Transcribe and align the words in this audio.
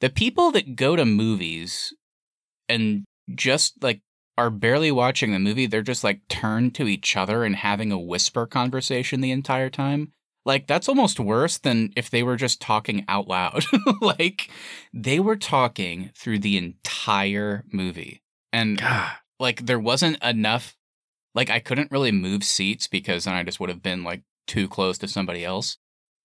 the 0.00 0.10
people 0.10 0.50
that 0.52 0.76
go 0.76 0.96
to 0.96 1.04
movies 1.04 1.94
and 2.68 3.04
just 3.34 3.82
like 3.82 4.00
are 4.36 4.50
barely 4.50 4.90
watching 4.90 5.32
the 5.32 5.38
movie, 5.38 5.66
they're 5.66 5.82
just 5.82 6.02
like 6.02 6.26
turned 6.28 6.74
to 6.74 6.88
each 6.88 7.16
other 7.16 7.44
and 7.44 7.56
having 7.56 7.92
a 7.92 7.98
whisper 7.98 8.46
conversation 8.46 9.20
the 9.20 9.30
entire 9.30 9.70
time. 9.70 10.12
Like 10.46 10.66
that's 10.66 10.88
almost 10.88 11.20
worse 11.20 11.58
than 11.58 11.92
if 11.96 12.08
they 12.08 12.22
were 12.22 12.36
just 12.36 12.60
talking 12.60 13.04
out 13.06 13.28
loud. 13.28 13.64
like 14.00 14.50
they 14.94 15.20
were 15.20 15.36
talking 15.36 16.10
through 16.16 16.38
the 16.38 16.56
entire 16.56 17.64
movie. 17.70 18.22
And 18.52 18.78
God. 18.78 19.12
like 19.38 19.66
there 19.66 19.78
wasn't 19.78 20.22
enough 20.22 20.76
like 21.34 21.50
I 21.50 21.60
couldn't 21.60 21.92
really 21.92 22.12
move 22.12 22.42
seats 22.42 22.86
because 22.86 23.24
then 23.24 23.34
I 23.34 23.42
just 23.42 23.60
would 23.60 23.68
have 23.68 23.82
been 23.82 24.02
like 24.02 24.22
too 24.46 24.66
close 24.68 24.96
to 24.98 25.08
somebody 25.08 25.44
else. 25.44 25.76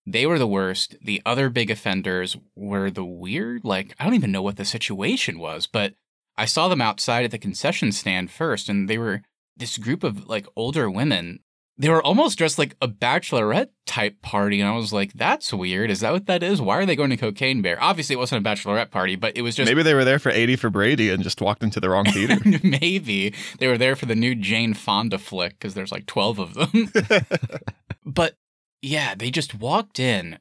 They 0.06 0.24
were 0.24 0.38
the 0.38 0.46
worst. 0.46 0.96
The 1.02 1.20
other 1.26 1.50
big 1.50 1.70
offenders 1.70 2.36
were 2.54 2.90
the 2.90 3.04
weird, 3.04 3.64
like 3.64 3.94
I 3.98 4.04
don't 4.04 4.14
even 4.14 4.32
know 4.32 4.42
what 4.42 4.56
the 4.56 4.64
situation 4.64 5.38
was, 5.38 5.66
but 5.66 5.94
I 6.38 6.44
saw 6.44 6.68
them 6.68 6.80
outside 6.80 7.24
at 7.24 7.32
the 7.32 7.38
concession 7.38 7.90
stand 7.90 8.30
first 8.30 8.68
and 8.68 8.88
they 8.88 8.98
were 8.98 9.22
this 9.56 9.78
group 9.78 10.04
of 10.04 10.28
like 10.28 10.46
older 10.54 10.88
women. 10.88 11.40
They 11.78 11.90
were 11.90 12.02
almost 12.02 12.38
dressed 12.38 12.58
like 12.58 12.74
a 12.80 12.88
bachelorette 12.88 13.68
type 13.84 14.22
party 14.22 14.60
and 14.60 14.70
I 14.70 14.76
was 14.76 14.92
like 14.92 15.12
that's 15.14 15.52
weird. 15.52 15.90
Is 15.90 16.00
that 16.00 16.12
what 16.12 16.26
that 16.26 16.42
is? 16.42 16.62
Why 16.62 16.78
are 16.78 16.86
they 16.86 16.96
going 16.96 17.10
to 17.10 17.16
Cocaine 17.16 17.60
Bear? 17.60 17.82
Obviously 17.82 18.14
it 18.14 18.18
wasn't 18.18 18.46
a 18.46 18.48
bachelorette 18.48 18.92
party, 18.92 19.16
but 19.16 19.36
it 19.36 19.42
was 19.42 19.56
just 19.56 19.68
Maybe 19.68 19.82
they 19.82 19.94
were 19.94 20.04
there 20.04 20.20
for 20.20 20.30
80 20.30 20.54
for 20.54 20.70
Brady 20.70 21.10
and 21.10 21.24
just 21.24 21.40
walked 21.40 21.64
into 21.64 21.80
the 21.80 21.90
wrong 21.90 22.04
theater. 22.04 22.38
Maybe 22.62 23.34
they 23.58 23.66
were 23.66 23.78
there 23.78 23.96
for 23.96 24.06
the 24.06 24.14
new 24.14 24.36
Jane 24.36 24.72
Fonda 24.72 25.18
flick 25.18 25.58
because 25.58 25.74
there's 25.74 25.92
like 25.92 26.06
12 26.06 26.38
of 26.38 26.54
them. 26.54 26.92
but 28.06 28.36
yeah, 28.82 29.14
they 29.14 29.30
just 29.30 29.54
walked 29.54 29.98
in 29.98 30.38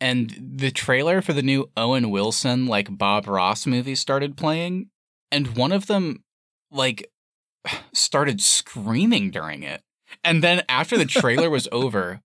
and 0.00 0.34
the 0.56 0.70
trailer 0.70 1.20
for 1.20 1.32
the 1.32 1.42
new 1.42 1.70
Owen 1.76 2.10
Wilson, 2.10 2.66
like 2.66 2.96
Bob 2.96 3.26
Ross 3.28 3.66
movie 3.66 3.94
started 3.94 4.36
playing. 4.36 4.88
And 5.30 5.56
one 5.56 5.72
of 5.72 5.86
them, 5.86 6.24
like, 6.70 7.10
started 7.92 8.40
screaming 8.40 9.30
during 9.30 9.62
it. 9.62 9.82
And 10.24 10.42
then 10.42 10.62
after 10.68 10.96
the 10.96 11.04
trailer 11.04 11.50
was 11.50 11.68
over, 11.72 12.22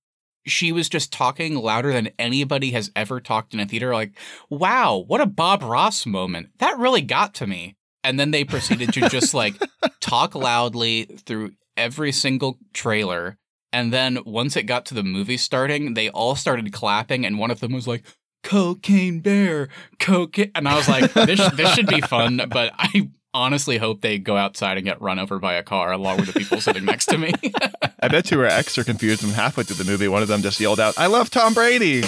she 0.47 0.71
was 0.71 0.87
just 0.87 1.11
talking 1.11 1.55
louder 1.55 1.91
than 1.91 2.11
anybody 2.17 2.71
has 2.71 2.91
ever 2.95 3.19
talked 3.19 3.53
in 3.53 3.59
a 3.59 3.65
theater. 3.65 3.93
Like, 3.93 4.17
wow, 4.49 5.03
what 5.07 5.21
a 5.21 5.25
Bob 5.25 5.61
Ross 5.61 6.05
moment. 6.05 6.49
That 6.59 6.77
really 6.77 7.01
got 7.01 7.33
to 7.35 7.47
me. 7.47 7.75
And 8.03 8.19
then 8.19 8.31
they 8.31 8.43
proceeded 8.43 8.93
to 8.93 9.09
just 9.09 9.33
like 9.33 9.55
talk 9.99 10.35
loudly 10.35 11.05
through 11.25 11.53
every 11.75 12.11
single 12.11 12.59
trailer. 12.71 13.37
And 13.75 13.91
then 13.91 14.19
once 14.25 14.55
it 14.55 14.63
got 14.63 14.85
to 14.85 14.93
the 14.93 15.03
movie 15.03 15.35
starting, 15.35 15.95
they 15.95 16.09
all 16.09 16.37
started 16.37 16.71
clapping, 16.71 17.25
and 17.25 17.37
one 17.37 17.51
of 17.51 17.59
them 17.59 17.73
was 17.73 17.85
like, 17.85 18.03
Cocaine 18.41 19.19
Bear, 19.19 19.67
cocaine. 19.99 20.49
And 20.55 20.65
I 20.65 20.77
was 20.77 20.87
like, 20.87 21.11
this, 21.13 21.45
this 21.55 21.73
should 21.73 21.87
be 21.87 21.99
fun, 21.99 22.41
but 22.49 22.71
I 22.77 23.09
honestly 23.33 23.77
hope 23.77 23.99
they 23.99 24.17
go 24.17 24.37
outside 24.37 24.77
and 24.77 24.85
get 24.85 25.01
run 25.01 25.19
over 25.19 25.39
by 25.39 25.55
a 25.55 25.63
car 25.63 25.91
along 25.91 26.19
with 26.19 26.27
the 26.27 26.39
people 26.39 26.61
sitting 26.61 26.85
next 26.85 27.07
to 27.07 27.17
me. 27.17 27.33
I 27.99 28.07
bet 28.07 28.31
you 28.31 28.37
were 28.37 28.45
extra 28.45 28.85
confused 28.85 29.23
when 29.23 29.33
halfway 29.33 29.65
through 29.65 29.83
the 29.83 29.91
movie, 29.91 30.07
one 30.07 30.21
of 30.21 30.29
them 30.29 30.41
just 30.41 30.57
yelled 30.57 30.79
out, 30.79 30.97
I 30.97 31.07
love 31.07 31.29
Tom 31.29 31.53
Brady. 31.53 32.01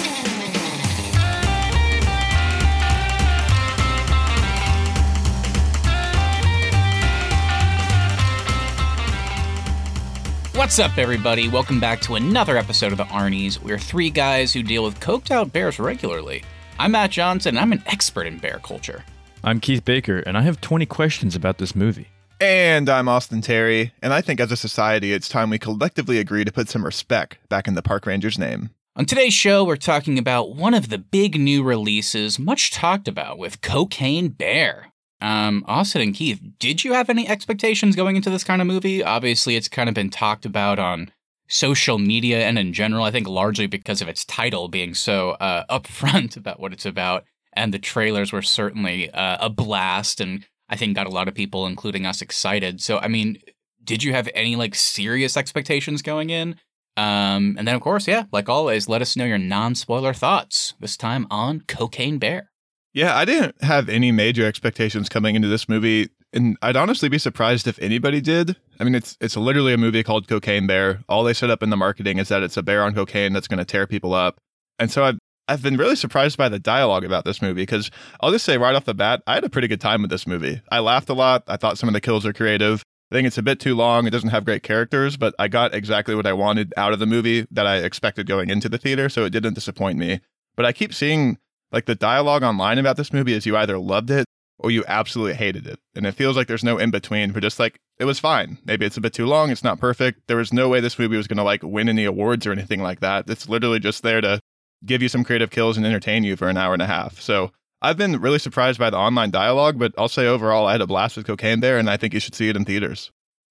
What's 10.58 10.80
up, 10.80 10.98
everybody? 10.98 11.48
Welcome 11.48 11.78
back 11.78 12.00
to 12.00 12.16
another 12.16 12.56
episode 12.56 12.90
of 12.90 12.98
the 12.98 13.04
Arnie's. 13.04 13.62
We're 13.62 13.78
three 13.78 14.10
guys 14.10 14.52
who 14.52 14.64
deal 14.64 14.82
with 14.82 14.98
coked 14.98 15.30
out 15.30 15.52
bears 15.52 15.78
regularly. 15.78 16.42
I'm 16.80 16.90
Matt 16.90 17.12
Johnson, 17.12 17.50
and 17.50 17.60
I'm 17.60 17.70
an 17.70 17.84
expert 17.86 18.26
in 18.26 18.38
bear 18.38 18.58
culture. 18.60 19.04
I'm 19.44 19.60
Keith 19.60 19.84
Baker, 19.84 20.18
and 20.18 20.36
I 20.36 20.42
have 20.42 20.60
20 20.60 20.84
questions 20.86 21.36
about 21.36 21.58
this 21.58 21.76
movie. 21.76 22.08
And 22.40 22.88
I'm 22.88 23.08
Austin 23.08 23.40
Terry, 23.40 23.92
and 24.02 24.12
I 24.12 24.20
think 24.20 24.40
as 24.40 24.50
a 24.50 24.56
society, 24.56 25.12
it's 25.12 25.28
time 25.28 25.48
we 25.48 25.60
collectively 25.60 26.18
agree 26.18 26.44
to 26.44 26.50
put 26.50 26.68
some 26.68 26.84
respect 26.84 27.38
back 27.48 27.68
in 27.68 27.74
the 27.74 27.80
park 27.80 28.04
ranger's 28.04 28.36
name. 28.36 28.70
On 28.96 29.04
today's 29.04 29.34
show, 29.34 29.62
we're 29.62 29.76
talking 29.76 30.18
about 30.18 30.56
one 30.56 30.74
of 30.74 30.88
the 30.88 30.98
big 30.98 31.38
new 31.38 31.62
releases, 31.62 32.36
much 32.36 32.72
talked 32.72 33.06
about, 33.06 33.38
with 33.38 33.60
Cocaine 33.60 34.26
Bear. 34.26 34.87
Um, 35.20 35.64
Austin 35.66 36.02
and 36.02 36.14
Keith, 36.14 36.40
did 36.58 36.84
you 36.84 36.92
have 36.92 37.10
any 37.10 37.28
expectations 37.28 37.96
going 37.96 38.16
into 38.16 38.30
this 38.30 38.44
kind 38.44 38.60
of 38.60 38.68
movie? 38.68 39.02
Obviously, 39.02 39.56
it's 39.56 39.68
kind 39.68 39.88
of 39.88 39.94
been 39.94 40.10
talked 40.10 40.46
about 40.46 40.78
on 40.78 41.10
social 41.48 41.98
media 41.98 42.46
and 42.46 42.58
in 42.58 42.72
general, 42.72 43.04
I 43.04 43.10
think 43.10 43.26
largely 43.26 43.66
because 43.66 44.00
of 44.00 44.08
its 44.08 44.24
title 44.24 44.68
being 44.68 44.94
so 44.94 45.30
uh, 45.32 45.64
upfront 45.70 46.36
about 46.36 46.60
what 46.60 46.72
it's 46.72 46.86
about. 46.86 47.24
And 47.52 47.74
the 47.74 47.78
trailers 47.78 48.32
were 48.32 48.42
certainly 48.42 49.10
uh, 49.10 49.38
a 49.40 49.50
blast 49.50 50.20
and 50.20 50.44
I 50.68 50.76
think 50.76 50.94
got 50.94 51.06
a 51.06 51.10
lot 51.10 51.28
of 51.28 51.34
people, 51.34 51.66
including 51.66 52.04
us, 52.06 52.20
excited. 52.20 52.80
So, 52.80 52.98
I 52.98 53.08
mean, 53.08 53.38
did 53.82 54.02
you 54.02 54.12
have 54.12 54.28
any 54.34 54.54
like 54.54 54.74
serious 54.74 55.36
expectations 55.36 56.02
going 56.02 56.30
in? 56.30 56.56
Um, 56.96 57.54
and 57.56 57.66
then, 57.66 57.74
of 57.74 57.80
course, 57.80 58.06
yeah, 58.06 58.24
like 58.32 58.48
always, 58.48 58.88
let 58.88 59.00
us 59.00 59.16
know 59.16 59.24
your 59.24 59.38
non 59.38 59.74
spoiler 59.74 60.12
thoughts, 60.12 60.74
this 60.80 60.96
time 60.96 61.26
on 61.30 61.62
Cocaine 61.66 62.18
Bear. 62.18 62.50
Yeah, 62.94 63.16
I 63.16 63.24
didn't 63.24 63.62
have 63.62 63.88
any 63.88 64.12
major 64.12 64.46
expectations 64.46 65.08
coming 65.08 65.36
into 65.36 65.48
this 65.48 65.68
movie, 65.68 66.08
and 66.32 66.56
I'd 66.62 66.76
honestly 66.76 67.08
be 67.08 67.18
surprised 67.18 67.66
if 67.66 67.78
anybody 67.80 68.20
did. 68.20 68.56
I 68.80 68.84
mean, 68.84 68.94
it's 68.94 69.16
it's 69.20 69.36
literally 69.36 69.72
a 69.72 69.78
movie 69.78 70.02
called 70.02 70.28
Cocaine 70.28 70.66
Bear. 70.66 71.02
All 71.08 71.24
they 71.24 71.34
set 71.34 71.50
up 71.50 71.62
in 71.62 71.70
the 71.70 71.76
marketing 71.76 72.18
is 72.18 72.28
that 72.28 72.42
it's 72.42 72.56
a 72.56 72.62
bear 72.62 72.82
on 72.82 72.94
cocaine 72.94 73.32
that's 73.32 73.48
going 73.48 73.58
to 73.58 73.64
tear 73.64 73.86
people 73.86 74.14
up, 74.14 74.38
and 74.78 74.90
so 74.90 75.04
I've 75.04 75.18
I've 75.48 75.62
been 75.62 75.76
really 75.76 75.96
surprised 75.96 76.36
by 76.36 76.48
the 76.48 76.58
dialogue 76.58 77.04
about 77.04 77.24
this 77.24 77.40
movie 77.40 77.62
because 77.62 77.90
I'll 78.20 78.30
just 78.30 78.44
say 78.44 78.58
right 78.58 78.74
off 78.74 78.84
the 78.84 78.94
bat, 78.94 79.22
I 79.26 79.34
had 79.34 79.44
a 79.44 79.48
pretty 79.48 79.68
good 79.68 79.80
time 79.80 80.02
with 80.02 80.10
this 80.10 80.26
movie. 80.26 80.60
I 80.70 80.80
laughed 80.80 81.08
a 81.08 81.14
lot. 81.14 81.44
I 81.46 81.56
thought 81.56 81.78
some 81.78 81.88
of 81.88 81.94
the 81.94 82.00
kills 82.00 82.26
are 82.26 82.34
creative. 82.34 82.82
I 83.10 83.14
think 83.14 83.26
it's 83.26 83.38
a 83.38 83.42
bit 83.42 83.58
too 83.58 83.74
long. 83.74 84.06
It 84.06 84.10
doesn't 84.10 84.28
have 84.28 84.44
great 84.44 84.62
characters, 84.62 85.16
but 85.16 85.34
I 85.38 85.48
got 85.48 85.74
exactly 85.74 86.14
what 86.14 86.26
I 86.26 86.34
wanted 86.34 86.74
out 86.76 86.92
of 86.92 86.98
the 86.98 87.06
movie 87.06 87.46
that 87.50 87.66
I 87.66 87.78
expected 87.78 88.26
going 88.26 88.50
into 88.50 88.68
the 88.68 88.76
theater, 88.76 89.08
so 89.08 89.24
it 89.24 89.30
didn't 89.30 89.54
disappoint 89.54 89.98
me. 89.98 90.20
But 90.56 90.66
I 90.66 90.72
keep 90.72 90.92
seeing 90.92 91.38
like 91.72 91.86
the 91.86 91.94
dialogue 91.94 92.42
online 92.42 92.78
about 92.78 92.96
this 92.96 93.12
movie 93.12 93.32
is 93.32 93.46
you 93.46 93.56
either 93.56 93.78
loved 93.78 94.10
it 94.10 94.26
or 94.58 94.70
you 94.70 94.84
absolutely 94.88 95.34
hated 95.34 95.66
it. 95.66 95.78
And 95.94 96.06
it 96.06 96.14
feels 96.14 96.36
like 96.36 96.48
there's 96.48 96.64
no 96.64 96.78
in 96.78 96.90
between. 96.90 97.32
We're 97.32 97.40
just 97.40 97.60
like, 97.60 97.78
it 97.98 98.04
was 98.04 98.18
fine. 98.18 98.58
Maybe 98.64 98.86
it's 98.86 98.96
a 98.96 99.00
bit 99.00 99.12
too 99.12 99.26
long. 99.26 99.50
It's 99.50 99.64
not 99.64 99.78
perfect. 99.78 100.22
There 100.26 100.36
was 100.36 100.52
no 100.52 100.68
way 100.68 100.80
this 100.80 100.98
movie 100.98 101.16
was 101.16 101.28
going 101.28 101.36
to 101.38 101.44
like 101.44 101.62
win 101.62 101.88
any 101.88 102.04
awards 102.04 102.46
or 102.46 102.52
anything 102.52 102.82
like 102.82 103.00
that. 103.00 103.28
It's 103.30 103.48
literally 103.48 103.78
just 103.78 104.02
there 104.02 104.20
to 104.20 104.40
give 104.84 105.02
you 105.02 105.08
some 105.08 105.24
creative 105.24 105.50
kills 105.50 105.76
and 105.76 105.86
entertain 105.86 106.24
you 106.24 106.36
for 106.36 106.48
an 106.48 106.56
hour 106.56 106.72
and 106.72 106.82
a 106.82 106.86
half. 106.86 107.20
So 107.20 107.52
I've 107.80 107.96
been 107.96 108.20
really 108.20 108.38
surprised 108.38 108.78
by 108.78 108.90
the 108.90 108.96
online 108.96 109.30
dialogue, 109.30 109.78
but 109.78 109.92
I'll 109.96 110.08
say 110.08 110.26
overall, 110.26 110.66
I 110.66 110.72
had 110.72 110.80
a 110.80 110.86
blast 110.86 111.16
with 111.16 111.26
Cocaine 111.26 111.60
Bear, 111.60 111.78
and 111.78 111.88
I 111.88 111.96
think 111.96 112.14
you 112.14 112.20
should 112.20 112.34
see 112.34 112.48
it 112.48 112.56
in 112.56 112.64
theaters. 112.64 113.10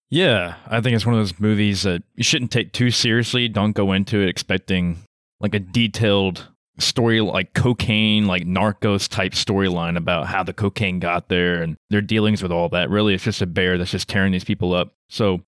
Yeah, 0.09 0.55
I 0.67 0.81
think 0.81 0.95
it's 0.95 1.05
one 1.05 1.15
of 1.15 1.21
those 1.21 1.39
movies 1.39 1.83
that 1.83 2.03
you 2.15 2.23
shouldn't 2.23 2.51
take 2.51 2.71
too 2.71 2.91
seriously. 2.91 3.47
Don't 3.47 3.73
go 3.73 3.91
into 3.91 4.19
it 4.19 4.29
expecting 4.29 4.99
like 5.39 5.53
a 5.53 5.59
detailed 5.59 6.47
story 6.79 7.21
like 7.21 7.53
cocaine, 7.53 8.25
like 8.25 8.43
narcos 8.43 9.09
type 9.09 9.33
storyline 9.33 9.97
about 9.97 10.27
how 10.27 10.43
the 10.43 10.53
cocaine 10.53 10.99
got 10.99 11.29
there 11.29 11.61
and 11.61 11.77
their 11.89 12.01
dealings 12.01 12.41
with 12.41 12.51
all 12.51 12.69
that. 12.69 12.89
Really, 12.89 13.13
it's 13.13 13.23
just 13.23 13.41
a 13.41 13.47
bear 13.47 13.77
that's 13.77 13.91
just 13.91 14.07
tearing 14.07 14.31
these 14.31 14.43
people 14.43 14.73
up. 14.73 14.93
So, 15.09 15.41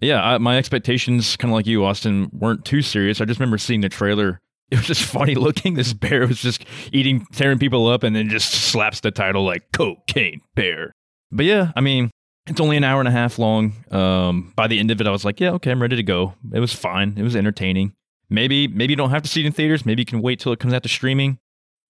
yeah, 0.00 0.22
I, 0.22 0.38
my 0.38 0.58
expectations, 0.58 1.36
kind 1.36 1.52
of 1.52 1.56
like 1.56 1.66
you, 1.66 1.84
Austin, 1.84 2.30
weren't 2.32 2.64
too 2.64 2.82
serious. 2.82 3.20
I 3.20 3.24
just 3.24 3.40
remember 3.40 3.58
seeing 3.58 3.80
the 3.80 3.88
trailer. 3.88 4.40
It 4.70 4.76
was 4.76 4.86
just 4.86 5.02
funny 5.10 5.34
looking. 5.34 5.74
This 5.74 5.92
bear 5.92 6.26
was 6.26 6.40
just 6.40 6.64
eating, 6.92 7.26
tearing 7.32 7.58
people 7.58 7.86
up, 7.88 8.02
and 8.02 8.16
then 8.16 8.28
just 8.28 8.50
slaps 8.52 9.00
the 9.00 9.10
title 9.10 9.44
like 9.44 9.72
Cocaine 9.72 10.40
Bear. 10.54 10.92
But 11.30 11.46
yeah, 11.46 11.72
I 11.76 11.80
mean, 11.80 12.10
it's 12.46 12.60
only 12.60 12.76
an 12.76 12.84
hour 12.84 13.00
and 13.00 13.08
a 13.08 13.12
half 13.12 13.38
long. 13.38 13.72
Um, 13.90 14.52
by 14.56 14.66
the 14.66 14.78
end 14.78 14.90
of 14.90 15.00
it, 15.00 15.06
I 15.06 15.10
was 15.10 15.24
like, 15.24 15.40
yeah, 15.40 15.52
okay, 15.52 15.70
I'm 15.70 15.80
ready 15.80 15.96
to 15.96 16.02
go. 16.02 16.34
It 16.52 16.60
was 16.60 16.72
fine. 16.72 17.14
It 17.16 17.22
was 17.22 17.36
entertaining. 17.36 17.94
Maybe 18.32 18.66
maybe 18.66 18.92
you 18.92 18.96
don't 18.96 19.10
have 19.10 19.22
to 19.22 19.28
see 19.28 19.42
it 19.42 19.46
in 19.46 19.52
theaters. 19.52 19.84
Maybe 19.84 20.02
you 20.02 20.06
can 20.06 20.22
wait 20.22 20.40
till 20.40 20.52
it 20.52 20.58
comes 20.58 20.72
out 20.72 20.82
to 20.82 20.88
streaming. 20.88 21.38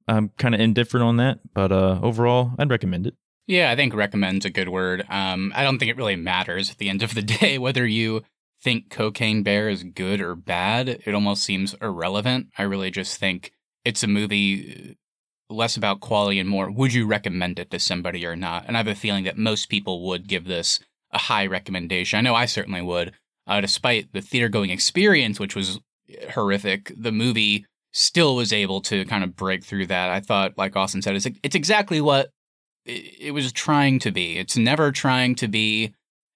I'm 0.08 0.30
kind 0.30 0.54
of 0.54 0.60
indifferent 0.60 1.04
on 1.04 1.16
that, 1.18 1.38
but 1.54 1.70
uh, 1.70 2.00
overall, 2.02 2.52
I'd 2.58 2.70
recommend 2.70 3.06
it. 3.06 3.14
Yeah, 3.46 3.70
I 3.70 3.76
think 3.76 3.94
recommend's 3.94 4.44
a 4.44 4.50
good 4.50 4.68
word. 4.68 5.04
Um, 5.08 5.52
I 5.54 5.62
don't 5.62 5.78
think 5.78 5.90
it 5.90 5.96
really 5.96 6.16
matters 6.16 6.70
at 6.70 6.78
the 6.78 6.88
end 6.88 7.02
of 7.02 7.14
the 7.14 7.22
day 7.40 7.58
whether 7.58 7.86
you 7.86 8.22
think 8.62 8.90
Cocaine 8.90 9.42
Bear 9.42 9.68
is 9.68 9.84
good 9.84 10.20
or 10.20 10.34
bad. 10.34 10.88
It 10.88 11.14
almost 11.14 11.44
seems 11.44 11.74
irrelevant. 11.80 12.48
I 12.58 12.62
really 12.62 12.90
just 12.90 13.18
think 13.18 13.52
it's 13.84 14.02
a 14.02 14.08
movie 14.08 14.96
uh, 15.50 15.54
less 15.54 15.76
about 15.76 16.00
quality 16.00 16.40
and 16.40 16.48
more 16.48 16.70
would 16.70 16.94
you 16.94 17.06
recommend 17.06 17.58
it 17.58 17.70
to 17.70 17.78
somebody 17.78 18.24
or 18.24 18.34
not? 18.34 18.64
And 18.66 18.76
I 18.76 18.80
have 18.80 18.88
a 18.88 18.94
feeling 18.94 19.24
that 19.24 19.38
most 19.38 19.68
people 19.68 20.06
would 20.08 20.28
give 20.28 20.46
this 20.46 20.80
a 21.12 21.18
high 21.18 21.46
recommendation. 21.46 22.18
I 22.18 22.22
know 22.22 22.34
I 22.34 22.46
certainly 22.46 22.82
would. 22.82 23.12
Uh, 23.44 23.60
despite 23.60 24.12
the 24.12 24.20
theater 24.20 24.48
going 24.48 24.70
experience, 24.70 25.40
which 25.40 25.56
was 25.56 25.80
horrific, 26.32 26.92
the 26.96 27.12
movie 27.12 27.66
still 27.92 28.34
was 28.36 28.52
able 28.52 28.80
to 28.82 29.04
kind 29.04 29.22
of 29.22 29.36
break 29.36 29.64
through 29.64 29.86
that. 29.86 30.10
I 30.10 30.20
thought, 30.20 30.56
like 30.56 30.76
Austin 30.76 31.02
said, 31.02 31.16
it's 31.16 31.26
it's 31.42 31.56
exactly 31.56 32.00
what 32.00 32.30
it 32.84 33.32
was 33.32 33.52
trying 33.52 33.98
to 34.00 34.10
be. 34.10 34.38
It's 34.38 34.56
never 34.56 34.90
trying 34.90 35.34
to 35.36 35.48
be 35.48 35.94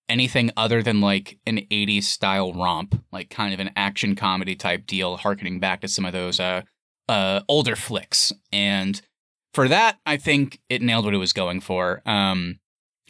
anything 0.09 0.51
other 0.57 0.83
than 0.83 1.01
like 1.01 1.39
an 1.47 1.59
80s 1.71 2.05
style 2.05 2.53
romp, 2.53 3.03
like 3.13 3.31
kind 3.31 3.53
of 3.53 3.61
an 3.61 3.71
action 3.77 4.15
comedy 4.15 4.55
type 4.55 4.87
deal, 4.87 5.17
harkening 5.17 5.59
back 5.59 5.81
to 5.81 5.89
some 5.89 6.05
of 6.05 6.13
those 6.13 6.39
uh, 6.39 6.63
uh, 7.09 7.41
older 7.49 7.75
flicks. 7.75 8.33
And 8.53 9.01
for 9.53 9.69
that, 9.69 9.99
I 10.07 10.17
think 10.17 10.61
it 10.69 10.83
nailed 10.83 11.05
what 11.05 11.15
it 11.15 11.19
was 11.19 11.33
going 11.33 11.61
for. 11.61 12.03
Um, 12.07 12.61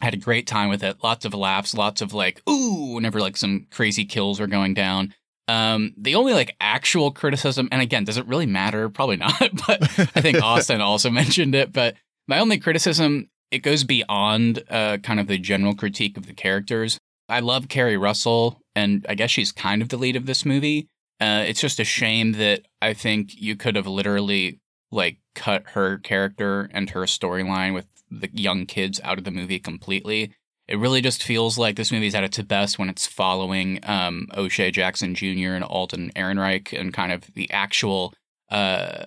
had 0.00 0.14
a 0.14 0.18
great 0.18 0.46
time 0.46 0.68
with 0.68 0.82
it. 0.82 0.98
Lots 1.02 1.24
of 1.24 1.34
laughs, 1.34 1.74
lots 1.74 2.00
of 2.00 2.12
like, 2.12 2.42
ooh, 2.48 2.94
whenever 2.94 3.20
like 3.20 3.36
some 3.36 3.66
crazy 3.70 4.04
kills 4.04 4.40
were 4.40 4.46
going 4.46 4.74
down. 4.74 5.14
Um, 5.48 5.94
the 5.96 6.14
only 6.16 6.32
like 6.34 6.56
actual 6.60 7.10
criticism, 7.12 7.68
and 7.70 7.80
again, 7.80 8.04
does 8.04 8.16
it 8.16 8.26
really 8.26 8.46
matter? 8.46 8.88
Probably 8.88 9.16
not, 9.16 9.38
but 9.66 9.82
I 9.82 10.20
think 10.20 10.38
Austin 10.42 10.80
also 10.80 11.10
mentioned 11.10 11.54
it. 11.54 11.72
But 11.72 11.96
my 12.26 12.38
only 12.38 12.58
criticism, 12.58 13.28
it 13.50 13.58
goes 13.58 13.84
beyond 13.84 14.62
uh, 14.68 14.98
kind 14.98 15.20
of 15.20 15.28
the 15.28 15.38
general 15.38 15.74
critique 15.74 16.16
of 16.16 16.26
the 16.26 16.34
characters. 16.34 16.98
I 17.28 17.40
love 17.40 17.68
Keri 17.68 17.96
Russell, 17.96 18.60
and 18.74 19.04
I 19.08 19.14
guess 19.14 19.30
she's 19.30 19.52
kind 19.52 19.82
of 19.82 19.88
the 19.88 19.96
lead 19.96 20.16
of 20.16 20.26
this 20.26 20.44
movie. 20.44 20.88
Uh, 21.20 21.44
it's 21.46 21.60
just 21.60 21.80
a 21.80 21.84
shame 21.84 22.32
that 22.32 22.62
I 22.82 22.92
think 22.92 23.30
you 23.40 23.56
could 23.56 23.74
have 23.76 23.86
literally 23.86 24.60
like 24.92 25.18
cut 25.34 25.70
her 25.70 25.98
character 25.98 26.68
and 26.72 26.90
her 26.90 27.02
storyline 27.02 27.74
with 27.74 27.86
the 28.10 28.28
young 28.32 28.66
kids 28.66 29.00
out 29.02 29.18
of 29.18 29.24
the 29.24 29.30
movie 29.30 29.58
completely. 29.58 30.34
It 30.68 30.78
really 30.78 31.00
just 31.00 31.22
feels 31.22 31.58
like 31.58 31.76
this 31.76 31.92
movie's 31.92 32.14
at 32.14 32.24
its 32.24 32.38
best 32.38 32.78
when 32.78 32.88
it's 32.88 33.06
following 33.06 33.78
um, 33.84 34.28
O'Shea 34.36 34.70
Jackson 34.70 35.14
Jr. 35.14 35.54
and 35.54 35.64
Alden 35.64 36.10
Ehrenreich 36.16 36.78
and 36.78 36.92
kind 36.92 37.12
of 37.12 37.32
the 37.34 37.50
actual 37.52 38.12
uh, 38.50 39.06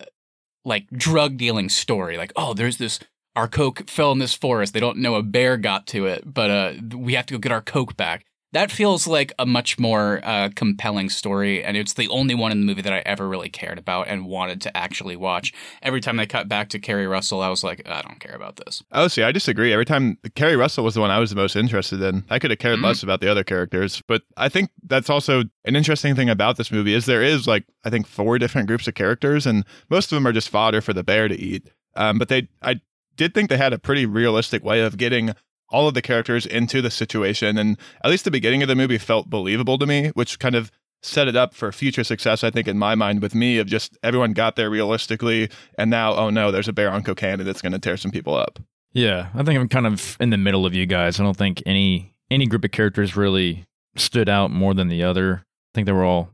like 0.64 0.88
drug 0.92 1.38
dealing 1.38 1.68
story. 1.68 2.18
Like, 2.18 2.32
oh, 2.36 2.54
there's 2.54 2.78
this 2.78 3.00
our 3.36 3.48
coke 3.48 3.90
fell 3.90 4.12
in 4.12 4.20
this 4.20 4.34
forest. 4.34 4.74
They 4.74 4.80
don't 4.80 4.98
know 4.98 5.16
a 5.16 5.24
bear 5.24 5.58
got 5.58 5.88
to 5.88 6.06
it, 6.08 6.24
but 6.26 6.50
uh, 6.50 6.74
we 6.96 7.14
have 7.14 7.26
to 7.28 7.34
go 7.34 7.40
get 7.40 7.52
our 7.52 7.62
coke 7.62 7.96
back 7.96 8.26
that 8.52 8.72
feels 8.72 9.06
like 9.08 9.32
a 9.38 9.46
much 9.46 9.78
more 9.78 10.22
uh, 10.24 10.50
compelling 10.56 11.10
story, 11.10 11.64
and 11.64 11.78
it's 11.78 11.94
the 11.94 12.08
only 12.10 12.34
one 12.34 12.52
in 12.52 12.60
the 12.62 12.66
movie 12.66 12.82
that 12.82 12.92
I 12.94 13.00
ever 13.06 13.28
really 13.28 13.50
cared 13.50 13.78
about 13.78 14.08
and 14.08 14.26
wanted 14.26 14.60
to 14.62 14.76
actually 14.76 15.16
watch. 15.16 15.54
Every 15.82 16.02
time 16.02 16.18
they 16.18 16.26
cut 16.26 16.48
back 16.48 16.70
to 16.70 16.80
Keri 16.80 17.06
Russell, 17.08 17.42
I 17.42 17.50
was 17.50 17.64
like, 17.64 17.88
I 17.88 18.02
don't 18.02 18.20
care 18.20 18.36
about 18.36 18.56
this. 18.58 18.82
Oh, 18.92 19.08
see, 19.08 19.22
I 19.24 19.32
disagree. 19.32 19.72
Every 19.72 19.86
time 19.86 20.18
Keri 20.36 20.56
Russell 20.56 20.84
was 20.84 20.96
the 20.96 21.02
one 21.02 21.12
I 21.12 21.20
was 21.20 21.30
the 21.30 21.36
most 21.36 21.56
interested 21.56 22.02
in. 22.02 22.24
I 22.30 22.40
could 22.40 22.50
have 22.52 22.60
cared 22.60 22.80
Mhm. 22.80 22.84
less 22.86 23.04
about 23.04 23.22
the 23.22 23.30
other 23.30 23.44
characters, 23.44 24.02
but 24.08 24.24
I 24.36 24.50
think 24.50 24.72
that's 24.84 25.10
also 25.10 25.44
an 25.66 25.76
interesting 25.76 26.16
thing 26.16 26.30
about 26.30 26.58
this 26.58 26.72
movie 26.72 26.94
is 26.94 27.06
there 27.06 27.22
is 27.24 27.46
like 27.48 27.66
I 27.86 27.90
think 27.90 28.08
four 28.08 28.40
different 28.40 28.68
groups 28.68 28.88
of 28.88 28.96
characters, 28.96 29.46
and 29.46 29.64
most 29.90 30.12
of 30.12 30.16
them 30.16 30.26
are 30.28 30.34
just 30.34 30.50
fodder 30.50 30.82
for 30.82 30.94
the 30.94 31.04
bear 31.04 31.28
to 31.28 31.36
eat. 31.40 31.70
Um, 31.96 32.18
but 32.18 32.30
they, 32.30 32.48
I 32.62 32.82
did 33.16 33.34
think 33.34 33.50
they 33.50 33.58
had 33.58 33.74
a 33.74 33.80
pretty 33.80 34.06
realistic 34.06 34.64
way 34.64 34.82
of 34.82 34.98
getting 34.98 35.34
all 35.72 35.88
of 35.88 35.94
the 35.94 36.02
characters 36.02 36.46
into 36.46 36.82
the 36.82 36.92
situation, 36.92 37.58
and 37.58 37.78
at 38.04 38.12
least 38.12 38.26
the 38.26 38.32
beginning 38.32 38.62
of 38.62 38.68
the 38.68 38.76
movie 38.76 38.98
felt 38.98 39.30
believable 39.30 39.78
to 39.78 39.86
me, 39.86 40.10
which 40.10 40.40
kind 40.40 40.56
of 40.56 40.72
set 41.02 41.28
it 41.28 41.36
up 41.36 41.54
for 41.54 41.72
future 41.72 42.04
success. 42.04 42.44
I 42.44 42.50
think 42.50 42.68
in 42.68 42.78
my 42.78 42.96
mind 42.96 43.22
with 43.22 43.34
me 43.34 43.58
of 43.58 43.68
just 43.68 43.98
everyone 44.04 44.34
got 44.34 44.56
there 44.56 44.70
realistically, 44.70 45.50
and 45.78 45.90
now 45.90 46.14
oh 46.14 46.30
no, 46.30 46.52
there's 46.52 46.68
a 46.68 46.74
bear 46.74 46.92
on 46.92 47.04
cocaine 47.04 47.40
and 47.40 47.48
it's 47.48 47.62
going 47.62 47.72
to 47.72 47.80
tear 47.80 47.98
some 47.98 48.12
people 48.12 48.36
up. 48.36 48.60
Yeah, 48.92 49.30
I 49.36 49.44
think 49.44 49.60
I'm 49.60 49.70
kind 49.70 49.88
of 49.88 50.18
in 50.20 50.30
the 50.32 50.38
middle 50.38 50.66
of 50.66 50.74
you 50.74 50.86
guys. 50.86 51.20
I 51.20 51.24
don't 51.24 51.38
think 51.38 51.62
any 51.66 52.16
any 52.32 52.46
group 52.48 52.66
of 52.66 52.72
characters 52.72 53.16
really 53.16 53.66
stood 53.96 54.30
out 54.30 54.52
more 54.52 54.74
than 54.74 54.88
the 54.88 55.04
other. 55.04 55.44
I 55.46 55.72
think 55.74 55.86
they 55.86 55.92
were 55.92 56.06
all 56.06 56.32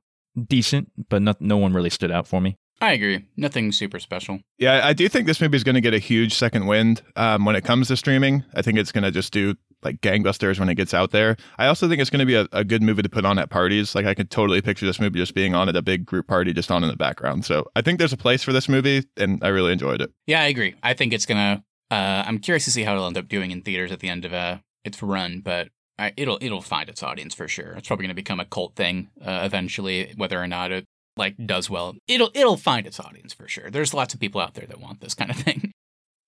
decent, 0.48 0.92
but 1.10 1.22
not, 1.22 1.42
no 1.42 1.58
one 1.58 1.74
really 1.74 1.90
stood 1.90 2.12
out 2.12 2.28
for 2.28 2.42
me. 2.42 2.58
I 2.81 2.92
agree. 2.94 3.25
Nothing 3.38 3.72
super 3.72 4.00
special. 4.00 4.42
Yeah, 4.57 4.86
I 4.86 4.94
do 4.94 5.07
think 5.07 5.27
this 5.27 5.39
movie 5.39 5.56
is 5.56 5.63
going 5.63 5.75
to 5.75 5.81
get 5.81 5.94
a 5.94 6.00
huge 6.00 6.33
second 6.33 6.68
wind 6.68 7.01
um, 7.16 7.45
when 7.45 7.56
it 7.56 7.63
comes 7.63 7.88
to 7.88 7.98
streaming. 7.98 8.44
I 8.54 8.62
think 8.62 8.77
it's 8.77 8.92
going 8.92 9.04
to 9.04 9.12
just 9.12 9.31
do 9.31 9.56
like 9.83 10.01
gangbusters 10.01 10.60
when 10.60 10.68
it 10.68 10.75
gets 10.75 10.94
out 10.94 11.12
there. 11.12 11.38
I 11.57 11.68
also 11.68 11.88
think 11.88 12.01
it's 12.01 12.10
going 12.10 12.19
to 12.19 12.25
be 12.25 12.36
a, 12.36 12.48
a 12.51 12.63
good 12.63 12.81
movie 12.81 13.04
to 13.04 13.10
put 13.10 13.25
on 13.25 13.39
at 13.39 13.50
parties. 13.50 13.95
Like 13.95 14.06
I 14.06 14.13
could 14.13 14.30
totally 14.30 14.62
picture 14.62 14.86
this 14.86 15.00
movie 15.00 15.19
just 15.19 15.33
being 15.36 15.56
on 15.56 15.69
at 15.69 15.75
a 15.75 15.81
big 15.81 16.06
group 16.06 16.27
party, 16.27 16.51
just 16.51 16.72
on 16.72 16.83
in 16.83 16.89
the 16.89 16.98
background. 16.98 17.45
So 17.45 17.66
I 17.75 17.81
think 17.81 18.00
there's 18.00 18.13
a 18.13 18.18
place 18.18 18.44
for 18.44 18.51
this 18.51 18.68
movie, 18.68 19.04
and 19.16 19.42
I 19.44 19.50
really 19.50 19.72
enjoyed 19.72 20.01
it. 20.01 20.12
Yeah, 20.27 20.42
I 20.42 20.45
agree. 20.45 20.75
I 20.83 20.94
think 20.94 21.13
it's 21.13 21.25
gonna. 21.25 21.63
Uh, 21.92 22.24
I'm 22.25 22.39
curious 22.39 22.66
to 22.66 22.72
see 22.72 22.83
how 22.83 22.94
it'll 22.94 23.07
end 23.07 23.18
up 23.18 23.27
doing 23.27 23.51
in 23.51 23.62
theaters 23.62 23.92
at 23.92 24.00
the 24.00 24.10
end 24.10 24.25
of 24.25 24.33
uh, 24.33 24.57
its 24.83 25.01
run, 25.01 25.42
but 25.42 25.69
I, 25.98 26.13
it'll 26.18 26.39
it'll 26.42 26.62
find 26.62 26.89
its 26.89 27.04
audience 27.04 27.36
for 27.36 27.48
sure. 27.48 27.74
It's 27.74 27.88
probably 27.88 28.06
gonna 28.06 28.16
become 28.16 28.39
a 28.39 28.45
cult 28.45 28.75
thing 28.75 29.10
uh, 29.24 29.42
eventually, 29.44 30.13
whether 30.18 30.42
or 30.42 30.48
not 30.48 30.72
it 30.72 30.88
like 31.17 31.35
does 31.45 31.69
well. 31.69 31.95
It'll 32.07 32.31
it'll 32.33 32.57
find 32.57 32.85
its 32.85 33.00
audience 33.00 33.33
for 33.33 33.47
sure. 33.47 33.69
There's 33.69 33.94
lots 33.94 34.13
of 34.13 34.19
people 34.19 34.41
out 34.41 34.53
there 34.53 34.65
that 34.67 34.79
want 34.79 35.01
this 35.01 35.13
kind 35.13 35.31
of 35.31 35.38
thing. 35.45 35.71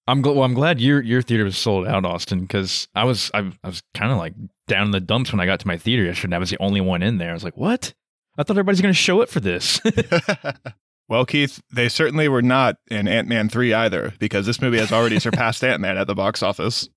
I'm 0.07 0.23
gl- 0.23 0.35
well. 0.35 0.43
I'm 0.43 0.53
glad 0.53 0.79
your 0.79 1.01
your 1.01 1.21
theater 1.21 1.43
was 1.43 1.57
sold 1.57 1.87
out, 1.87 2.05
Austin, 2.05 2.41
because 2.41 2.87
I 2.95 3.03
was 3.03 3.29
I, 3.33 3.51
I 3.63 3.67
was 3.67 3.81
kind 3.93 4.11
of 4.11 4.17
like 4.17 4.33
down 4.67 4.85
in 4.85 4.91
the 4.91 4.99
dumps 4.99 5.31
when 5.31 5.39
I 5.39 5.45
got 5.45 5.59
to 5.59 5.67
my 5.67 5.77
theater 5.77 6.03
yesterday. 6.03 6.27
and 6.27 6.35
I 6.35 6.39
was 6.39 6.49
the 6.49 6.61
only 6.61 6.81
one 6.81 7.03
in 7.03 7.17
there. 7.17 7.31
I 7.31 7.33
was 7.33 7.43
like, 7.43 7.57
what? 7.57 7.93
I 8.37 8.43
thought 8.43 8.53
everybody's 8.53 8.81
going 8.81 8.93
to 8.93 8.99
show 8.99 9.21
it 9.21 9.29
for 9.29 9.39
this. 9.39 9.81
well, 11.09 11.25
Keith, 11.25 11.59
they 11.73 11.89
certainly 11.89 12.27
were 12.27 12.41
not 12.41 12.75
in 12.89 13.07
Ant 13.07 13.27
Man 13.27 13.49
3 13.49 13.73
either, 13.73 14.13
because 14.19 14.45
this 14.45 14.61
movie 14.61 14.77
has 14.77 14.91
already 14.91 15.19
surpassed 15.19 15.63
Ant 15.63 15.81
Man 15.81 15.97
at 15.97 16.07
the 16.07 16.15
box 16.15 16.43
office. 16.43 16.87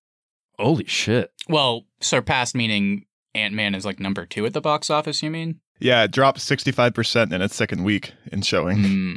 Holy 0.59 0.85
shit! 0.85 1.33
Well, 1.49 1.87
surpassed 2.01 2.55
meaning 2.55 3.07
Ant 3.35 3.55
Man 3.55 3.75
is 3.75 3.87
like 3.87 3.99
number 3.99 4.27
two 4.27 4.45
at 4.45 4.53
the 4.53 4.61
box 4.61 4.91
office. 4.91 5.23
You 5.23 5.31
mean? 5.31 5.61
Yeah, 5.81 6.05
it 6.05 6.11
dropped 6.11 6.39
65% 6.39 7.33
in 7.33 7.43
its 7.43 7.57
second 7.57 7.85
week 7.85 8.13
in 8.31 8.43
showing. 8.43 8.79
Hmm. 8.79 9.15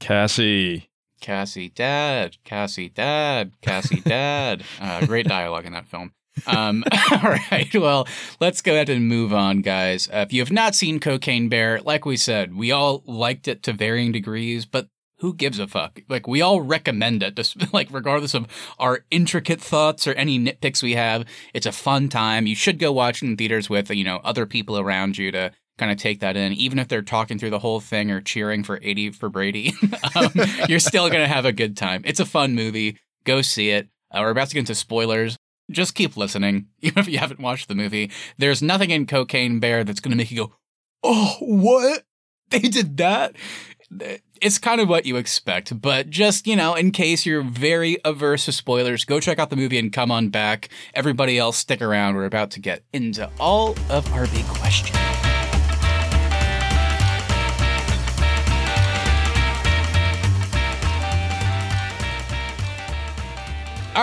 Cassie, 0.00 0.90
Cassie, 1.20 1.68
Dad, 1.68 2.36
Cassie, 2.44 2.88
Dad, 2.88 3.52
Cassie, 3.62 4.00
Dad. 4.04 4.64
Uh, 4.80 5.06
great 5.06 5.26
dialogue 5.26 5.64
in 5.64 5.72
that 5.72 5.86
film. 5.86 6.12
Um, 6.46 6.82
all 7.12 7.30
right, 7.30 7.72
well, 7.74 8.08
let's 8.40 8.62
go 8.62 8.72
ahead 8.72 8.88
and 8.88 9.08
move 9.08 9.32
on, 9.32 9.60
guys. 9.60 10.08
Uh, 10.08 10.24
if 10.26 10.32
you 10.32 10.40
have 10.40 10.50
not 10.50 10.74
seen 10.74 10.98
Cocaine 10.98 11.48
Bear, 11.48 11.80
like 11.80 12.04
we 12.04 12.16
said, 12.16 12.56
we 12.56 12.72
all 12.72 13.02
liked 13.06 13.46
it 13.46 13.62
to 13.64 13.72
varying 13.72 14.12
degrees, 14.12 14.66
but 14.66 14.88
who 15.18 15.34
gives 15.34 15.60
a 15.60 15.68
fuck? 15.68 16.00
Like, 16.08 16.26
we 16.26 16.42
all 16.42 16.60
recommend 16.62 17.22
it, 17.22 17.36
just, 17.36 17.72
like, 17.72 17.88
regardless 17.92 18.34
of 18.34 18.48
our 18.80 19.04
intricate 19.10 19.60
thoughts 19.60 20.06
or 20.08 20.14
any 20.14 20.38
nitpicks 20.38 20.82
we 20.82 20.94
have. 20.94 21.24
It's 21.54 21.66
a 21.66 21.72
fun 21.72 22.08
time. 22.08 22.46
You 22.46 22.56
should 22.56 22.80
go 22.80 22.90
watch 22.92 23.22
it 23.22 23.26
in 23.26 23.36
theaters 23.36 23.70
with, 23.70 23.90
you 23.90 24.02
know, 24.02 24.20
other 24.24 24.46
people 24.46 24.78
around 24.78 25.18
you 25.18 25.30
to 25.30 25.52
kind 25.78 25.90
of 25.90 25.98
take 25.98 26.20
that 26.20 26.36
in, 26.36 26.52
even 26.52 26.78
if 26.78 26.88
they're 26.88 27.02
talking 27.02 27.38
through 27.38 27.50
the 27.50 27.58
whole 27.58 27.80
thing 27.80 28.10
or 28.10 28.20
cheering 28.20 28.62
for 28.62 28.78
80 28.82 29.10
for 29.10 29.28
Brady. 29.28 29.72
um, 30.14 30.32
you're 30.68 30.78
still 30.78 31.08
going 31.08 31.22
to 31.22 31.28
have 31.28 31.44
a 31.44 31.52
good 31.52 31.76
time. 31.76 32.02
It's 32.04 32.20
a 32.20 32.26
fun 32.26 32.54
movie. 32.54 32.98
Go 33.24 33.42
see 33.42 33.70
it. 33.70 33.88
Uh, 34.10 34.20
we're 34.20 34.30
about 34.30 34.48
to 34.48 34.54
get 34.54 34.60
into 34.60 34.74
spoilers. 34.74 35.36
Just 35.70 35.94
keep 35.94 36.16
listening, 36.16 36.66
even 36.80 36.98
if 36.98 37.08
you 37.08 37.18
haven't 37.18 37.40
watched 37.40 37.68
the 37.68 37.74
movie. 37.74 38.10
There's 38.38 38.62
nothing 38.62 38.90
in 38.90 39.06
Cocaine 39.06 39.60
Bear 39.60 39.84
that's 39.84 40.00
going 40.00 40.10
to 40.10 40.16
make 40.16 40.30
you 40.30 40.36
go, 40.46 40.54
oh, 41.02 41.36
what? 41.40 42.04
They 42.50 42.60
did 42.60 42.98
that? 42.98 43.34
It's 44.40 44.58
kind 44.58 44.80
of 44.80 44.88
what 44.88 45.06
you 45.06 45.16
expect, 45.16 45.80
but 45.80 46.10
just, 46.10 46.46
you 46.46 46.56
know, 46.56 46.74
in 46.74 46.90
case 46.90 47.24
you're 47.26 47.42
very 47.42 47.98
averse 48.04 48.46
to 48.46 48.52
spoilers, 48.52 49.04
go 49.04 49.20
check 49.20 49.38
out 49.38 49.50
the 49.50 49.56
movie 49.56 49.78
and 49.78 49.92
come 49.92 50.10
on 50.10 50.28
back. 50.28 50.68
Everybody 50.94 51.38
else, 51.38 51.58
stick 51.58 51.80
around. 51.80 52.14
We're 52.14 52.24
about 52.24 52.50
to 52.52 52.60
get 52.60 52.84
into 52.92 53.30
all 53.38 53.74
of 53.90 54.10
our 54.12 54.26
big 54.26 54.44
questions. 54.46 55.31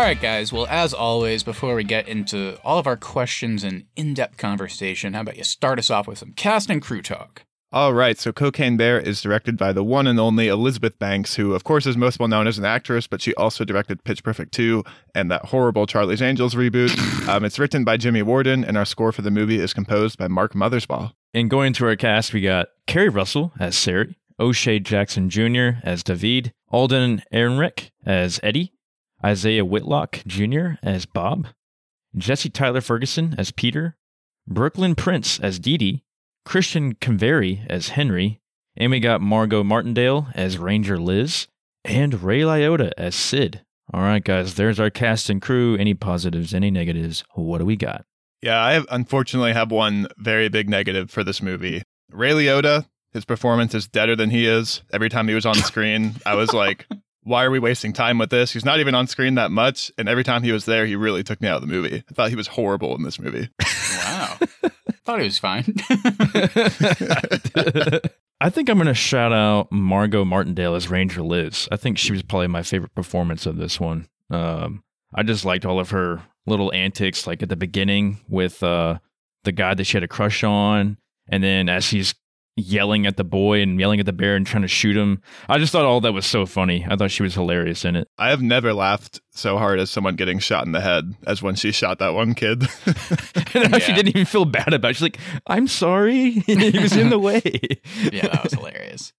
Right, 0.10 0.20
guys. 0.20 0.51
Well, 0.51 0.66
as 0.72 0.92
always, 0.92 1.44
before 1.44 1.75
we 1.75 1.84
get 1.84 2.08
into 2.08 2.58
all 2.63 2.80
of 2.80 2.88
our 2.88 2.98
questions 2.98 3.63
and 3.63 3.86
in 3.96 4.16
depth 4.16 4.38
conversation, 4.38 5.13
how 5.13 5.22
about 5.22 5.38
you 5.38 5.44
start 5.44 5.78
us 5.78 5.92
off 5.92 6.08
with 6.08 6.18
some 6.18 6.32
cast 6.32 6.72
and 6.72 6.82
crew 6.82 7.04
talk? 7.04 7.44
All 7.72 7.94
right, 7.94 8.18
so 8.18 8.32
Cocaine 8.32 8.75
Bear 8.75 9.00
is 9.00 9.22
directed 9.22 9.56
by 9.56 9.72
the 9.72 9.84
one 9.84 10.08
and 10.08 10.20
only 10.20 10.48
Elizabeth 10.48 10.98
Banks, 10.98 11.36
who, 11.36 11.54
of 11.54 11.63
course, 11.63 11.86
is 11.86 11.96
most 11.96 12.18
well 12.18 12.28
known 12.28 12.48
as 12.48 12.58
an 12.58 12.66
actress, 12.66 13.06
but 13.06 13.22
she 13.22 13.36
also 13.36 13.63
directed 13.63 14.04
Pitch 14.04 14.24
Perfect 14.24 14.51
2 14.56 14.84
and 15.13 15.30
that 15.30 15.46
horrible 15.46 15.86
Charlie's 15.86 16.24
Angels 16.24 16.56
reboot. 16.56 17.28
um, 17.30 17.46
it's 17.46 17.60
written 17.60 17.84
by 17.84 17.96
Jimmy 17.96 18.24
Warden, 18.24 18.66
and 18.66 18.80
our 18.80 18.86
score 18.86 19.12
for 19.12 19.22
the 19.22 19.30
movie 19.30 19.60
is 19.60 19.74
composed 19.74 20.18
by 20.18 20.28
Mark 20.28 20.54
Mothersbaugh. 20.54 21.13
And 21.36 21.51
going 21.51 21.72
to 21.74 21.86
our 21.86 21.96
cast, 21.96 22.34
we 22.34 22.42
got 22.42 22.70
Keri 22.88 23.10
Russell 23.10 23.54
as 23.60 23.78
Sari, 23.78 24.18
O'Shea 24.39 24.80
Jackson 24.80 25.30
Jr. 25.30 25.82
as 25.84 26.01
David, 26.01 26.51
Alden 26.70 27.22
Ehrenreich 27.32 27.92
as 28.08 28.39
Eddie, 28.42 28.74
Isaiah 29.24 29.66
Whitlock 29.66 30.22
Jr. 30.26 30.74
as 30.82 31.06
Bob, 31.06 31.48
Jesse 32.16 32.50
Tyler 32.50 32.82
Ferguson 32.82 33.36
as 33.38 33.52
Peter, 33.52 33.98
Brooklyn 34.48 34.96
Prince 34.96 35.40
as 35.40 35.60
Dee 35.60 35.78
Dee, 35.78 36.04
Christian 36.46 36.94
Convery 36.96 37.66
as 37.70 37.90
Henry, 37.90 38.40
and 38.76 38.92
we 38.92 39.00
got 39.00 39.22
Margot 39.22 39.64
Martindale 39.64 40.28
as 40.34 40.58
Ranger 40.58 40.98
Liz, 40.98 41.48
and 41.84 42.24
Ray 42.24 42.42
Liotta 42.42 42.92
as 42.98 43.16
Sid. 43.16 43.62
All 43.94 44.02
right, 44.02 44.24
guys, 44.24 44.56
there's 44.56 44.80
our 44.80 44.90
cast 44.90 45.30
and 45.30 45.42
crew. 45.42 45.76
Any 45.76 45.94
positives, 45.94 46.54
any 46.54 46.70
negatives? 46.70 47.24
What 47.34 47.58
do 47.58 47.66
we 47.66 47.76
got? 47.76 48.06
Yeah, 48.42 48.64
I 48.64 48.74
have, 48.74 48.86
unfortunately 48.90 49.54
have 49.54 49.72
one 49.72 50.08
very 50.18 50.48
big 50.48 50.70
negative 50.70 51.10
for 51.10 51.24
this 51.24 51.42
movie. 51.42 51.82
Ray 52.12 52.32
Liotta, 52.32 52.86
his 53.12 53.26
performance 53.26 53.74
is 53.74 53.88
deader 53.88 54.16
than 54.16 54.30
he 54.30 54.46
is. 54.48 54.84
Every 54.94 55.10
time 55.10 55.28
he 55.28 55.34
was 55.34 55.46
on 55.46 55.58
the 55.58 55.64
screen, 55.66 56.16
I 56.26 56.36
was 56.36 56.54
like, 56.54 56.88
why 57.24 57.44
are 57.44 57.52
we 57.52 57.60
wasting 57.60 57.94
time 57.94 58.18
with 58.18 58.30
this? 58.30 58.52
He's 58.52 58.66
not 58.66 58.80
even 58.80 58.96
on 58.96 59.08
screen 59.08 59.36
that 59.36 59.52
much. 59.52 59.92
And 59.98 60.08
every 60.08 60.24
time 60.24 60.44
he 60.44 60.52
was 60.52 60.66
there, 60.66 60.86
he 60.86 60.96
really 60.96 61.24
took 61.24 61.42
me 61.42 61.48
out 61.48 61.56
of 61.56 61.62
the 61.62 61.68
movie. 61.68 62.04
I 62.10 62.14
thought 62.14 62.30
he 62.30 62.36
was 62.36 62.48
horrible 62.48 62.96
in 62.96 63.04
this 63.04 63.20
movie. 63.20 63.50
Wow. 64.02 64.38
I 64.64 64.92
thought 65.04 65.20
he 65.20 65.26
was 65.26 65.40
fine. 65.40 65.66
I 68.42 68.50
think 68.50 68.70
I'm 68.70 68.78
going 68.78 68.88
to 68.88 68.94
shout 68.94 69.34
out 69.34 69.72
Margot 69.72 70.24
Martindale 70.24 70.76
as 70.76 70.90
Ranger 70.90 71.22
Liz. 71.22 71.68
I 71.72 71.76
think 71.76 71.98
she 71.98 72.12
was 72.12 72.24
probably 72.24 72.48
my 72.48 72.64
favorite 72.64 72.96
performance 72.96 73.46
of 73.46 73.58
this 73.58 73.80
one. 73.80 74.08
Um, 74.30 74.84
I 75.14 75.24
just 75.24 75.44
liked 75.44 75.66
all 75.66 75.80
of 75.80 75.90
her 75.90 76.22
little 76.46 76.74
antics, 76.74 77.28
like 77.28 77.44
at 77.44 77.50
the 77.50 77.56
beginning 77.56 78.20
with 78.30 78.64
uh, 78.64 79.00
the 79.44 79.52
guy 79.52 79.74
that 79.74 79.84
she 79.84 79.98
had 79.98 80.04
a 80.04 80.08
crush 80.08 80.44
on, 80.44 80.98
and 81.28 81.44
then 81.44 81.70
as 81.70 81.84
she's 81.84 82.16
yelling 82.60 83.06
at 83.06 83.18
the 83.18 83.24
boy 83.24 83.62
and 83.62 83.80
yelling 83.80 84.00
at 84.00 84.06
the 84.06 84.13
bear 84.13 84.36
and 84.36 84.46
trying 84.46 84.62
to 84.62 84.68
shoot 84.68 84.96
him. 84.96 85.22
I 85.48 85.58
just 85.58 85.72
thought 85.72 85.86
all 85.86 86.01
that 86.01 86.13
was 86.13 86.25
so 86.25 86.46
funny. 86.46 86.86
I 86.88 86.96
thought 86.96 87.12
she 87.12 87.24
was 87.24 87.34
hilarious 87.34 87.86
in 87.86 87.96
it. 87.96 88.08
I 88.18 88.30
have 88.30 88.42
never 88.42 88.74
laughed 88.74 89.22
so 89.32 89.58
hard 89.58 89.80
as 89.80 89.89
someone 89.89 90.16
getting 90.16 90.39
shot 90.39 90.66
in 90.66 90.72
the 90.72 90.82
head 90.82 91.16
as 91.25 91.42
when 91.42 91.56
she 91.56 91.72
shot 91.72 92.00
that 92.00 92.13
one 92.13 92.34
kid. 92.34 92.63
and 93.54 93.72
yeah. 93.72 93.78
she 93.80 93.94
didn't 93.94 94.10
even 94.10 94.25
feel 94.25 94.46
bad 94.46 94.74
about 94.74 94.92
it. 94.92 94.96
She's 94.96 95.01
like, 95.01 95.20
I'm 95.48 95.68
sorry. 95.68 96.32
he 96.46 96.80
was 96.80 96.96
in 96.96 97.10
the 97.10 97.20
way. 97.20 97.42
yeah, 98.12 98.28
that 98.28 98.44
was 98.44 98.54
hilarious. 98.54 99.13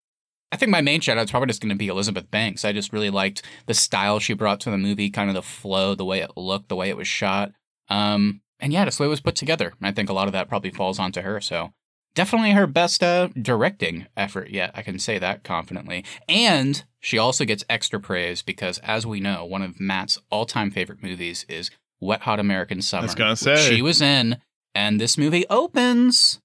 I 0.52 0.56
think 0.56 0.70
my 0.70 0.80
main 0.80 1.00
shout 1.00 1.16
out 1.16 1.24
is 1.24 1.30
probably 1.30 1.46
just 1.46 1.60
going 1.60 1.70
to 1.70 1.76
be 1.76 1.88
Elizabeth 1.88 2.30
Banks. 2.30 2.64
I 2.64 2.72
just 2.72 2.92
really 2.92 3.10
liked 3.10 3.42
the 3.66 3.74
style 3.74 4.18
she 4.18 4.34
brought 4.34 4.60
to 4.60 4.70
the 4.70 4.78
movie, 4.78 5.08
kind 5.10 5.30
of 5.30 5.34
the 5.34 5.42
flow, 5.42 5.94
the 5.94 6.04
way 6.04 6.20
it 6.20 6.32
looked, 6.36 6.68
the 6.68 6.76
way 6.76 6.88
it 6.88 6.96
was 6.96 7.06
shot. 7.06 7.52
Um, 7.88 8.40
and 8.58 8.72
yeah, 8.72 8.84
just 8.84 8.98
the 8.98 9.04
way 9.04 9.06
it 9.06 9.10
was 9.10 9.20
put 9.20 9.36
together. 9.36 9.72
I 9.80 9.92
think 9.92 10.10
a 10.10 10.12
lot 10.12 10.26
of 10.26 10.32
that 10.32 10.48
probably 10.48 10.70
falls 10.70 10.98
onto 10.98 11.22
her. 11.22 11.40
So 11.40 11.72
definitely 12.14 12.52
her 12.52 12.66
best 12.66 13.02
uh, 13.02 13.28
directing 13.40 14.06
effort 14.16 14.50
yet. 14.50 14.72
I 14.74 14.82
can 14.82 14.98
say 14.98 15.18
that 15.18 15.44
confidently. 15.44 16.04
And 16.28 16.84
she 17.00 17.18
also 17.18 17.44
gets 17.44 17.64
extra 17.68 18.00
praise 18.00 18.42
because, 18.42 18.78
as 18.78 19.06
we 19.06 19.20
know, 19.20 19.44
one 19.44 19.62
of 19.62 19.80
Matt's 19.80 20.18
all-time 20.30 20.70
favorite 20.70 21.02
movies 21.02 21.44
is 21.48 21.70
Wet 22.00 22.22
Hot 22.22 22.40
American 22.40 22.82
Summer. 22.82 23.02
I 23.02 23.06
was 23.06 23.14
gonna 23.14 23.36
say 23.36 23.56
she 23.56 23.82
was 23.82 24.00
in, 24.00 24.38
and 24.74 25.00
this 25.00 25.16
movie 25.18 25.46
opens 25.48 26.40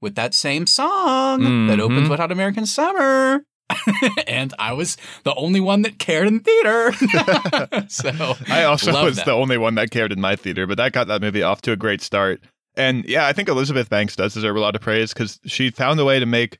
with 0.00 0.14
that 0.14 0.34
same 0.34 0.66
song 0.66 1.40
mm-hmm. 1.40 1.66
that 1.68 1.80
opens 1.80 2.08
Wet 2.08 2.18
Hot 2.18 2.32
American 2.32 2.66
Summer. 2.66 3.44
and 4.26 4.54
I 4.58 4.72
was 4.72 4.96
the 5.24 5.34
only 5.34 5.60
one 5.60 5.82
that 5.82 5.98
cared 5.98 6.28
in 6.28 6.40
theater. 6.40 6.92
so 7.88 8.34
I 8.48 8.64
also 8.64 8.92
was 9.04 9.16
that. 9.16 9.26
the 9.26 9.32
only 9.32 9.58
one 9.58 9.74
that 9.76 9.90
cared 9.90 10.12
in 10.12 10.20
my 10.20 10.36
theater, 10.36 10.66
but 10.66 10.76
that 10.76 10.92
got 10.92 11.08
that 11.08 11.20
movie 11.20 11.42
off 11.42 11.62
to 11.62 11.72
a 11.72 11.76
great 11.76 12.00
start. 12.00 12.40
And 12.76 13.04
yeah, 13.06 13.26
I 13.26 13.32
think 13.32 13.48
Elizabeth 13.48 13.88
Banks 13.88 14.16
does 14.16 14.34
deserve 14.34 14.56
a 14.56 14.60
lot 14.60 14.76
of 14.76 14.82
praise 14.82 15.12
because 15.12 15.40
she 15.46 15.70
found 15.70 15.98
a 15.98 16.04
way 16.04 16.18
to 16.20 16.26
make 16.26 16.58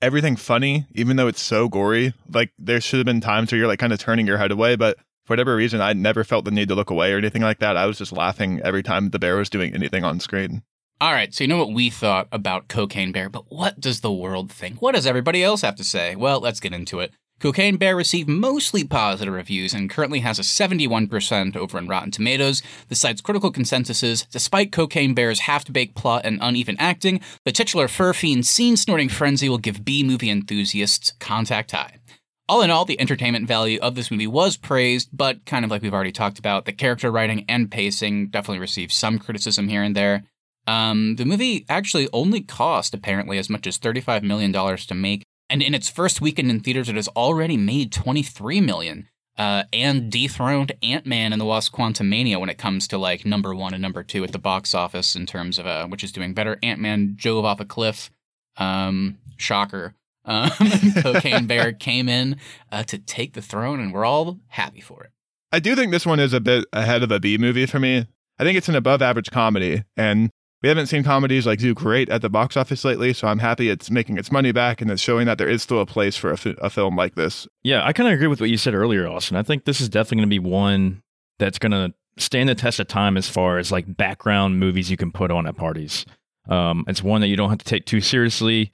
everything 0.00 0.36
funny, 0.36 0.86
even 0.92 1.16
though 1.16 1.26
it's 1.26 1.42
so 1.42 1.68
gory. 1.68 2.14
Like 2.32 2.52
there 2.58 2.80
should 2.80 2.98
have 2.98 3.06
been 3.06 3.20
times 3.20 3.50
where 3.50 3.58
you're 3.58 3.68
like 3.68 3.78
kind 3.78 3.92
of 3.92 3.98
turning 3.98 4.26
your 4.26 4.38
head 4.38 4.52
away, 4.52 4.76
but 4.76 4.98
for 5.24 5.32
whatever 5.32 5.56
reason, 5.56 5.80
I 5.80 5.94
never 5.94 6.22
felt 6.22 6.44
the 6.44 6.50
need 6.50 6.68
to 6.68 6.74
look 6.74 6.90
away 6.90 7.12
or 7.12 7.18
anything 7.18 7.42
like 7.42 7.58
that. 7.60 7.76
I 7.76 7.86
was 7.86 7.98
just 7.98 8.12
laughing 8.12 8.60
every 8.62 8.82
time 8.82 9.10
the 9.10 9.18
bear 9.18 9.36
was 9.36 9.48
doing 9.48 9.74
anything 9.74 10.04
on 10.04 10.20
screen. 10.20 10.62
All 11.00 11.12
right, 11.12 11.34
so 11.34 11.42
you 11.42 11.48
know 11.48 11.58
what 11.58 11.72
we 11.72 11.90
thought 11.90 12.28
about 12.30 12.68
Cocaine 12.68 13.10
Bear, 13.10 13.28
but 13.28 13.46
what 13.48 13.80
does 13.80 14.00
the 14.00 14.12
world 14.12 14.52
think? 14.52 14.80
What 14.80 14.94
does 14.94 15.06
everybody 15.06 15.42
else 15.42 15.62
have 15.62 15.74
to 15.76 15.84
say? 15.84 16.14
Well, 16.14 16.40
let's 16.40 16.60
get 16.60 16.72
into 16.72 17.00
it. 17.00 17.12
Cocaine 17.44 17.76
Bear 17.76 17.94
received 17.94 18.26
mostly 18.26 18.84
positive 18.84 19.34
reviews 19.34 19.74
and 19.74 19.90
currently 19.90 20.20
has 20.20 20.38
a 20.38 20.42
71% 20.42 21.54
over 21.54 21.76
on 21.76 21.86
Rotten 21.86 22.10
Tomatoes. 22.10 22.62
The 22.88 22.94
site's 22.94 23.20
critical 23.20 23.50
consensus 23.50 24.02
is 24.02 24.22
despite 24.30 24.72
Cocaine 24.72 25.12
Bear's 25.12 25.40
half 25.40 25.70
baked 25.70 25.94
plot 25.94 26.22
and 26.24 26.38
uneven 26.40 26.74
acting, 26.78 27.20
the 27.44 27.52
titular 27.52 27.86
fur 27.86 28.14
fiend 28.14 28.46
scene 28.46 28.78
snorting 28.78 29.10
frenzy 29.10 29.50
will 29.50 29.58
give 29.58 29.84
B 29.84 30.02
movie 30.02 30.30
enthusiasts 30.30 31.12
contact 31.20 31.72
high. 31.72 31.98
All 32.48 32.62
in 32.62 32.70
all, 32.70 32.86
the 32.86 32.98
entertainment 32.98 33.46
value 33.46 33.78
of 33.82 33.94
this 33.94 34.10
movie 34.10 34.26
was 34.26 34.56
praised, 34.56 35.10
but 35.12 35.44
kind 35.44 35.66
of 35.66 35.70
like 35.70 35.82
we've 35.82 35.92
already 35.92 36.12
talked 36.12 36.38
about, 36.38 36.64
the 36.64 36.72
character 36.72 37.10
writing 37.10 37.44
and 37.46 37.70
pacing 37.70 38.28
definitely 38.28 38.60
received 38.60 38.92
some 38.92 39.18
criticism 39.18 39.68
here 39.68 39.82
and 39.82 39.94
there. 39.94 40.24
Um, 40.66 41.16
the 41.16 41.26
movie 41.26 41.66
actually 41.68 42.08
only 42.14 42.40
cost 42.40 42.94
apparently 42.94 43.36
as 43.36 43.50
much 43.50 43.66
as 43.66 43.78
$35 43.78 44.22
million 44.22 44.50
to 44.50 44.94
make, 44.94 45.24
and 45.48 45.62
in 45.62 45.74
its 45.74 45.88
first 45.88 46.20
weekend 46.20 46.50
in 46.50 46.60
theaters, 46.60 46.88
it 46.88 46.96
has 46.96 47.08
already 47.08 47.56
made 47.56 47.92
23 47.92 48.60
million. 48.60 49.08
Uh, 49.36 49.64
and 49.72 50.12
dethroned 50.12 50.70
Ant 50.80 51.06
Man 51.06 51.32
and 51.32 51.40
the 51.40 51.44
Wasp 51.44 51.74
Quantumania 51.74 52.38
when 52.38 52.48
it 52.48 52.56
comes 52.56 52.86
to 52.86 52.96
like 52.96 53.26
number 53.26 53.52
one 53.52 53.74
and 53.74 53.82
number 53.82 54.04
two 54.04 54.22
at 54.22 54.30
the 54.30 54.38
box 54.38 54.76
office 54.76 55.16
in 55.16 55.26
terms 55.26 55.58
of 55.58 55.66
uh, 55.66 55.88
which 55.88 56.04
is 56.04 56.12
doing 56.12 56.34
better. 56.34 56.56
Ant 56.62 56.80
Man 56.80 57.14
drove 57.16 57.44
off 57.44 57.58
a 57.58 57.64
cliff. 57.64 58.12
Um, 58.56 59.18
shocker. 59.36 59.94
Um, 60.26 60.50
Cocaine 61.02 61.46
Bear 61.46 61.74
came 61.74 62.08
in 62.08 62.38
uh, 62.72 62.82
to 62.84 62.96
take 62.96 63.34
the 63.34 63.42
throne, 63.42 63.78
and 63.78 63.92
we're 63.92 64.06
all 64.06 64.38
happy 64.46 64.80
for 64.80 65.04
it. 65.04 65.10
I 65.52 65.60
do 65.60 65.76
think 65.76 65.92
this 65.92 66.06
one 66.06 66.18
is 66.18 66.32
a 66.32 66.40
bit 66.40 66.64
ahead 66.72 67.02
of 67.02 67.10
a 67.10 67.20
B 67.20 67.36
movie 67.36 67.66
for 67.66 67.78
me. 67.78 68.06
I 68.38 68.42
think 68.42 68.56
it's 68.56 68.70
an 68.70 68.74
above 68.74 69.02
average 69.02 69.30
comedy, 69.30 69.82
and 69.98 70.30
we 70.64 70.68
haven't 70.68 70.86
seen 70.86 71.04
comedies 71.04 71.44
like 71.44 71.58
do 71.58 71.74
great 71.74 72.08
at 72.08 72.22
the 72.22 72.30
box 72.30 72.56
office 72.56 72.86
lately, 72.86 73.12
so 73.12 73.28
I'm 73.28 73.38
happy 73.38 73.68
it's 73.68 73.90
making 73.90 74.16
its 74.16 74.32
money 74.32 74.50
back 74.50 74.80
and 74.80 74.90
it's 74.90 75.02
showing 75.02 75.26
that 75.26 75.36
there 75.36 75.46
is 75.46 75.62
still 75.62 75.78
a 75.78 75.84
place 75.84 76.16
for 76.16 76.32
a, 76.32 76.70
film 76.70 76.96
like 76.96 77.16
this. 77.16 77.46
Yeah, 77.62 77.84
I 77.84 77.92
kind 77.92 78.08
of 78.08 78.14
agree 78.14 78.28
with 78.28 78.40
what 78.40 78.48
you 78.48 78.56
said 78.56 78.72
earlier, 78.72 79.06
Austin. 79.06 79.36
I 79.36 79.42
think 79.42 79.66
this 79.66 79.82
is 79.82 79.90
definitely 79.90 80.16
going 80.16 80.30
to 80.30 80.40
be 80.40 80.48
one 80.48 81.02
that's 81.38 81.58
going 81.58 81.72
to 81.72 81.92
stand 82.16 82.48
the 82.48 82.54
test 82.54 82.80
of 82.80 82.88
time 82.88 83.18
as 83.18 83.28
far 83.28 83.58
as 83.58 83.70
like 83.70 83.94
background 83.94 84.58
movies 84.58 84.90
you 84.90 84.96
can 84.96 85.12
put 85.12 85.30
on 85.30 85.46
at 85.46 85.54
parties. 85.54 86.06
Um, 86.48 86.86
it's 86.88 87.02
one 87.02 87.20
that 87.20 87.28
you 87.28 87.36
don't 87.36 87.50
have 87.50 87.58
to 87.58 87.64
take 87.66 87.84
too 87.84 88.00
seriously. 88.00 88.72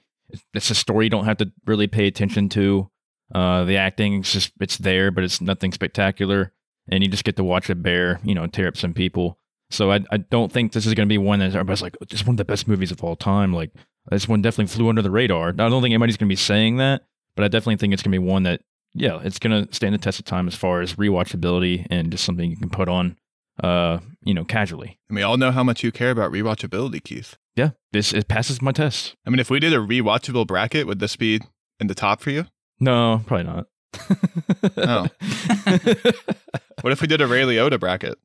It's 0.53 0.69
a 0.69 0.75
story 0.75 1.07
you 1.07 1.09
don't 1.09 1.25
have 1.25 1.39
to 1.39 1.51
really 1.65 1.87
pay 1.87 2.07
attention 2.07 2.47
to. 2.49 2.89
Uh, 3.35 3.65
the 3.65 3.75
acting 3.75 4.21
it's 4.21 4.31
just 4.31 4.53
it's 4.61 4.77
there, 4.77 5.11
but 5.11 5.25
it's 5.25 5.41
nothing 5.41 5.73
spectacular, 5.73 6.53
and 6.89 7.03
you 7.03 7.09
just 7.09 7.25
get 7.25 7.35
to 7.35 7.43
watch 7.43 7.69
a 7.69 7.75
bear, 7.75 8.21
you 8.23 8.33
know, 8.33 8.47
tear 8.47 8.69
up 8.69 8.77
some 8.77 8.93
people. 8.93 9.37
So 9.71 9.91
I, 9.91 9.99
I 10.11 10.17
don't 10.17 10.51
think 10.51 10.73
this 10.73 10.85
is 10.85 10.93
going 10.93 11.07
to 11.07 11.11
be 11.11 11.17
one 11.17 11.39
that 11.39 11.47
everybody's 11.47 11.81
like, 11.81 11.97
this 12.09 12.21
is 12.21 12.27
one 12.27 12.33
of 12.33 12.37
the 12.37 12.45
best 12.45 12.67
movies 12.67 12.91
of 12.91 13.03
all 13.03 13.15
time. 13.15 13.53
Like 13.53 13.71
this 14.09 14.27
one 14.27 14.41
definitely 14.41 14.73
flew 14.73 14.89
under 14.89 15.01
the 15.01 15.11
radar. 15.11 15.49
I 15.49 15.51
don't 15.51 15.81
think 15.81 15.93
anybody's 15.93 16.17
going 16.17 16.27
to 16.27 16.31
be 16.31 16.37
saying 16.37 16.77
that, 16.77 17.03
but 17.35 17.43
I 17.45 17.47
definitely 17.47 17.77
think 17.77 17.93
it's 17.93 18.03
going 18.03 18.11
to 18.11 18.19
be 18.19 18.25
one 18.25 18.43
that, 18.43 18.61
yeah, 18.93 19.19
it's 19.23 19.39
going 19.39 19.65
to 19.65 19.73
stand 19.73 19.93
the 19.93 19.97
test 19.97 20.19
of 20.19 20.25
time 20.25 20.47
as 20.47 20.55
far 20.55 20.81
as 20.81 20.95
rewatchability 20.95 21.87
and 21.89 22.11
just 22.11 22.25
something 22.25 22.49
you 22.49 22.57
can 22.57 22.69
put 22.69 22.89
on, 22.89 23.17
uh, 23.63 23.99
you 24.23 24.33
know, 24.33 24.43
casually. 24.43 24.99
And 25.09 25.15
we 25.15 25.23
all 25.23 25.37
know 25.37 25.51
how 25.51 25.63
much 25.63 25.83
you 25.83 25.91
care 25.91 26.11
about 26.11 26.31
rewatchability, 26.31 27.03
Keith. 27.03 27.37
Yeah, 27.55 27.71
this 27.91 28.13
it 28.13 28.27
passes 28.27 28.61
my 28.61 28.71
test. 28.71 29.15
I 29.25 29.29
mean, 29.29 29.39
if 29.39 29.49
we 29.49 29.59
did 29.59 29.73
a 29.73 29.77
rewatchable 29.77 30.47
bracket, 30.47 30.87
would 30.87 30.99
this 30.99 31.15
be 31.15 31.41
in 31.79 31.87
the 31.87 31.95
top 31.95 32.21
for 32.21 32.31
you? 32.31 32.45
No, 32.79 33.21
probably 33.25 33.43
not. 33.43 33.67
oh. 34.77 35.07
what 36.81 36.93
if 36.93 37.01
we 37.01 37.07
did 37.07 37.21
a 37.21 37.27
Ray 37.27 37.41
Liotta 37.41 37.79
bracket? 37.79 38.17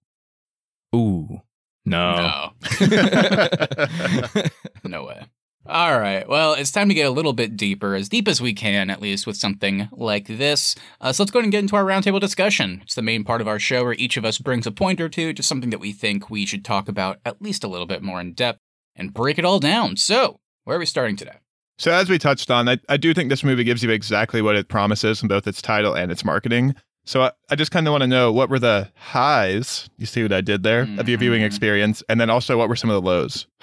Ooh. 0.95 1.41
No. 1.85 2.17
No. 2.17 2.51
no 4.85 5.05
way. 5.05 5.27
All 5.69 5.99
right. 5.99 6.29
Well, 6.29 6.55
it's 6.55 6.71
time 6.71 6.89
to 6.89 6.95
get 6.95 7.07
a 7.07 7.11
little 7.11 7.33
bit 7.33 7.57
deeper, 7.57 7.95
as 7.97 8.09
deep 8.09 8.29
as 8.29 8.41
we 8.41 8.53
can, 8.55 8.89
at 8.89 9.03
least, 9.03 9.27
with 9.27 9.37
something 9.37 9.89
like 9.91 10.27
this. 10.27 10.77
Uh, 11.01 11.13
so 11.13 11.23
let's 11.23 11.33
go 11.33 11.41
ahead 11.41 11.45
and 11.47 11.53
get 11.53 11.59
into 11.59 11.75
our 11.75 11.85
roundtable 11.85 12.21
discussion. 12.21 12.81
It's 12.85 12.95
the 12.95 13.03
main 13.03 13.25
part 13.25 13.41
of 13.41 13.49
our 13.49 13.59
show 13.59 13.83
where 13.83 13.95
each 13.95 14.17
of 14.17 14.25
us 14.25 14.39
brings 14.39 14.67
a 14.67 14.71
point 14.71 15.01
or 15.01 15.09
two, 15.09 15.33
just 15.33 15.49
something 15.49 15.71
that 15.71 15.81
we 15.81 15.93
think 15.93 16.31
we 16.31 16.47
should 16.47 16.65
talk 16.65 16.89
about 16.89 17.19
at 17.25 17.43
least 17.43 17.65
a 17.65 17.69
little 17.69 17.87
bit 17.87 18.03
more 18.03 18.21
in 18.21 18.33
depth 18.33 18.61
and 18.95 19.13
break 19.13 19.39
it 19.39 19.45
all 19.45 19.59
down. 19.59 19.97
So, 19.97 20.39
where 20.65 20.77
are 20.77 20.81
we 20.81 20.87
starting 20.87 21.17
today? 21.17 21.39
So, 21.79 21.91
as 21.91 22.09
we 22.09 22.19
touched 22.19 22.51
on, 22.51 22.69
I, 22.69 22.79
I 22.89 22.97
do 22.97 23.13
think 23.13 23.29
this 23.29 23.45
movie 23.45 23.65
gives 23.65 23.83
you 23.83 23.91
exactly 23.91 24.43
what 24.43 24.55
it 24.55 24.69
promises 24.69 25.21
in 25.21 25.29
both 25.29 25.49
its 25.49 25.61
title 25.61 25.95
and 25.95 26.13
its 26.13 26.25
marketing. 26.25 26.77
So 27.07 27.23
I, 27.23 27.31
I 27.49 27.55
just 27.55 27.71
kind 27.71 27.87
of 27.87 27.93
want 27.93 28.03
to 28.03 28.09
know 28.09 28.33
what 28.33 28.51
were 28.51 28.59
the 28.59 28.91
highs? 28.97 29.89
You 29.97 30.07
see 30.07 30.23
what 30.23 30.33
I 30.33 30.41
did 30.41 30.65
there 30.65 30.85
mm-hmm. 30.85 30.99
of 30.99 31.09
your 31.09 31.19
viewing 31.19 31.41
mm-hmm. 31.41 31.47
experience, 31.47 32.03
and 32.09 32.21
then 32.21 32.31
also 32.31 32.59
what 32.59 32.69
were 32.69 32.77
some 32.77 32.91
of 32.91 32.95
the 32.95 33.09
lows? 33.09 33.47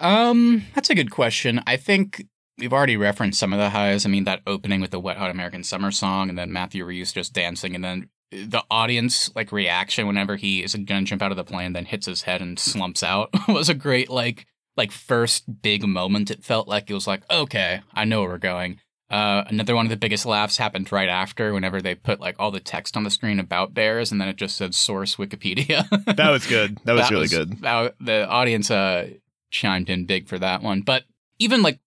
um, 0.00 0.62
that's 0.74 0.90
a 0.90 0.94
good 0.94 1.10
question. 1.10 1.62
I 1.66 1.78
think 1.78 2.26
we've 2.58 2.74
already 2.74 2.98
referenced 2.98 3.40
some 3.40 3.54
of 3.54 3.58
the 3.58 3.70
highs. 3.70 4.04
I 4.04 4.10
mean, 4.10 4.24
that 4.24 4.42
opening 4.46 4.82
with 4.82 4.90
the 4.90 5.00
Wet 5.00 5.16
Hot 5.16 5.30
American 5.30 5.64
Summer 5.64 5.90
song, 5.90 6.28
and 6.28 6.38
then 6.38 6.52
Matthew 6.52 6.84
Rhys 6.84 7.12
just 7.12 7.32
dancing, 7.32 7.74
and 7.74 7.82
then 7.82 8.10
the 8.30 8.62
audience 8.70 9.34
like 9.34 9.50
reaction 9.50 10.06
whenever 10.06 10.36
he 10.36 10.62
is 10.62 10.74
gonna 10.74 11.02
jump 11.02 11.22
out 11.22 11.30
of 11.30 11.36
the 11.38 11.44
plane, 11.44 11.72
then 11.72 11.86
hits 11.86 12.06
his 12.06 12.22
head 12.22 12.42
and 12.42 12.58
slumps 12.58 13.02
out 13.02 13.30
was 13.48 13.70
a 13.70 13.74
great 13.74 14.10
like 14.10 14.46
like 14.76 14.92
first 14.92 15.62
big 15.62 15.86
moment. 15.86 16.30
It 16.30 16.44
felt 16.44 16.68
like 16.68 16.90
it 16.90 16.94
was 16.94 17.06
like 17.06 17.22
okay, 17.30 17.80
I 17.94 18.04
know 18.04 18.20
where 18.20 18.30
we're 18.30 18.38
going. 18.38 18.80
Uh, 19.14 19.44
another 19.46 19.76
one 19.76 19.86
of 19.86 19.90
the 19.90 19.96
biggest 19.96 20.26
laughs 20.26 20.56
happened 20.56 20.90
right 20.90 21.08
after 21.08 21.54
whenever 21.54 21.80
they 21.80 21.94
put 21.94 22.18
like 22.18 22.34
all 22.40 22.50
the 22.50 22.58
text 22.58 22.96
on 22.96 23.04
the 23.04 23.10
screen 23.10 23.38
about 23.38 23.72
bears 23.72 24.10
and 24.10 24.20
then 24.20 24.26
it 24.26 24.34
just 24.34 24.56
said 24.56 24.74
source 24.74 25.14
Wikipedia. 25.14 25.88
that 26.16 26.30
was 26.30 26.44
good. 26.48 26.80
That 26.84 26.94
was 26.94 27.02
that 27.02 27.10
really 27.12 27.22
was, 27.22 27.30
good. 27.30 27.60
That, 27.60 27.94
the 28.00 28.26
audience 28.26 28.72
uh, 28.72 29.10
chimed 29.52 29.88
in 29.88 30.04
big 30.04 30.26
for 30.26 30.36
that 30.40 30.64
one. 30.64 30.80
But 30.80 31.04
even 31.38 31.62
like, 31.62 31.78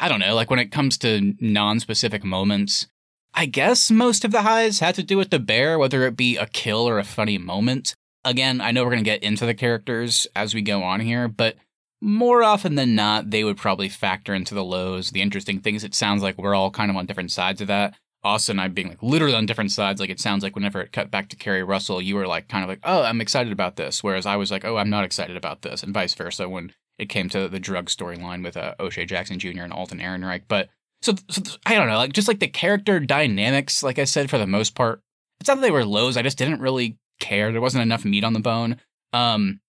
I 0.00 0.08
don't 0.08 0.20
know, 0.20 0.34
like 0.34 0.48
when 0.48 0.58
it 0.58 0.72
comes 0.72 0.96
to 0.98 1.34
non 1.38 1.80
specific 1.80 2.24
moments, 2.24 2.86
I 3.34 3.44
guess 3.44 3.90
most 3.90 4.24
of 4.24 4.32
the 4.32 4.40
highs 4.40 4.80
had 4.80 4.94
to 4.94 5.02
do 5.02 5.18
with 5.18 5.28
the 5.28 5.38
bear, 5.38 5.78
whether 5.78 6.06
it 6.06 6.16
be 6.16 6.38
a 6.38 6.46
kill 6.46 6.88
or 6.88 6.98
a 6.98 7.04
funny 7.04 7.36
moment. 7.36 7.94
Again, 8.24 8.62
I 8.62 8.70
know 8.70 8.84
we're 8.84 8.92
going 8.92 9.04
to 9.04 9.10
get 9.10 9.22
into 9.22 9.44
the 9.44 9.52
characters 9.52 10.26
as 10.34 10.54
we 10.54 10.62
go 10.62 10.82
on 10.82 11.00
here, 11.00 11.28
but 11.28 11.56
more 12.00 12.42
often 12.42 12.74
than 12.74 12.94
not, 12.94 13.30
they 13.30 13.44
would 13.44 13.56
probably 13.56 13.88
factor 13.88 14.34
into 14.34 14.54
the 14.54 14.64
lows. 14.64 15.10
The 15.10 15.22
interesting 15.22 15.60
thing 15.60 15.74
is, 15.74 15.84
it 15.84 15.94
sounds 15.94 16.22
like 16.22 16.38
we're 16.38 16.54
all 16.54 16.70
kind 16.70 16.90
of 16.90 16.96
on 16.96 17.06
different 17.06 17.30
sides 17.30 17.60
of 17.60 17.68
that. 17.68 17.94
Austin 18.22 18.54
and 18.54 18.60
I 18.60 18.68
being 18.68 18.88
like 18.88 19.02
literally 19.02 19.34
on 19.34 19.46
different 19.46 19.72
sides. 19.72 20.00
Like 20.00 20.10
it 20.10 20.20
sounds 20.20 20.42
like 20.42 20.54
whenever 20.54 20.80
it 20.80 20.92
cut 20.92 21.10
back 21.10 21.28
to 21.30 21.36
Keri 21.36 21.62
Russell, 21.62 22.02
you 22.02 22.16
were 22.16 22.26
like 22.26 22.48
kind 22.48 22.62
of 22.62 22.68
like, 22.68 22.80
oh, 22.84 23.02
I'm 23.02 23.20
excited 23.20 23.52
about 23.52 23.76
this. 23.76 24.02
Whereas 24.04 24.26
I 24.26 24.36
was 24.36 24.50
like, 24.50 24.64
oh, 24.64 24.76
I'm 24.76 24.90
not 24.90 25.04
excited 25.04 25.36
about 25.36 25.62
this. 25.62 25.82
And 25.82 25.94
vice 25.94 26.14
versa 26.14 26.48
when 26.48 26.72
it 26.98 27.08
came 27.08 27.30
to 27.30 27.48
the 27.48 27.58
drug 27.58 27.86
storyline 27.86 28.44
with 28.44 28.56
uh, 28.58 28.74
O'Shea 28.78 29.06
Jackson 29.06 29.38
Jr. 29.38 29.62
and 29.62 29.72
Alden 29.72 30.00
Ehrenreich. 30.00 30.42
But 30.48 30.68
So, 31.00 31.14
so 31.30 31.56
I 31.64 31.74
don't 31.74 31.88
know, 31.88 31.96
like 31.96 32.12
just 32.12 32.28
like 32.28 32.40
the 32.40 32.48
character 32.48 33.00
dynamics, 33.00 33.82
like 33.82 33.98
I 33.98 34.04
said, 34.04 34.28
for 34.28 34.36
the 34.36 34.46
most 34.46 34.74
part, 34.74 35.00
it's 35.40 35.48
not 35.48 35.54
that 35.54 35.62
they 35.62 35.70
were 35.70 35.86
lows. 35.86 36.18
I 36.18 36.22
just 36.22 36.36
didn't 36.36 36.60
really 36.60 36.98
care. 37.20 37.52
There 37.52 37.60
wasn't 37.62 37.82
enough 37.82 38.04
meat 38.04 38.24
on 38.24 38.34
the 38.34 38.40
bone. 38.40 38.76
Um, 39.14 39.60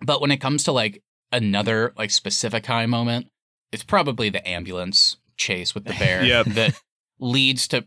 but 0.00 0.20
when 0.20 0.32
it 0.32 0.40
comes 0.40 0.64
to 0.64 0.72
like 0.72 1.00
another 1.32 1.92
like 1.96 2.10
specific 2.10 2.66
high 2.66 2.86
moment, 2.86 3.28
it's 3.72 3.82
probably 3.84 4.28
the 4.28 4.46
ambulance 4.46 5.16
chase 5.36 5.74
with 5.74 5.84
the 5.84 5.94
bear 5.94 6.24
Yep. 6.24 6.46
that 6.46 6.80
leads 7.18 7.66
to, 7.68 7.86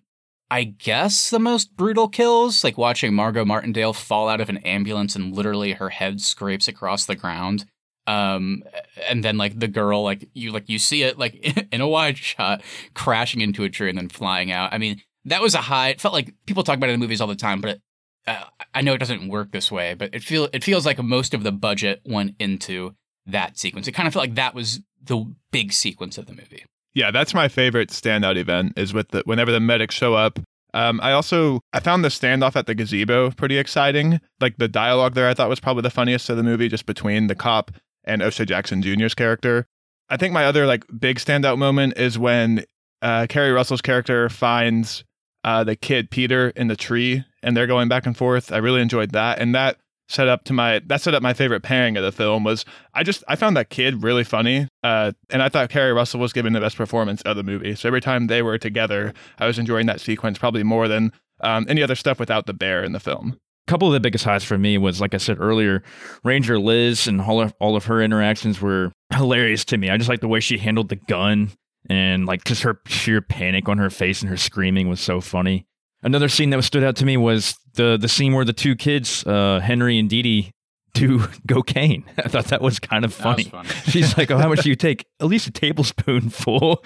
I 0.50 0.64
guess, 0.64 1.30
the 1.30 1.40
most 1.40 1.76
brutal 1.76 2.08
kills. 2.08 2.64
Like 2.64 2.78
watching 2.78 3.14
Margot 3.14 3.46
Martindale 3.46 3.94
fall 3.94 4.28
out 4.30 4.42
of 4.42 4.50
an 4.50 4.58
ambulance 4.58 5.16
and 5.16 5.36
literally 5.36 5.74
her 5.74 5.90
head 5.90 6.22
scrapes 6.22 6.68
across 6.68 7.06
the 7.06 7.16
ground. 7.16 7.66
Um, 8.08 8.62
and 9.10 9.24
then 9.24 9.38
like 9.38 9.60
the 9.60 9.68
girl, 9.68 10.04
like 10.04 10.30
you, 10.34 10.52
like 10.52 10.70
you 10.70 10.78
see 10.78 11.04
it 11.04 11.18
like 11.18 11.68
in 11.72 11.82
a 11.82 11.88
wide 11.88 12.18
shot 12.18 12.62
crashing 12.94 13.42
into 13.42 13.64
a 13.64 13.70
tree 13.70 13.90
and 13.90 13.98
then 13.98 14.10
flying 14.10 14.52
out. 14.52 14.74
I 14.74 14.78
mean, 14.78 15.02
that 15.26 15.42
was 15.42 15.56
a 15.56 15.62
high. 15.62 15.90
It 15.90 16.02
felt 16.02 16.14
like 16.14 16.34
people 16.46 16.64
talk 16.64 16.78
about 16.78 16.90
it 16.90 16.94
in 16.94 17.00
movies 17.00 17.20
all 17.20 17.28
the 17.28 17.36
time, 17.36 17.62
but 17.62 17.80
uh, 18.28 18.44
I 18.76 18.82
know 18.82 18.94
it 18.94 19.00
doesn't 19.00 19.28
work 19.28 19.52
this 19.52 19.72
way. 19.72 19.96
But 19.96 20.14
it 20.14 20.22
feel 20.24 20.48
it 20.54 20.64
feels 20.64 20.86
like 20.86 21.02
most 21.02 21.34
of 21.34 21.42
the 21.42 21.52
budget 21.52 22.02
went 22.06 22.36
into 22.40 22.94
that 23.26 23.58
sequence. 23.58 23.88
It 23.88 23.94
kind 23.94 24.08
of 24.08 24.14
felt 24.14 24.24
like 24.24 24.36
that 24.36 24.54
was 24.54 24.82
the 25.04 25.26
big 25.52 25.74
sequence 25.74 26.18
of 26.18 26.26
the 26.26 26.34
movie. 26.34 26.66
Yeah, 26.94 27.12
that's 27.12 27.34
my 27.34 27.48
favorite 27.48 27.90
standout 27.90 28.38
event 28.38 28.74
is 28.78 28.94
with 28.94 29.10
the 29.10 29.22
whenever 29.26 29.52
the 29.52 29.60
medics 29.60 29.96
show 29.96 30.14
up. 30.14 30.40
Um, 30.74 31.00
I 31.02 31.12
also 31.12 31.62
I 31.74 31.80
found 31.80 32.04
the 32.04 32.10
standoff 32.10 32.56
at 32.56 32.68
the 32.68 32.76
gazebo 32.76 33.32
pretty 33.32 33.58
exciting. 33.58 34.20
Like 34.40 34.58
the 34.58 34.68
dialogue 34.68 35.14
there, 35.14 35.28
I 35.28 35.34
thought 35.34 35.50
was 35.50 35.60
probably 35.60 35.84
the 35.84 35.90
funniest 35.90 36.30
of 36.30 36.38
the 36.38 36.44
movie, 36.44 36.68
just 36.68 36.86
between 36.86 37.28
the 37.28 37.36
cop 37.36 37.72
and 38.04 38.22
O'Shea 38.22 38.46
Jackson 38.46 38.82
Jr.'s 38.82 39.14
character. 39.14 39.68
I 40.10 40.18
think 40.18 40.34
my 40.34 40.46
other 40.46 40.66
like 40.66 40.86
big 40.98 41.18
standout 41.18 41.58
moment 41.58 41.98
is 41.98 42.18
when 42.20 42.64
uh, 43.02 43.26
Keri 43.28 43.52
Russell's 43.52 43.82
character 43.82 44.30
finds 44.30 45.04
uh, 45.44 45.64
the 45.64 45.76
kid 45.76 46.10
Peter 46.10 46.50
in 46.50 46.68
the 46.68 46.76
tree, 46.76 47.24
and 47.44 47.56
they're 47.56 47.68
going 47.68 47.88
back 47.88 48.06
and 48.06 48.16
forth. 48.16 48.52
I 48.52 48.58
really 48.58 48.82
enjoyed 48.82 49.12
that, 49.12 49.40
and 49.40 49.54
that 49.56 49.78
set 50.08 50.28
up 50.28 50.44
to 50.46 50.54
my 50.54 50.82
that 50.86 51.02
set 51.02 51.14
up 51.14 51.24
my 51.24 51.34
favorite 51.34 51.64
pairing 51.64 51.98
of 51.98 52.04
the 52.04 52.12
film 52.12 52.44
was 52.44 52.66
I 52.94 53.04
just 53.04 53.24
I 53.28 53.36
found 53.36 53.58
that 53.58 53.70
kid 53.70 54.04
really 54.04 54.24
funny, 54.24 54.68
uh, 54.84 55.14
and 55.30 55.42
I 55.42 55.50
thought 55.50 55.70
Keri 55.70 55.94
Russell 55.94 56.20
was 56.20 56.34
giving 56.34 56.54
the 56.54 56.60
best 56.60 56.78
performance 56.78 57.22
of 57.24 57.36
the 57.36 57.44
movie. 57.44 57.76
So 57.76 57.88
every 57.88 58.02
time 58.02 58.28
they 58.28 58.42
were 58.42 58.58
together, 58.58 59.14
I 59.40 59.48
was 59.48 59.60
enjoying 59.60 59.88
that 59.88 60.02
sequence 60.02 60.38
probably 60.38 60.64
more 60.64 60.88
than 60.88 61.12
um, 61.42 61.66
any 61.70 61.84
other 61.84 61.96
stuff 61.96 62.20
without 62.20 62.46
the 62.46 62.54
bear 62.54 62.84
in 62.84 62.92
the 62.92 63.00
film. 63.00 63.38
A 63.68 63.72
couple 63.72 63.88
of 63.88 63.94
the 63.94 64.00
biggest 64.00 64.26
highs 64.26 64.44
for 64.44 64.58
me 64.58 64.78
was 64.78 65.02
like 65.02 65.14
I 65.14 65.18
said 65.18 65.40
earlier, 65.40 65.82
Ranger 66.24 66.60
Liz 66.60 67.08
and 67.08 67.20
all 67.20 67.42
of, 67.42 67.54
all 67.60 67.76
of 67.76 67.86
her 67.86 68.02
interactions 68.02 68.62
were 68.62 68.92
hilarious 69.12 69.66
to 69.66 69.78
me. 69.78 69.90
I 69.90 69.98
just 69.98 70.10
like 70.10 70.22
the 70.22 70.28
way 70.28 70.40
she 70.40 70.60
handled 70.60 70.90
the 70.90 70.98
gun 70.98 71.52
and 71.90 72.26
like 72.26 72.44
just 72.44 72.62
her 72.64 72.80
sheer 72.88 73.22
panic 73.22 73.68
on 73.68 73.80
her 73.80 73.90
face 73.90 74.22
and 74.22 74.30
her 74.30 74.38
screaming 74.38 74.88
was 74.88 75.00
so 75.00 75.20
funny. 75.20 75.66
Another 76.06 76.30
scene 76.30 76.52
that 76.52 76.64
stood 76.64 76.84
out 76.84 76.96
to 76.98 77.06
me 77.06 77.18
was 77.18 77.58
the 77.74 77.98
the 77.98 78.08
scene 78.08 78.34
where 78.34 78.46
the 78.46 78.54
two 78.54 78.76
kids, 78.76 79.26
uh, 79.26 79.60
Henry 79.60 79.98
and 79.98 80.08
Dee 80.08 80.22
Dee, 80.22 80.52
do 80.94 81.28
cocaine. 81.50 82.06
I 82.18 82.28
thought 82.28 82.46
that 82.46 82.62
was 82.62 82.80
kind 82.80 83.04
of 83.04 83.12
funny. 83.12 83.46
funny. 83.46 83.70
She's 83.88 84.16
like, 84.16 84.30
"Oh, 84.30 84.38
how 84.38 84.48
much 84.48 84.62
do 84.62 84.70
you 84.70 84.76
take? 84.76 85.08
At 85.20 85.26
least 85.26 85.48
a 85.48 85.52
tablespoonful." 85.52 86.84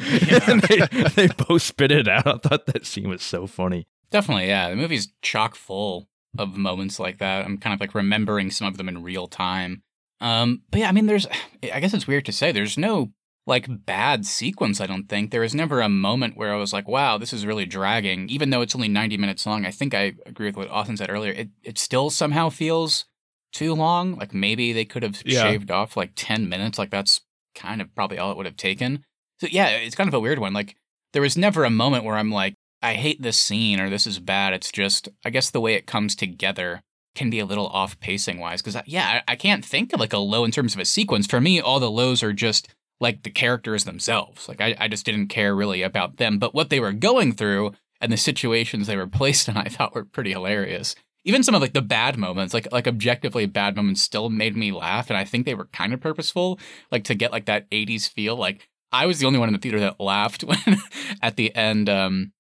and 0.48 0.62
they, 0.62 0.80
they 1.16 1.28
both 1.28 1.64
spit 1.64 1.92
it 1.92 2.08
out. 2.08 2.26
I 2.26 2.38
thought 2.38 2.66
that 2.68 2.86
scene 2.86 3.10
was 3.10 3.22
so 3.22 3.46
funny. 3.46 3.88
Definitely, 4.10 4.48
yeah. 4.48 4.70
The 4.70 4.78
movie's 4.78 5.12
chock 5.22 5.56
full 5.56 6.08
of 6.38 6.56
moments 6.56 6.98
like 6.98 7.18
that. 7.20 7.46
I'm 7.46 7.58
kind 7.58 7.74
of 7.74 7.82
like 7.82 7.94
remembering 7.94 8.50
some 8.52 8.68
of 8.68 8.78
them 8.78 8.88
in 8.88 9.04
real 9.04 9.28
time. 9.28 9.84
Um, 10.22 10.64
but 10.72 10.80
yeah, 10.80 10.90
I 10.90 10.92
mean, 10.92 11.06
there's, 11.06 11.28
I 11.74 11.80
guess 11.80 11.94
it's 11.94 12.08
weird 12.08 12.26
to 12.26 12.32
say, 12.32 12.52
there's 12.52 12.78
no 12.78 13.12
like 13.50 13.86
bad 13.86 14.26
sequence, 14.26 14.80
I 14.80 14.86
don't 14.86 15.10
think. 15.10 15.32
There 15.32 15.42
was 15.42 15.54
never 15.54 15.82
a 15.82 15.90
moment 15.90 16.38
where 16.38 16.54
I 16.54 16.58
was 16.58 16.72
like, 16.72 16.88
wow, 16.88 17.18
this 17.18 17.34
is 17.34 17.46
really 17.46 17.66
dragging. 17.66 18.30
Even 18.30 18.50
though 18.52 18.62
it's 18.62 18.76
only 18.76 18.88
90 18.88 19.18
minutes 19.18 19.46
long, 19.46 19.66
I 19.66 19.72
think 19.72 19.94
I 19.94 20.14
agree 20.26 20.48
with 20.48 20.56
what 20.56 20.70
Austin 20.70 20.96
said 20.96 21.10
earlier. 21.10 21.34
It, 21.34 21.50
it 21.64 21.78
still 21.78 22.10
somehow 22.10 22.50
feels 22.50 23.06
too 23.52 23.74
long. 23.76 24.16
Like 24.16 24.34
maybe 24.34 24.72
they 24.72 24.86
could 24.86 25.04
have 25.04 25.22
Yeah. 25.26 25.42
shaved 25.42 25.72
off 25.72 25.98
like 25.98 26.12
10 26.16 26.48
minutes. 26.48 26.80
Like 26.80 26.92
that's 26.92 27.22
kind 27.56 27.82
of 27.82 27.94
probably 27.96 28.18
all 28.18 28.32
it 28.32 28.38
would 28.38 28.46
have 28.46 28.56
taken. 28.58 29.04
So 29.42 29.48
yeah, 29.52 29.68
it's 29.70 29.96
kind 29.96 30.08
of 30.08 30.14
a 30.14 30.20
weird 30.20 30.40
one. 30.40 30.54
Like 30.54 30.76
there 31.14 31.22
was 31.22 31.38
never 31.38 31.64
a 31.66 31.70
moment 31.70 32.06
where 32.06 32.16
I'm 32.16 32.32
like, 32.32 32.54
I 32.82 32.94
hate 32.94 33.22
this 33.22 33.38
scene 33.38 33.80
or 33.80 33.90
this 33.90 34.08
is 34.08 34.20
bad. 34.20 34.54
It's 34.54 34.72
just, 34.72 35.10
I 35.26 35.32
guess 35.32 35.50
the 35.50 35.60
way 35.60 35.74
it 35.74 35.88
comes 35.88 36.16
together 36.16 36.82
can 37.16 37.30
be 37.30 37.40
a 37.40 37.46
little 37.46 37.68
off 37.68 38.00
pacing 38.00 38.38
wise. 38.40 38.62
Cause 38.62 38.76
I, 38.76 38.84
yeah, 38.86 39.22
I, 39.28 39.34
I 39.34 39.36
can't 39.36 39.66
think 39.66 39.92
of 39.92 40.00
like 40.00 40.14
a 40.14 40.20
low 40.20 40.46
in 40.46 40.52
terms 40.52 40.76
of 40.76 40.80
a 40.80 40.86
sequence. 40.86 41.26
For 41.26 41.42
me, 41.42 41.60
all 41.60 41.80
the 41.80 41.90
lows 41.92 42.22
are 42.24 42.32
just 42.32 42.70
like 43.00 43.24
the 43.24 43.30
characters 43.30 43.86
themselves. 43.86 44.48
Like 44.48 44.62
I, 44.62 44.76
I 44.80 44.88
just 44.88 45.06
didn't 45.06 45.28
care 45.28 45.56
really 45.56 45.82
about 45.82 46.18
them, 46.18 46.38
but 46.40 46.54
what 46.54 46.70
they 46.70 46.80
were 46.80 46.92
going 46.92 47.32
through 47.34 47.72
and 48.02 48.12
the 48.12 48.18
situations 48.18 48.88
they 48.88 48.98
were 48.98 49.08
placed 49.08 49.48
in, 49.48 49.58
I 49.58 49.66
thought 49.66 49.96
were 49.96 50.06
pretty 50.06 50.32
hilarious. 50.32 50.96
Even 51.26 51.44
some 51.44 51.54
of 51.54 51.62
like 51.62 51.74
the 51.74 51.82
bad 51.82 52.18
moments, 52.18 52.54
like 52.54 52.72
like 52.72 52.88
objectively 52.88 53.46
bad 53.46 53.76
moments, 53.76 54.02
still 54.02 54.30
made 54.30 54.56
me 54.56 54.72
laugh, 54.72 55.10
and 55.10 55.18
I 55.18 55.26
think 55.26 55.46
they 55.46 55.54
were 55.54 55.66
kind 55.66 55.94
of 55.94 56.00
purposeful, 56.00 56.60
like 56.92 57.04
to 57.06 57.16
get 57.16 57.32
like 57.32 57.46
that 57.46 57.70
'80s 57.72 58.10
feel. 58.10 58.38
Like 58.38 58.70
I 58.92 59.06
was 59.06 59.20
the 59.20 59.28
only 59.28 59.38
one 59.38 59.50
in 59.50 59.54
the 59.54 59.60
theater 59.60 59.82
that 59.82 60.00
laughed 60.00 60.44
when 60.46 60.78
at 61.22 61.36
the 61.36 61.54
end. 61.56 61.90
Um, 61.90 62.32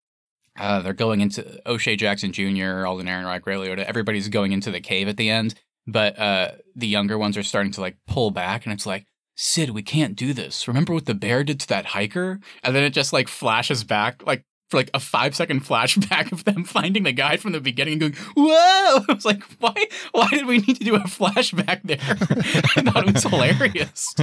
uh, 0.57 0.81
they're 0.81 0.93
going 0.93 1.21
into 1.21 1.61
O'Shea 1.65 1.95
Jackson 1.95 2.33
Jr., 2.33 2.85
Alden 2.85 3.07
Ehrenreich, 3.07 3.45
Ray 3.45 3.55
Liotta. 3.55 3.85
Everybody's 3.85 4.27
going 4.27 4.51
into 4.51 4.71
the 4.71 4.81
cave 4.81 5.07
at 5.07 5.15
the 5.15 5.29
end, 5.29 5.55
but 5.87 6.19
uh, 6.19 6.51
the 6.75 6.87
younger 6.87 7.17
ones 7.17 7.37
are 7.37 7.43
starting 7.43 7.71
to 7.73 7.81
like 7.81 7.95
pull 8.07 8.29
back, 8.31 8.65
and 8.65 8.73
it's 8.73 8.85
like, 8.85 9.05
Sid, 9.41 9.69
we 9.69 9.81
can't 9.81 10.17
do 10.17 10.33
this. 10.33 10.67
Remember 10.67 10.93
what 10.93 11.05
the 11.05 11.13
bear 11.13 11.45
did 11.45 11.61
to 11.61 11.67
that 11.69 11.85
hiker? 11.85 12.41
And 12.61 12.75
then 12.75 12.83
it 12.83 12.89
just 12.89 13.13
like 13.13 13.29
flashes 13.29 13.85
back, 13.85 14.21
like 14.27 14.43
for 14.69 14.75
like 14.75 14.89
a 14.93 14.99
five 14.99 15.33
second 15.33 15.61
flashback 15.65 16.33
of 16.33 16.43
them 16.43 16.65
finding 16.65 17.03
the 17.03 17.13
guy 17.13 17.37
from 17.37 17.53
the 17.53 17.61
beginning 17.61 17.93
and 17.93 18.13
going, 18.13 18.15
"Whoa!" 18.35 19.05
I 19.09 19.13
was 19.13 19.23
like, 19.23 19.41
"Why? 19.59 19.73
Why 20.11 20.27
did 20.29 20.45
we 20.45 20.57
need 20.57 20.75
to 20.75 20.83
do 20.83 20.95
a 20.95 20.99
flashback 21.03 21.83
there?" 21.85 21.99
I 22.01 22.81
thought 22.81 23.07
it 23.07 23.13
was 23.13 23.23
hilarious. 23.23 24.13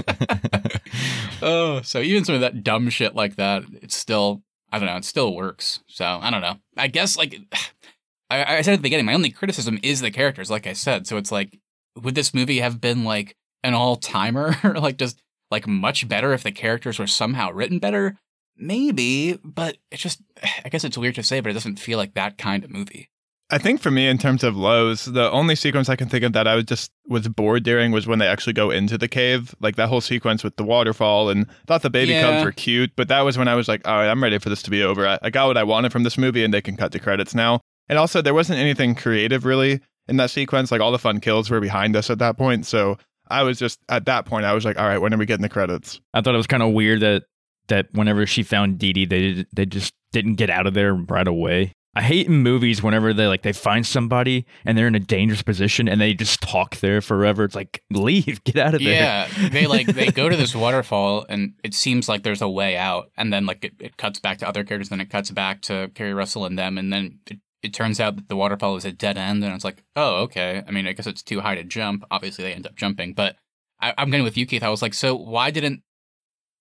oh, 1.41 1.81
so 1.81 2.01
even 2.01 2.27
some 2.27 2.35
of 2.35 2.43
that 2.43 2.63
dumb 2.63 2.91
shit 2.91 3.15
like 3.15 3.37
that, 3.37 3.63
it's 3.81 3.97
still, 3.97 4.43
I 4.71 4.79
don't 4.79 4.87
know, 4.87 4.97
it 4.97 5.07
still 5.07 5.35
works. 5.35 5.81
So 5.87 6.05
I 6.05 6.31
don't 6.31 6.43
know. 6.43 6.57
I 6.77 6.89
guess 6.89 7.17
like 7.17 7.41
I, 8.29 8.59
I 8.59 8.61
said 8.61 8.75
at 8.75 8.81
the 8.81 8.83
beginning, 8.83 9.07
my 9.07 9.15
only 9.15 9.31
criticism 9.31 9.79
is 9.83 10.03
the 10.03 10.11
characters. 10.11 10.51
Like 10.51 10.67
I 10.67 10.75
said, 10.75 11.07
so 11.07 11.17
it's 11.17 11.33
like, 11.33 11.59
would 12.03 12.15
this 12.15 12.35
movie 12.35 12.59
have 12.59 12.83
been 12.83 13.03
like 13.03 13.35
an 13.63 13.75
all 13.75 13.97
timer, 13.97 14.55
like 14.77 14.97
just 14.99 15.21
like 15.51 15.67
much 15.67 16.09
better 16.09 16.33
if 16.33 16.43
the 16.43 16.53
characters 16.53 16.99
were 16.99 17.07
somehow 17.07 17.51
written 17.51 17.79
better? 17.79 18.17
Maybe, 18.59 19.39
but 19.45 19.77
it 19.91 19.97
just, 19.99 20.21
I 20.65 20.69
guess 20.69 20.85
it's 20.85 20.99
weird 20.99 21.15
to 21.17 21.23
say, 21.23 21.41
but 21.41 21.51
it 21.51 21.55
doesn't 21.55 21.79
feel 21.79 21.99
like 21.99 22.15
that 22.15 22.39
kind 22.39 22.65
of 22.65 22.71
movie. 22.71 23.11
I 23.49 23.59
think 23.59 23.81
for 23.81 23.93
me, 23.93 24.09
in 24.09 24.19
terms 24.19 24.43
of 24.43 24.57
lows, 24.57 25.05
the 25.05 25.31
only 25.31 25.55
sequence 25.55 25.89
I 25.89 25.95
can 25.95 26.09
think 26.09 26.25
of 26.25 26.33
that 26.33 26.49
I 26.49 26.57
was 26.57 26.65
just 26.65 26.91
was 27.07 27.29
bored 27.29 27.63
during 27.63 27.93
was 27.93 28.05
when 28.05 28.19
they 28.19 28.27
actually 28.27 28.55
go 28.55 28.73
into 28.73 28.99
the 28.99 29.07
cave. 29.07 29.55
Like 29.61 29.77
that 29.77 29.89
whole 29.89 30.01
sequence 30.01 30.43
with 30.43 30.57
the 30.57 30.65
waterfall, 30.65 31.29
and 31.31 31.47
thought 31.69 31.83
the 31.83 31.91
baby 31.91 32.11
Yeah. 32.11 32.23
cubs 32.23 32.45
were 32.45 32.51
cute. 32.51 32.91
But 32.97 33.07
that 33.07 33.21
was 33.21 33.39
when 33.39 33.47
I 33.47 33.55
was 33.55 33.69
like, 33.69 33.87
all 33.87 33.95
right, 33.99 34.09
I'm 34.11 34.21
ready 34.21 34.39
for 34.41 34.49
this 34.49 34.63
to 34.63 34.71
be 34.71 34.83
over. 34.83 35.07
I, 35.07 35.21
I 35.23 35.31
got 35.31 35.47
what 35.47 35.57
I 35.57 35.63
wanted 35.63 35.93
from 35.93 36.03
this 36.03 36.19
movie, 36.19 36.43
and 36.43 36.53
they 36.53 36.61
can 36.61 36.77
cut 36.77 36.91
to 36.91 36.99
credits 36.99 37.37
now. 37.37 37.61
And 37.89 38.01
also, 38.01 38.21
there 38.21 38.35
wasn't 38.35 38.59
anything 38.59 38.97
creative 38.97 39.45
really 39.45 39.79
in 40.09 40.17
that 40.17 40.31
sequence. 40.31 40.73
Like 40.73 40.81
all 40.81 40.91
the 40.91 40.99
fun 40.99 41.21
kills 41.21 41.49
were 41.49 41.61
behind 41.61 41.95
us 41.95 42.11
at 42.11 42.19
that 42.19 42.37
point. 42.37 42.67
So 42.67 42.99
I 43.29 43.43
was 43.43 43.59
just 43.59 43.81
at 43.89 44.07
that 44.07 44.25
point, 44.27 44.45
I 44.47 44.53
was 44.55 44.65
like, 44.65 44.79
all 44.79 44.87
right, 44.87 44.99
when 44.99 45.13
are 45.15 45.19
we 45.19 45.27
getting 45.27 45.43
the 45.43 45.49
credits? 45.49 46.01
I 46.15 46.21
thought 46.21 46.35
it 46.35 46.39
was 46.39 46.47
kind 46.47 46.63
of 46.63 46.73
weird 46.73 47.01
that 47.01 47.25
that 47.69 47.89
whenever 47.93 48.27
she 48.27 48.43
found 48.43 48.79
Dee 48.79 48.93
Dee, 48.93 49.05
they 49.07 49.21
did- 49.33 49.47
they 49.53 49.67
just 49.67 49.93
didn't 50.13 50.35
get 50.35 50.51
out 50.51 50.67
of 50.67 50.75
there 50.75 50.95
right 50.95 51.27
away. 51.27 51.73
I 51.97 52.03
hate 52.03 52.27
in 52.27 52.43
movies 52.43 52.83
whenever 52.83 53.15
they 53.15 53.27
like 53.27 53.41
they 53.41 53.55
find 53.55 53.87
somebody 53.87 54.45
and 54.67 54.77
they're 54.77 54.87
in 54.87 54.95
a 54.95 54.99
dangerous 55.01 55.41
position 55.41 55.89
and 55.89 55.99
they 55.99 56.13
just 56.13 56.43
talk 56.43 56.77
there 56.81 57.01
forever. 57.01 57.45
It's 57.45 57.55
like 57.55 57.83
leave, 57.91 58.45
get 58.45 58.57
out 58.59 58.75
of 58.75 58.83
there. 58.85 58.93
Yeah, 59.33 59.49
they 59.49 59.67
like 59.67 59.87
they 59.87 60.09
go 60.09 60.29
to 60.29 60.37
this 60.37 60.55
waterfall, 60.65 61.25
and 61.31 61.55
it 61.65 61.73
seems 61.73 62.07
like 62.07 62.23
there's 62.23 62.43
a 62.43 62.49
way 62.51 62.77
out, 62.77 63.11
and 63.17 63.33
then 63.33 63.47
like 63.47 63.65
it, 63.65 63.73
it 63.81 63.97
cuts 63.97 64.21
back 64.21 64.37
to 64.39 64.49
other 64.49 64.63
characters, 64.63 64.91
then 64.91 65.01
it 65.01 65.09
cuts 65.09 65.31
back 65.31 65.63
to 65.63 65.91
Keri 65.95 66.13
Russell 66.13 66.45
and 66.45 66.59
them, 66.59 66.77
and 66.77 66.93
then 66.93 67.19
it, 67.29 67.39
it 67.67 67.75
turns 67.75 68.01
out 68.01 68.17
that 68.17 68.29
the 68.29 68.37
waterfall 68.37 68.77
is 68.77 68.85
a 68.85 68.93
dead 68.93 69.19
end, 69.19 69.45
and 69.45 69.55
it's 69.55 69.65
like, 69.65 69.83
oh, 69.95 70.23
okay. 70.23 70.63
I 70.67 70.71
mean, 70.71 70.87
I 70.87 70.93
guess 70.93 71.07
it's 71.07 71.23
too 71.23 71.41
high 71.41 71.55
to 71.55 71.65
jump. 71.65 72.05
Obviously, 72.11 72.45
they 72.45 72.53
end 72.53 72.67
up 72.67 72.77
jumping, 72.77 73.13
but 73.13 73.37
I, 73.81 73.95
I'm 73.99 74.11
going 74.11 74.25
with 74.25 74.37
you, 74.37 74.47
Keith. 74.47 74.63
I 74.63 74.71
was 74.71 74.83
like, 74.83 74.95
so 74.95 75.15
why 75.15 75.51
didn't 75.51 75.83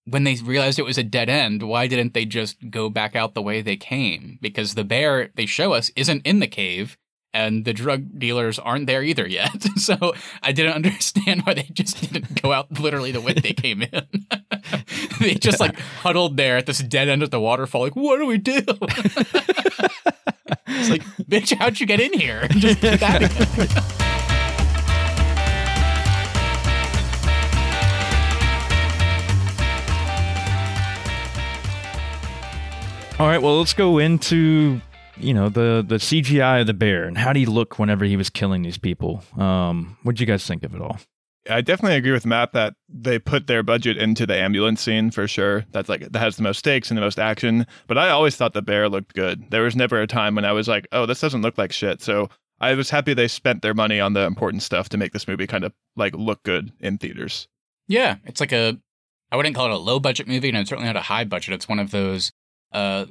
when 0.06 0.24
they 0.24 0.36
realized 0.36 0.78
it 0.78 0.86
was 0.86 0.98
a 0.98 1.04
dead 1.04 1.30
end, 1.30 1.63
why 1.63 1.88
didn't 1.88 2.13
they 2.13 2.26
just 2.26 2.70
go 2.70 2.89
back 2.89 3.15
out 3.15 3.34
the 3.34 3.41
way 3.41 3.62
they 3.62 3.76
came? 3.76 4.38
Because 4.41 4.76
the 4.76 4.84
bear 4.84 5.32
they 5.36 5.48
show 5.48 5.74
us 5.74 5.91
isn't 5.96 6.26
in 6.26 6.39
the 6.39 6.48
cave, 6.48 6.98
and 7.36 7.65
the 7.65 7.74
drug 7.74 8.17
dealers 8.17 8.58
aren't 8.58 8.88
there 8.88 9.04
either 9.04 9.28
yet. 9.28 9.65
So 9.76 10.13
I 10.41 10.52
didn't 10.52 10.74
understand 10.74 11.41
why 11.43 11.54
they 11.54 11.69
just 11.74 12.02
didn't 12.02 12.41
go 12.41 12.54
out 12.54 12.80
literally 12.80 13.12
the 13.12 13.21
way 13.21 13.34
they 13.34 13.54
came 13.65 13.82
in. 13.84 14.08
they 15.19 15.36
just 15.36 15.60
like 15.60 15.78
huddled 15.78 16.38
there 16.38 16.58
at 16.58 16.65
this 16.65 16.80
dead 16.80 17.10
end 17.10 17.21
of 17.21 17.30
the 17.30 17.39
waterfall, 17.39 17.82
like, 17.82 17.95
what 17.95 18.17
do 18.17 18.26
we 18.26 18.38
do? 18.38 18.63
it's 20.65 20.89
like, 20.89 21.04
bitch, 21.30 21.54
how'd 21.56 21.80
you 21.80 21.86
get 21.86 22.00
in 22.00 22.13
here? 22.13 22.48
Just 22.48 22.82
get 22.82 23.04
out 23.04 23.24
of 23.24 23.32
here. 23.32 23.67
All 33.19 33.28
right, 33.28 33.41
well, 33.41 33.60
let's 33.60 33.74
go 33.74 34.00
into 34.00 34.82
you 35.17 35.34
know 35.34 35.49
the 35.49 35.84
the 35.88 35.95
CGI 35.95 36.62
of 36.62 36.67
the 36.67 36.73
bear 36.73 37.04
and 37.06 37.17
how 37.17 37.34
did 37.34 37.39
he 37.39 37.45
look 37.45 37.80
whenever 37.80 38.06
he 38.06 38.17
was 38.17 38.30
killing 38.30 38.62
these 38.62 38.78
people. 38.78 39.23
Um, 39.38 39.97
what 40.04 40.15
do 40.15 40.21
you 40.21 40.28
guys 40.28 40.45
think 40.45 40.63
of 40.63 40.75
it 40.75 40.82
all? 40.82 40.99
I 41.49 41.62
definitely 41.62 41.97
agree 41.97 42.12
with 42.12 42.25
Matt 42.25 42.54
that 42.54 42.73
they 42.89 43.19
put 43.19 43.45
their 43.45 43.62
budget 43.62 43.97
into 43.97 44.25
the 44.25 44.36
ambulance 44.36 44.82
scene 44.82 45.12
for 45.12 45.28
sure. 45.28 45.65
That's 45.71 45.89
like 45.89 46.12
that 46.12 46.19
has 46.19 46.38
the 46.38 46.43
most 46.43 46.58
stakes 46.60 46.89
and 46.89 46.97
the 46.97 47.01
most 47.01 47.19
action. 47.19 47.67
But 47.88 47.97
I 47.97 48.10
always 48.10 48.36
thought 48.36 48.54
the 48.54 48.62
bear 48.62 48.89
looked 48.89 49.13
good. 49.13 49.51
There 49.51 49.62
was 49.62 49.75
never 49.75 50.01
a 50.01 50.08
time 50.08 50.36
when 50.36 50.45
I 50.45 50.54
was 50.54 50.67
like, 50.67 50.88
"Oh, 50.91 51.06
this 51.06 51.21
doesn't 51.21 51.41
look 51.43 51.58
like 51.58 51.71
shit." 51.71 52.01
So 52.01 52.30
I 52.60 52.73
was 52.73 52.89
happy 52.89 53.13
they 53.13 53.28
spent 53.28 53.62
their 53.62 53.73
money 53.73 53.99
on 53.99 54.13
the 54.13 54.21
important 54.21 54.63
stuff 54.63 54.89
to 54.89 54.97
make 54.97 55.13
this 55.13 55.28
movie 55.28 55.45
kind 55.45 55.63
of 55.63 55.73
like 55.95 56.15
look 56.15 56.41
good 56.43 56.71
in 56.80 56.97
theaters. 56.97 57.47
Yeah, 57.88 58.15
it's 58.23 58.39
like 58.39 58.51
a 58.51 58.80
I 59.32 59.38
wouldn't 59.38 59.56
call 59.56 59.65
it 59.67 59.71
a 59.71 59.78
low 59.78 59.99
budget 59.99 60.28
movie, 60.28 60.49
and 60.49 60.58
it's 60.58 60.69
certainly 60.69 60.88
not 60.88 60.95
a 60.95 61.01
high 61.01 61.25
budget. 61.25 61.54
It's 61.54 61.69
one 61.69 61.80
of 61.80 61.91
those 61.91 62.32
uh 62.71 63.06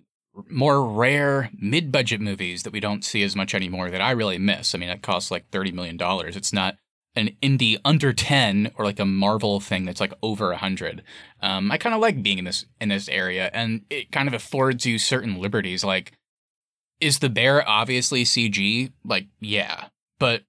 more 0.48 0.84
rare 0.84 1.50
mid 1.58 1.92
budget 1.92 2.20
movies 2.20 2.62
that 2.62 2.72
we 2.72 2.80
don't 2.80 3.04
see 3.04 3.22
as 3.22 3.36
much 3.36 3.54
anymore 3.54 3.90
that 3.90 4.00
I 4.00 4.10
really 4.10 4.38
miss. 4.38 4.74
I 4.74 4.78
mean, 4.78 4.88
it 4.88 5.02
costs 5.02 5.30
like 5.30 5.50
thirty 5.50 5.72
million 5.72 5.96
dollars. 5.96 6.36
It's 6.36 6.52
not 6.52 6.76
an 7.16 7.30
indie 7.42 7.78
under 7.84 8.12
10 8.12 8.72
or 8.76 8.84
like 8.84 8.98
a 8.98 9.04
Marvel 9.04 9.60
thing 9.60 9.84
that's 9.84 10.00
like 10.00 10.12
over 10.22 10.46
a 10.46 10.54
100. 10.54 11.02
Um, 11.40 11.70
I 11.70 11.78
kind 11.78 11.94
of 11.94 12.00
like 12.00 12.22
being 12.22 12.38
in 12.38 12.44
this 12.44 12.66
in 12.80 12.88
this 12.88 13.08
area 13.08 13.50
and 13.52 13.82
it 13.88 14.10
kind 14.10 14.26
of 14.26 14.34
affords 14.34 14.84
you 14.84 14.98
certain 14.98 15.40
liberties 15.40 15.84
like 15.84 16.12
is 17.00 17.18
the 17.18 17.28
bear 17.28 17.68
obviously 17.68 18.24
CG? 18.24 18.92
Like 19.04 19.28
yeah, 19.40 19.88
but 20.18 20.42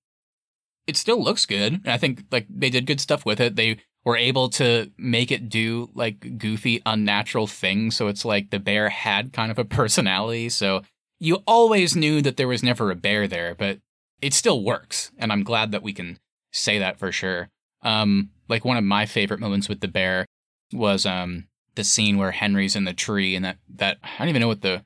it 0.88 0.96
still 0.96 1.24
looks 1.24 1.46
good. 1.46 1.74
And 1.74 1.88
I 1.88 1.98
think 1.98 2.24
like 2.32 2.48
they 2.50 2.70
did 2.70 2.86
good 2.86 3.02
stuff 3.02 3.26
with 3.26 3.40
it. 3.40 3.56
They 3.56 3.78
were 4.06 4.16
able 4.16 4.50
to 4.50 4.92
make 4.98 5.32
it 5.32 5.50
do 5.50 5.90
like 5.96 6.38
goofy 6.38 6.82
unnatural 6.86 7.48
things 7.48 7.96
so 7.98 8.08
it's 8.08 8.24
like 8.24 8.52
the 8.52 8.60
bear 8.60 8.90
had 8.90 9.34
kind 9.34 9.52
of 9.52 9.60
a 9.60 9.66
personality. 9.80 10.48
So 10.50 10.84
you 11.20 11.44
always 11.48 11.96
knew 11.96 12.22
that 12.22 12.38
there 12.38 12.48
was 12.48 12.64
never 12.64 12.92
a 12.92 12.96
bear 12.96 13.28
there, 13.28 13.56
but 13.56 13.80
it 14.22 14.34
still 14.34 14.64
works. 14.64 15.12
And 15.18 15.32
I'm 15.32 15.44
glad 15.44 15.72
that 15.72 15.84
we 15.84 15.92
can 15.92 16.20
say 16.54 16.80
that 16.80 17.00
for 17.00 17.12
sure. 17.12 17.50
Um, 17.82 18.30
like 18.48 18.64
one 18.64 18.78
of 18.78 18.84
my 18.84 19.06
favorite 19.06 19.40
moments 19.40 19.68
with 19.68 19.80
the 19.82 19.88
bear 19.88 20.26
was 20.74 21.06
um 21.06 21.48
the 21.76 21.84
scene 21.84 22.18
where 22.18 22.32
Henry's 22.32 22.76
in 22.76 22.86
the 22.86 22.94
tree 22.94 23.36
and 23.36 23.44
that 23.44 23.58
that 23.76 23.98
I 24.04 24.20
don't 24.20 24.30
even 24.30 24.42
know 24.42 24.48
what 24.48 24.62
the 24.62 24.84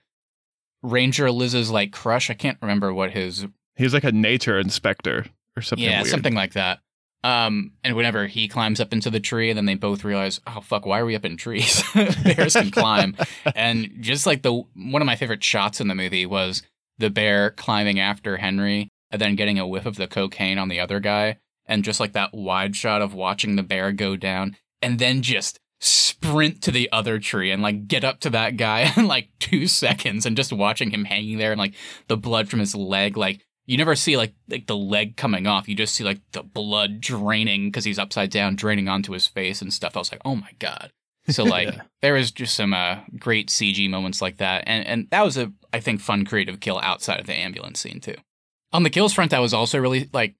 Ranger 0.81 1.29
Liz's 1.31 1.69
like 1.69 1.91
crush. 1.91 2.29
I 2.29 2.33
can't 2.33 2.57
remember 2.61 2.93
what 2.93 3.11
his 3.11 3.45
He's 3.75 3.93
like 3.93 4.03
a 4.03 4.11
nature 4.11 4.59
inspector 4.59 5.25
or 5.55 5.61
something. 5.61 5.85
yeah 5.85 6.01
weird. 6.01 6.11
something 6.11 6.33
like 6.35 6.53
that. 6.53 6.79
Um, 7.23 7.73
and 7.83 7.95
whenever 7.95 8.27
he 8.27 8.47
climbs 8.47 8.79
up 8.79 8.93
into 8.93 9.09
the 9.09 9.19
tree, 9.19 9.49
and 9.49 9.57
then 9.57 9.65
they 9.65 9.75
both 9.75 10.05
realize, 10.05 10.39
oh 10.47 10.61
fuck, 10.61 10.85
why 10.85 10.99
are 10.99 11.05
we 11.05 11.15
up 11.15 11.25
in 11.25 11.35
trees? 11.35 11.83
Bears 12.23 12.53
can 12.53 12.71
climb, 12.71 13.15
and 13.55 13.91
just 13.99 14.25
like 14.25 14.41
the 14.41 14.53
one 14.53 15.01
of 15.01 15.05
my 15.05 15.17
favorite 15.17 15.43
shots 15.43 15.81
in 15.81 15.89
the 15.89 15.95
movie 15.95 16.25
was 16.25 16.63
the 16.97 17.09
bear 17.09 17.51
climbing 17.51 17.99
after 17.99 18.37
Henry, 18.37 18.89
and 19.11 19.21
then 19.21 19.35
getting 19.35 19.59
a 19.59 19.67
whiff 19.67 19.85
of 19.85 19.97
the 19.97 20.07
cocaine 20.07 20.57
on 20.57 20.69
the 20.69 20.79
other 20.79 21.01
guy, 21.01 21.37
and 21.65 21.83
just 21.83 21.99
like 21.99 22.13
that 22.13 22.33
wide 22.33 22.75
shot 22.75 23.01
of 23.01 23.13
watching 23.13 23.57
the 23.57 23.63
bear 23.63 23.91
go 23.91 24.15
down, 24.15 24.55
and 24.81 24.97
then 24.97 25.21
just 25.21 25.59
sprint 25.81 26.61
to 26.61 26.71
the 26.71 26.89
other 26.91 27.19
tree 27.19 27.51
and 27.51 27.61
like 27.61 27.87
get 27.87 28.03
up 28.03 28.19
to 28.19 28.29
that 28.29 28.57
guy 28.57 28.91
in 28.97 29.07
like 29.07 29.27
two 29.39 29.67
seconds, 29.67 30.25
and 30.25 30.37
just 30.37 30.53
watching 30.53 30.91
him 30.91 31.03
hanging 31.03 31.37
there 31.37 31.51
and 31.51 31.59
like 31.59 31.73
the 32.07 32.17
blood 32.17 32.47
from 32.47 32.59
his 32.59 32.75
leg, 32.75 33.17
like 33.17 33.45
you 33.69 33.77
never 33.77 33.95
see 33.95 34.17
like 34.17 34.33
like 34.49 34.65
the 34.65 34.75
leg 34.75 35.15
coming 35.15 35.45
off. 35.45 35.69
You 35.69 35.75
just 35.75 35.93
see 35.93 36.03
like 36.03 36.19
the 36.31 36.41
blood 36.41 36.99
draining 36.99 37.67
because 37.67 37.85
he's 37.85 37.99
upside 37.99 38.31
down, 38.31 38.55
draining 38.55 38.89
onto 38.89 39.11
his 39.13 39.27
face 39.27 39.61
and 39.61 39.71
stuff. 39.71 39.95
I 39.95 39.99
was 39.99 40.11
like, 40.11 40.21
oh 40.25 40.35
my 40.35 40.51
god. 40.57 40.91
So 41.29 41.43
like 41.57 41.67
Yeah. 41.73 41.81
there 42.01 42.13
was 42.15 42.31
just 42.31 42.55
some 42.55 42.73
uh, 42.73 42.97
great 43.19 43.49
CG 43.49 43.87
moments 43.89 44.21
like 44.21 44.37
that, 44.37 44.63
and 44.65 44.87
and 44.87 45.07
that 45.11 45.23
was 45.23 45.37
a 45.37 45.53
I 45.71 45.79
think 45.81 46.01
fun 46.01 46.25
creative 46.25 46.59
kill 46.59 46.79
outside 46.79 47.19
of 47.19 47.27
the 47.27 47.33
ambulance 47.35 47.79
scene 47.79 47.99
too. 47.99 48.15
On 48.73 48.83
the 48.83 48.89
kills 48.89 49.13
front, 49.13 49.33
I 49.33 49.39
was 49.39 49.53
also 49.53 49.77
really 49.79 50.09
like 50.13 50.35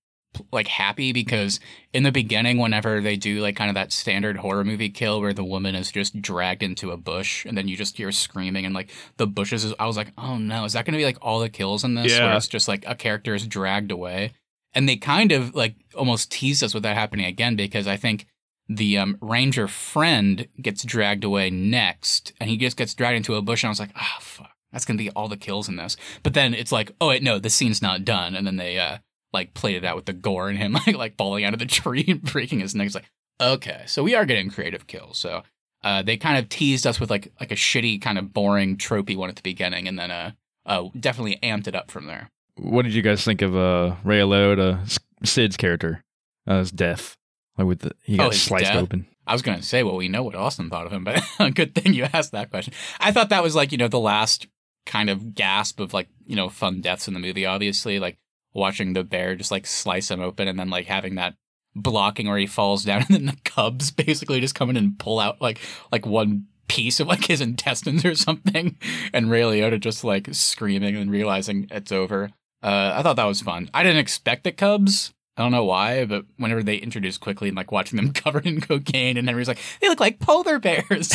like 0.52 0.68
happy 0.68 1.12
because 1.12 1.60
in 1.94 2.04
the 2.04 2.12
beginning, 2.12 2.58
whenever 2.60 3.02
they 3.02 3.16
do 3.16 3.40
like 3.42 3.56
kind 3.56 3.70
of 3.70 3.76
that 3.76 3.92
standard 3.92 4.38
horror 4.38 4.64
movie 4.64 4.90
kill 4.90 5.20
where 5.22 5.34
the 5.34 5.44
woman 5.44 5.76
is 5.76 5.92
just 5.92 6.22
dragged 6.22 6.62
into 6.64 6.92
a 6.92 6.98
bush 6.98 7.46
and 7.46 7.58
then 7.58 7.68
you 7.68 7.76
just 7.76 7.98
hear 7.98 8.12
screaming 8.12 8.66
and 8.66 8.76
like 8.76 8.90
the 9.18 9.26
bushes 9.28 9.66
is, 9.66 9.74
I 9.80 9.88
was 9.88 9.98
like, 9.98 10.12
oh 10.18 10.38
no, 10.38 10.66
is 10.66 10.74
that 10.74 10.86
going 10.86 10.94
to 10.94 10.98
be 11.00 11.06
like 11.06 11.18
all 11.22 11.40
the 11.40 11.50
kills 11.50 11.84
in 11.84 11.96
this? 11.96 12.12
Where 12.12 12.28
Yeah. 12.30 12.38
it's 12.38 12.48
just 12.48 12.68
like 12.68 12.84
a 12.88 12.96
character 12.96 13.34
is 13.34 13.48
dragged 13.48 13.92
away. 13.92 14.34
And 14.74 14.88
they 14.88 14.98
kind 14.98 15.32
of 15.32 15.56
like 15.56 15.76
almost 15.96 16.32
teased 16.32 16.64
us 16.64 16.74
with 16.76 16.84
that 16.84 16.96
happening 16.96 17.26
again 17.26 17.56
because 17.56 17.88
I 17.88 17.98
think 17.98 18.28
the 18.68 19.00
um, 19.00 19.18
ranger 19.20 19.68
friend 19.68 20.48
gets 20.62 20.84
dragged 20.84 21.24
away 21.24 21.50
next 21.50 22.34
and 22.40 22.52
he 22.52 22.56
just 22.56 22.78
gets 22.78 22.94
dragged 22.94 23.18
into 23.18 23.34
a 23.34 23.42
bush 23.42 23.64
and 23.64 23.70
I 23.70 23.72
was 23.72 23.80
like, 23.80 23.90
ah, 23.96 24.18
fuck, 24.22 24.52
that's 24.72 24.86
going 24.86 24.96
to 24.98 25.04
be 25.04 25.10
all 25.10 25.28
the 25.28 25.38
kills 25.38 25.68
in 25.68 25.76
this. 25.78 25.98
But 26.22 26.36
then 26.36 26.54
it's 26.54 26.72
like, 26.72 26.92
oh 27.02 27.08
wait, 27.08 27.24
no, 27.24 27.40
the 27.40 27.50
scene's 27.50 27.82
not 27.82 28.06
done. 28.06 28.36
And 28.36 28.46
then 28.46 28.58
they 28.58 28.78
uh, 28.78 29.00
like 29.34 29.54
played 29.54 29.76
it 29.78 29.86
out 29.86 29.96
with 29.96 30.06
the 30.06 30.14
gore 30.14 30.50
and 30.50 30.58
him 30.58 30.74
like 30.88 30.96
like 30.96 31.18
falling 31.18 31.44
out 31.44 31.54
of 31.54 31.60
the 31.60 31.66
tree 31.66 32.06
and 32.08 32.22
breaking 32.22 32.60
his 32.60 32.74
neck. 32.76 32.88
It's 32.88 32.96
like, 32.96 33.10
okay, 33.42 33.84
so 33.86 34.04
we 34.04 34.16
are 34.16 34.26
getting 34.26 34.50
creative 34.50 34.88
kills. 34.88 35.18
So 35.20 35.44
uh, 35.84 36.02
they 36.02 36.18
kind 36.18 36.38
of 36.38 36.50
teased 36.50 36.86
us 36.88 37.00
with 37.00 37.10
like 37.10 37.32
like 37.40 37.52
a 37.52 37.56
shitty 37.56 38.02
kind 38.02 38.18
of 38.18 38.34
boring 38.34 38.78
tropey 38.78 39.16
one 39.16 39.30
at 39.30 39.36
the 39.36 39.42
beginning, 39.42 39.88
and 39.88 39.98
then 39.98 40.12
uh, 40.12 40.32
uh 40.66 40.90
definitely 41.00 41.38
amped 41.44 41.68
it 41.68 41.76
up 41.76 41.90
from 41.92 42.08
there. 42.08 42.30
What 42.58 42.84
did 42.84 42.94
you 42.94 43.02
guys 43.02 43.24
think 43.24 43.42
of 43.42 43.56
uh, 43.56 43.96
Ray 44.04 44.20
Liotta, 44.20 44.82
S- 44.84 45.00
Sid's 45.24 45.56
character, 45.56 46.04
uh, 46.46 46.60
his 46.60 46.72
death? 46.72 47.16
Like 47.58 47.68
with 47.68 47.80
the 47.80 47.92
he 48.04 48.16
Oh, 48.16 48.24
got 48.26 48.34
his 48.34 48.42
sliced 48.42 48.66
death? 48.66 48.76
open. 48.84 49.08
I 49.28 49.34
was 49.34 49.42
gonna 49.42 49.62
say, 49.62 49.84
well, 49.84 49.96
we 49.96 50.10
know 50.10 50.24
what 50.24 50.36
Austin 50.36 50.70
thought 50.70 50.86
of 50.88 50.92
him, 50.92 51.04
but 51.04 51.22
good 51.56 51.76
thing 51.76 51.94
you 51.94 52.08
asked 52.12 52.32
that 52.32 52.50
question. 52.50 52.74
I 53.00 53.12
thought 53.12 53.30
that 53.30 53.44
was 53.44 53.56
like 53.56 53.72
you 53.72 53.78
know 53.78 53.88
the 53.88 54.00
last 54.00 54.48
kind 54.86 55.10
of 55.10 55.36
gasp 55.36 55.80
of 55.80 55.94
like 55.94 56.10
you 56.26 56.36
know 56.36 56.50
fun 56.50 56.82
deaths 56.82 57.08
in 57.08 57.14
the 57.14 57.20
movie. 57.20 57.46
Obviously, 57.46 58.00
like 58.00 58.18
watching 58.54 58.94
the 58.94 59.04
bear 59.04 59.36
just 59.36 59.52
like 59.52 59.66
slice 59.68 60.10
him 60.12 60.22
open, 60.22 60.48
and 60.48 60.60
then 60.60 60.70
like 60.70 60.88
having 60.88 61.16
that 61.16 61.36
blocking 61.76 62.28
where 62.28 62.38
he 62.38 62.48
falls 62.48 62.84
down, 62.84 63.04
and 63.10 63.16
then 63.16 63.26
the 63.28 63.38
cubs 63.46 63.92
basically 63.92 64.40
just 64.40 64.56
come 64.56 64.70
in 64.70 64.78
and 64.78 64.98
pull 65.00 65.20
out 65.20 65.42
like 65.42 65.60
like 65.92 66.06
one 66.06 66.46
piece 66.68 67.00
of 67.00 67.08
like 67.08 67.26
his 67.26 67.42
intestines 67.42 68.06
or 68.06 68.16
something, 68.16 68.78
and 69.14 69.30
Ray 69.32 69.42
Liotta 69.42 69.80
just 69.80 70.04
like 70.04 70.28
screaming 70.34 70.96
and 70.96 71.12
realizing 71.12 71.68
it's 71.72 71.92
over. 71.92 72.30
Uh, 72.62 72.94
I 72.96 73.02
thought 73.04 73.16
that 73.16 73.26
was 73.26 73.42
fun. 73.42 73.70
I 73.74 73.84
didn't 73.84 74.00
expect 74.00 74.44
the 74.44 74.52
cubs. 74.52 75.14
I 75.38 75.42
don't 75.44 75.54
know 75.54 75.64
why, 75.64 76.04
but 76.04 76.26
whenever 76.36 76.62
they 76.62 76.76
introduced 76.76 77.22
quickly 77.22 77.48
and 77.48 77.56
like 77.56 77.72
watching 77.72 77.96
them 77.96 78.12
covered 78.14 78.46
in 78.46 78.60
cocaine, 78.60 79.16
and 79.16 79.26
Henry's 79.30 79.48
like, 79.48 79.60
they 79.80 79.88
look 79.88 80.02
like 80.02 80.20
polar 80.20 80.60
bears. 80.60 81.08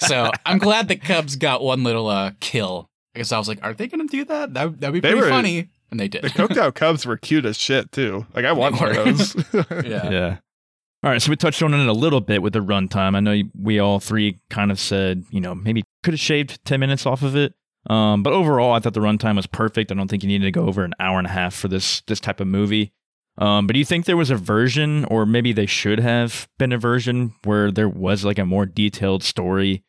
so 0.00 0.30
I'm 0.44 0.58
glad 0.58 0.88
the 0.88 0.96
Cubs 0.96 1.36
got 1.36 1.62
one 1.62 1.84
little 1.84 2.08
uh, 2.08 2.32
kill. 2.40 2.88
I 3.14 3.18
guess 3.20 3.30
I 3.30 3.38
was 3.38 3.46
like, 3.46 3.60
are 3.62 3.74
they 3.74 3.86
going 3.88 4.06
to 4.08 4.10
do 4.10 4.24
that? 4.24 4.54
That 4.54 4.80
that'd 4.80 4.92
be 4.94 5.00
They 5.00 5.10
pretty 5.12 5.22
were- 5.24 5.28
funny, 5.30 5.68
and 5.92 6.00
they 6.00 6.08
did. 6.08 6.22
The 6.22 6.30
coked 6.30 6.56
out 6.56 6.74
Cubs 6.74 7.06
were 7.06 7.16
cute 7.16 7.44
as 7.44 7.56
shit 7.56 7.92
too. 7.92 8.26
Like 8.34 8.44
I 8.44 8.52
want 8.52 8.74
They 8.74 8.80
one 8.80 8.96
of 8.96 9.18
those. 9.18 9.34
yeah. 9.86 10.10
Yeah. 10.10 10.36
All 11.04 11.10
right, 11.10 11.20
so 11.20 11.30
we 11.30 11.36
touched 11.36 11.62
on 11.62 11.74
it 11.74 11.86
a 11.86 11.92
little 11.92 12.20
bit 12.20 12.42
with 12.42 12.52
the 12.52 12.60
runtime. 12.60 13.16
I 13.16 13.20
know 13.20 13.42
we 13.60 13.80
all 13.80 13.98
three 13.98 14.40
kind 14.50 14.70
of 14.70 14.78
said, 14.78 15.24
you 15.30 15.40
know, 15.40 15.52
maybe 15.52 15.82
could 16.04 16.14
have 16.14 16.20
shaved 16.20 16.64
10 16.64 16.78
minutes 16.78 17.06
off 17.06 17.22
of 17.22 17.34
it. 17.34 17.54
Um, 17.90 18.22
but 18.22 18.32
overall, 18.32 18.72
I 18.72 18.78
thought 18.78 18.94
the 18.94 19.00
runtime 19.00 19.34
was 19.34 19.48
perfect. 19.48 19.90
I 19.90 19.96
don't 19.96 20.06
think 20.06 20.22
you 20.22 20.28
needed 20.28 20.44
to 20.44 20.52
go 20.52 20.66
over 20.66 20.84
an 20.84 20.94
hour 21.00 21.18
and 21.18 21.26
a 21.26 21.30
half 21.30 21.54
for 21.54 21.66
this 21.66 22.02
this 22.06 22.20
type 22.20 22.38
of 22.40 22.46
movie. 22.46 22.92
Um, 23.38 23.66
but 23.66 23.72
do 23.72 23.78
you 23.78 23.84
think 23.84 24.04
there 24.04 24.16
was 24.16 24.30
a 24.30 24.36
version, 24.36 25.04
or 25.06 25.26
maybe 25.26 25.52
they 25.52 25.66
should 25.66 25.98
have 25.98 26.48
been 26.58 26.72
a 26.72 26.78
version 26.78 27.34
where 27.44 27.70
there 27.72 27.88
was 27.88 28.24
like 28.24 28.38
a 28.38 28.46
more 28.46 28.66
detailed 28.66 29.24
story, 29.24 29.82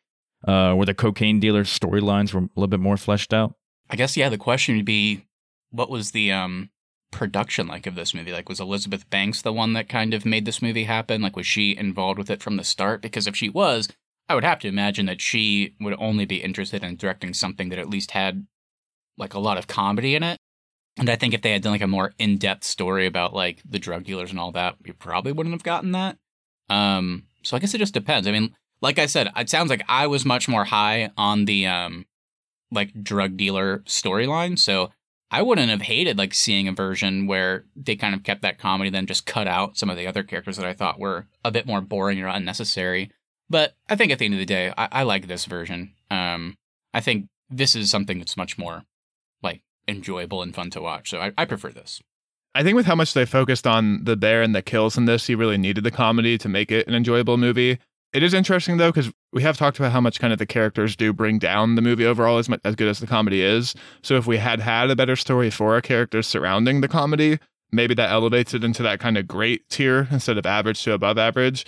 uh, 0.48 0.74
where 0.74 0.86
the 0.86 0.94
cocaine 0.94 1.38
dealer's 1.40 1.68
storylines 1.68 2.32
were 2.32 2.40
a 2.40 2.48
little 2.56 2.68
bit 2.68 2.80
more 2.80 2.96
fleshed 2.96 3.32
out? 3.32 3.54
I 3.88 3.96
guess 3.96 4.16
yeah. 4.16 4.28
The 4.28 4.38
question 4.38 4.76
would 4.76 4.84
be, 4.86 5.26
what 5.74 5.90
was 5.90 6.12
the 6.12 6.32
um 6.32 6.70
production 7.10 7.68
like 7.68 7.86
of 7.86 7.94
this 7.94 8.14
movie? 8.14 8.32
Like, 8.32 8.48
was 8.48 8.60
Elizabeth 8.60 9.08
Banks 9.10 9.42
the 9.42 9.52
one 9.52 9.72
that 9.74 9.88
kind 9.88 10.14
of 10.14 10.24
made 10.24 10.44
this 10.44 10.62
movie 10.62 10.84
happen? 10.84 11.22
Like, 11.22 11.36
was 11.36 11.46
she 11.46 11.76
involved 11.76 12.18
with 12.18 12.30
it 12.30 12.42
from 12.42 12.56
the 12.56 12.64
start? 12.64 13.02
Because 13.02 13.26
if 13.26 13.36
she 13.36 13.48
was, 13.48 13.88
I 14.28 14.34
would 14.34 14.44
have 14.44 14.58
to 14.60 14.68
imagine 14.68 15.06
that 15.06 15.20
she 15.20 15.74
would 15.80 15.94
only 15.98 16.24
be 16.24 16.42
interested 16.42 16.82
in 16.82 16.96
directing 16.96 17.34
something 17.34 17.68
that 17.68 17.78
at 17.78 17.88
least 17.88 18.12
had 18.12 18.46
like 19.16 19.34
a 19.34 19.38
lot 19.38 19.58
of 19.58 19.66
comedy 19.66 20.14
in 20.14 20.22
it. 20.22 20.38
And 20.96 21.10
I 21.10 21.16
think 21.16 21.34
if 21.34 21.42
they 21.42 21.52
had 21.52 21.62
done 21.62 21.72
like 21.72 21.82
a 21.82 21.86
more 21.86 22.12
in-depth 22.18 22.64
story 22.64 23.06
about 23.06 23.34
like 23.34 23.62
the 23.68 23.78
drug 23.78 24.04
dealers 24.04 24.30
and 24.30 24.40
all 24.40 24.52
that, 24.52 24.76
we 24.84 24.92
probably 24.92 25.32
wouldn't 25.32 25.54
have 25.54 25.62
gotten 25.62 25.92
that. 25.92 26.18
Um, 26.70 27.24
so 27.42 27.56
I 27.56 27.60
guess 27.60 27.74
it 27.74 27.78
just 27.78 27.94
depends. 27.94 28.26
I 28.26 28.32
mean, 28.32 28.54
like 28.80 28.98
I 28.98 29.06
said, 29.06 29.30
it 29.36 29.50
sounds 29.50 29.70
like 29.70 29.82
I 29.88 30.06
was 30.06 30.24
much 30.24 30.48
more 30.48 30.64
high 30.64 31.10
on 31.16 31.44
the 31.44 31.66
um 31.66 32.06
like 32.70 33.04
drug 33.04 33.36
dealer 33.36 33.80
storyline. 33.80 34.58
So 34.58 34.90
I 35.30 35.42
wouldn't 35.42 35.70
have 35.70 35.82
hated 35.82 36.18
like 36.18 36.34
seeing 36.34 36.68
a 36.68 36.72
version 36.72 37.26
where 37.26 37.64
they 37.74 37.96
kind 37.96 38.14
of 38.14 38.22
kept 38.22 38.42
that 38.42 38.58
comedy, 38.58 38.90
then 38.90 39.06
just 39.06 39.26
cut 39.26 39.48
out 39.48 39.76
some 39.76 39.90
of 39.90 39.96
the 39.96 40.06
other 40.06 40.22
characters 40.22 40.56
that 40.56 40.66
I 40.66 40.74
thought 40.74 41.00
were 41.00 41.26
a 41.44 41.50
bit 41.50 41.66
more 41.66 41.80
boring 41.80 42.20
or 42.20 42.28
unnecessary. 42.28 43.10
But 43.50 43.74
I 43.88 43.96
think 43.96 44.12
at 44.12 44.18
the 44.18 44.26
end 44.26 44.34
of 44.34 44.40
the 44.40 44.46
day, 44.46 44.72
I, 44.76 44.88
I 44.92 45.02
like 45.02 45.26
this 45.26 45.44
version. 45.46 45.92
Um, 46.10 46.56
I 46.92 47.00
think 47.00 47.28
this 47.50 47.74
is 47.74 47.90
something 47.90 48.18
that's 48.18 48.36
much 48.36 48.56
more 48.58 48.84
like 49.42 49.62
enjoyable 49.88 50.42
and 50.42 50.54
fun 50.54 50.70
to 50.70 50.80
watch. 50.80 51.10
So 51.10 51.18
I, 51.20 51.32
I 51.36 51.44
prefer 51.44 51.70
this. 51.70 52.00
I 52.54 52.62
think 52.62 52.76
with 52.76 52.86
how 52.86 52.94
much 52.94 53.14
they 53.14 53.26
focused 53.26 53.66
on 53.66 54.04
the 54.04 54.16
bear 54.16 54.40
and 54.40 54.54
the 54.54 54.62
kills 54.62 54.96
in 54.96 55.06
this, 55.06 55.26
he 55.26 55.34
really 55.34 55.58
needed 55.58 55.82
the 55.82 55.90
comedy 55.90 56.38
to 56.38 56.48
make 56.48 56.70
it 56.70 56.86
an 56.86 56.94
enjoyable 56.94 57.36
movie. 57.36 57.78
It 58.14 58.22
is 58.22 58.32
interesting 58.32 58.76
though 58.76 58.92
because 58.92 59.12
we 59.32 59.42
have 59.42 59.58
talked 59.58 59.78
about 59.78 59.90
how 59.90 60.00
much 60.00 60.20
kind 60.20 60.32
of 60.32 60.38
the 60.38 60.46
characters 60.46 60.94
do 60.94 61.12
bring 61.12 61.40
down 61.40 61.74
the 61.74 61.82
movie 61.82 62.06
overall 62.06 62.38
as 62.38 62.48
much, 62.48 62.60
as 62.64 62.76
good 62.76 62.86
as 62.86 63.00
the 63.00 63.08
comedy 63.08 63.42
is. 63.42 63.74
So 64.02 64.14
if 64.14 64.24
we 64.24 64.36
had 64.36 64.60
had 64.60 64.88
a 64.88 64.96
better 64.96 65.16
story 65.16 65.50
for 65.50 65.74
our 65.74 65.80
characters 65.80 66.28
surrounding 66.28 66.80
the 66.80 66.86
comedy, 66.86 67.40
maybe 67.72 67.92
that 67.94 68.12
elevates 68.12 68.54
it 68.54 68.62
into 68.62 68.84
that 68.84 69.00
kind 69.00 69.18
of 69.18 69.26
great 69.26 69.68
tier 69.68 70.06
instead 70.12 70.38
of 70.38 70.46
average 70.46 70.82
to 70.84 70.92
above 70.92 71.18
average. 71.18 71.66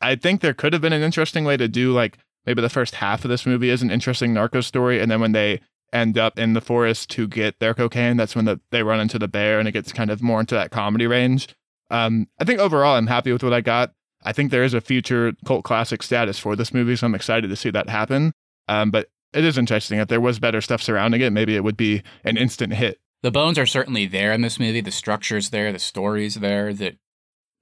I 0.00 0.16
think 0.16 0.40
there 0.40 0.54
could 0.54 0.72
have 0.72 0.80
been 0.80 0.94
an 0.94 1.02
interesting 1.02 1.44
way 1.44 1.58
to 1.58 1.68
do 1.68 1.92
like 1.92 2.16
maybe 2.46 2.62
the 2.62 2.70
first 2.70 2.96
half 2.96 3.22
of 3.24 3.28
this 3.28 3.44
movie 3.44 3.68
is 3.68 3.82
an 3.82 3.90
interesting 3.90 4.32
narco 4.32 4.62
story, 4.62 4.98
and 4.98 5.10
then 5.10 5.20
when 5.20 5.32
they 5.32 5.60
end 5.92 6.16
up 6.16 6.38
in 6.38 6.54
the 6.54 6.62
forest 6.62 7.10
to 7.10 7.28
get 7.28 7.60
their 7.60 7.74
cocaine, 7.74 8.16
that's 8.16 8.34
when 8.34 8.46
the, 8.46 8.58
they 8.70 8.82
run 8.82 8.98
into 8.98 9.18
the 9.18 9.28
bear, 9.28 9.58
and 9.58 9.68
it 9.68 9.72
gets 9.72 9.92
kind 9.92 10.10
of 10.10 10.22
more 10.22 10.40
into 10.40 10.54
that 10.54 10.70
comedy 10.70 11.06
range. 11.06 11.48
Um, 11.90 12.28
I 12.40 12.44
think 12.44 12.58
overall, 12.60 12.96
I'm 12.96 13.06
happy 13.06 13.30
with 13.30 13.42
what 13.42 13.52
I 13.52 13.60
got. 13.60 13.92
I 14.24 14.32
think 14.32 14.50
there 14.50 14.64
is 14.64 14.74
a 14.74 14.80
future 14.80 15.32
cult 15.44 15.64
classic 15.64 16.02
status 16.02 16.38
for 16.38 16.56
this 16.56 16.72
movie, 16.72 16.96
so 16.96 17.06
I'm 17.06 17.14
excited 17.14 17.48
to 17.48 17.56
see 17.56 17.70
that 17.70 17.88
happen. 17.88 18.32
Um, 18.68 18.90
but 18.90 19.08
it 19.32 19.44
is 19.44 19.58
interesting 19.58 19.98
if 19.98 20.08
there 20.08 20.20
was 20.20 20.38
better 20.38 20.60
stuff 20.60 20.82
surrounding 20.82 21.20
it, 21.20 21.32
maybe 21.32 21.56
it 21.56 21.64
would 21.64 21.76
be 21.76 22.02
an 22.24 22.36
instant 22.36 22.74
hit. 22.74 22.98
The 23.22 23.30
bones 23.30 23.58
are 23.58 23.66
certainly 23.66 24.06
there 24.06 24.32
in 24.32 24.42
this 24.42 24.58
movie. 24.58 24.80
The 24.80 24.90
structure's 24.90 25.50
there, 25.50 25.72
the 25.72 25.78
story's 25.78 26.36
there. 26.36 26.74
That 26.74 26.96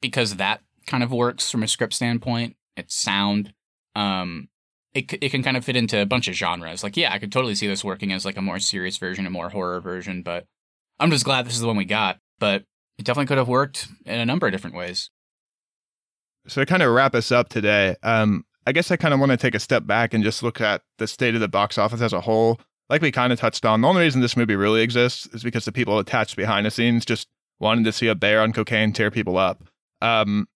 because 0.00 0.36
that 0.36 0.62
kind 0.86 1.02
of 1.02 1.12
works 1.12 1.50
from 1.50 1.62
a 1.62 1.68
script 1.68 1.94
standpoint. 1.94 2.56
It's 2.76 2.94
sound. 2.94 3.52
Um, 3.94 4.48
it 4.94 5.12
it 5.22 5.30
can 5.30 5.42
kind 5.42 5.56
of 5.56 5.64
fit 5.64 5.76
into 5.76 6.00
a 6.00 6.06
bunch 6.06 6.28
of 6.28 6.34
genres. 6.34 6.82
Like, 6.82 6.96
yeah, 6.96 7.12
I 7.12 7.18
could 7.18 7.30
totally 7.30 7.54
see 7.54 7.66
this 7.66 7.84
working 7.84 8.12
as 8.12 8.24
like 8.24 8.36
a 8.36 8.42
more 8.42 8.58
serious 8.58 8.96
version, 8.96 9.26
a 9.26 9.30
more 9.30 9.50
horror 9.50 9.80
version. 9.80 10.22
But 10.22 10.46
I'm 10.98 11.10
just 11.10 11.24
glad 11.24 11.46
this 11.46 11.54
is 11.54 11.60
the 11.60 11.66
one 11.66 11.76
we 11.76 11.84
got. 11.84 12.18
But 12.38 12.64
it 12.98 13.04
definitely 13.04 13.26
could 13.26 13.38
have 13.38 13.48
worked 13.48 13.88
in 14.06 14.18
a 14.18 14.26
number 14.26 14.46
of 14.46 14.52
different 14.52 14.76
ways. 14.76 15.10
So 16.46 16.62
to 16.62 16.66
kind 16.66 16.82
of 16.82 16.92
wrap 16.92 17.14
us 17.14 17.30
up 17.30 17.48
today, 17.48 17.96
um, 18.02 18.44
I 18.66 18.72
guess 18.72 18.90
I 18.90 18.96
kind 18.96 19.14
of 19.14 19.20
want 19.20 19.30
to 19.30 19.36
take 19.36 19.54
a 19.54 19.60
step 19.60 19.86
back 19.86 20.14
and 20.14 20.24
just 20.24 20.42
look 20.42 20.60
at 20.60 20.82
the 20.98 21.06
state 21.06 21.34
of 21.34 21.40
the 21.40 21.48
box 21.48 21.78
office 21.78 22.00
as 22.00 22.12
a 22.12 22.20
whole. 22.20 22.60
Like 22.88 23.02
we 23.02 23.12
kind 23.12 23.32
of 23.32 23.38
touched 23.38 23.64
on, 23.64 23.80
the 23.80 23.88
only 23.88 24.02
reason 24.02 24.20
this 24.20 24.36
movie 24.36 24.56
really 24.56 24.82
exists 24.82 25.26
is 25.32 25.42
because 25.42 25.64
the 25.64 25.72
people 25.72 25.98
attached 25.98 26.36
behind 26.36 26.66
the 26.66 26.70
scenes 26.70 27.04
just 27.04 27.28
wanted 27.60 27.84
to 27.84 27.92
see 27.92 28.08
a 28.08 28.14
bear 28.14 28.40
on 28.40 28.52
cocaine 28.52 28.92
tear 28.92 29.10
people 29.10 29.38
up. 29.38 29.62
Um, 30.02 30.48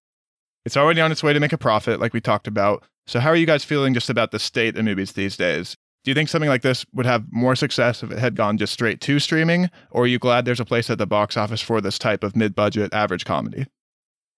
it's 0.64 0.77
already 0.77 1.01
on 1.01 1.12
its 1.12 1.23
way 1.23 1.33
to 1.33 1.40
make 1.40 1.53
a 1.53 1.59
profit, 1.59 2.01
like 2.01 2.12
we 2.12 2.20
talked 2.20 2.49
about. 2.49 2.85
So, 3.07 3.20
how 3.20 3.29
are 3.29 3.37
you 3.37 3.47
guys 3.47 3.64
feeling 3.64 3.94
just 3.94 4.09
about 4.09 4.31
the 4.31 4.38
state 4.38 4.77
of 4.77 4.85
movies 4.85 5.12
these 5.12 5.37
days? 5.37 5.77
Do 6.05 6.11
you 6.11 6.14
think 6.14 6.29
something 6.29 6.49
like 6.49 6.62
this 6.62 6.85
would 6.92 7.07
have 7.07 7.25
more 7.31 7.55
success 7.55 8.03
if 8.03 8.11
it 8.11 8.18
had 8.18 8.35
gone 8.35 8.59
just 8.59 8.73
straight 8.73 9.01
to 9.03 9.18
streaming? 9.18 9.70
Or 9.90 10.05
are 10.05 10.07
you 10.07 10.18
glad 10.18 10.44
there's 10.44 10.61
a 10.61 10.64
place 10.64 10.90
at 10.90 10.99
the 10.99 11.07
box 11.07 11.37
office 11.37 11.61
for 11.61 11.81
this 11.81 11.99
type 11.99 12.25
of 12.25 12.37
mid 12.37 12.55
budget 12.55 12.92
average 12.92 13.25
comedy? 13.25 13.66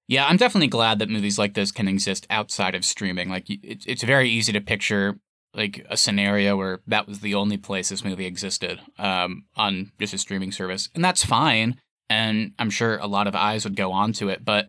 Yeah, 0.09 0.27
I'm 0.27 0.37
definitely 0.37 0.69
glad 0.69 0.99
that 1.01 1.09
movies 1.09 1.39
like 1.39 1.55
this 1.55 1.73
can 1.73 1.89
exist 1.89 2.27
outside 2.31 2.75
of 2.75 2.85
streaming. 2.85 3.29
Like, 3.29 3.47
it's 3.49 4.05
very 4.05 4.29
easy 4.29 4.53
to 4.53 4.61
picture 4.61 5.19
like 5.53 5.85
a 5.89 5.97
scenario 5.97 6.57
where 6.57 6.81
that 6.87 7.09
was 7.09 7.21
the 7.21 7.35
only 7.35 7.57
place 7.57 7.89
this 7.89 8.05
movie 8.05 8.27
existed 8.27 8.81
um, 8.99 9.47
on 9.57 9.91
just 9.99 10.15
a 10.15 10.19
streaming 10.19 10.53
service, 10.53 10.91
and 10.95 11.05
that's 11.05 11.25
fine. 11.25 11.81
And 12.09 12.53
I'm 12.59 12.71
sure 12.71 12.99
a 12.99 13.07
lot 13.09 13.27
of 13.27 13.35
eyes 13.35 13.65
would 13.65 13.75
go 13.75 13.91
on 13.91 14.13
to 14.15 14.29
it, 14.29 14.45
but 14.45 14.69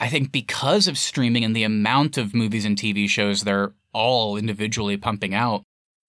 I 0.00 0.08
think 0.08 0.32
because 0.32 0.88
of 0.88 0.98
streaming 0.98 1.44
and 1.44 1.54
the 1.54 1.62
amount 1.62 2.18
of 2.18 2.34
movies 2.34 2.64
and 2.64 2.76
TV 2.76 3.08
shows 3.08 3.42
they're 3.42 3.72
all 3.92 4.36
individually 4.36 4.96
pumping 4.96 5.32
out, 5.32 5.62